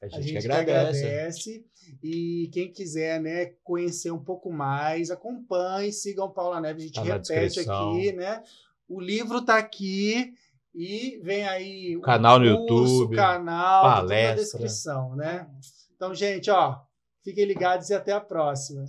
A 0.00 0.06
A 0.06 0.08
gente, 0.10 0.22
gente 0.28 0.42
que 0.42 0.48
que 0.48 0.52
agradece. 0.52 1.04
agradece. 1.04 1.66
E 2.02 2.48
quem 2.52 2.70
quiser 2.72 3.20
né, 3.20 3.46
conhecer 3.64 4.12
um 4.12 4.22
pouco 4.22 4.52
mais, 4.52 5.10
acompanhe, 5.10 5.92
sigam 5.92 6.30
Paula 6.30 6.60
Neves. 6.60 6.84
A 6.84 6.86
gente 6.86 6.94
Tá 6.94 7.02
repete 7.02 7.60
aqui, 7.60 8.12
né? 8.12 8.42
O 8.88 9.00
livro 9.00 9.38
está 9.38 9.56
aqui 9.58 10.34
e 10.74 11.20
vem 11.22 11.46
aí 11.46 11.96
o 11.96 12.00
Canal 12.00 12.40
no 12.40 12.66
curso, 12.66 12.94
YouTube, 12.94 13.16
canal, 13.16 13.82
tudo 13.82 13.88
na 13.90 13.94
palestra. 13.96 14.34
descrição, 14.42 15.14
né? 15.14 15.46
Então, 15.94 16.12
gente, 16.14 16.50
ó, 16.50 16.80
fiquem 17.22 17.44
ligados 17.44 17.88
e 17.90 17.94
até 17.94 18.12
a 18.12 18.20
próxima. 18.20 18.84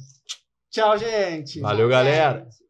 Tchau, 0.71 0.97
gente. 0.97 1.59
Valeu, 1.61 1.87
galera. 1.87 2.39
Gente. 2.43 2.64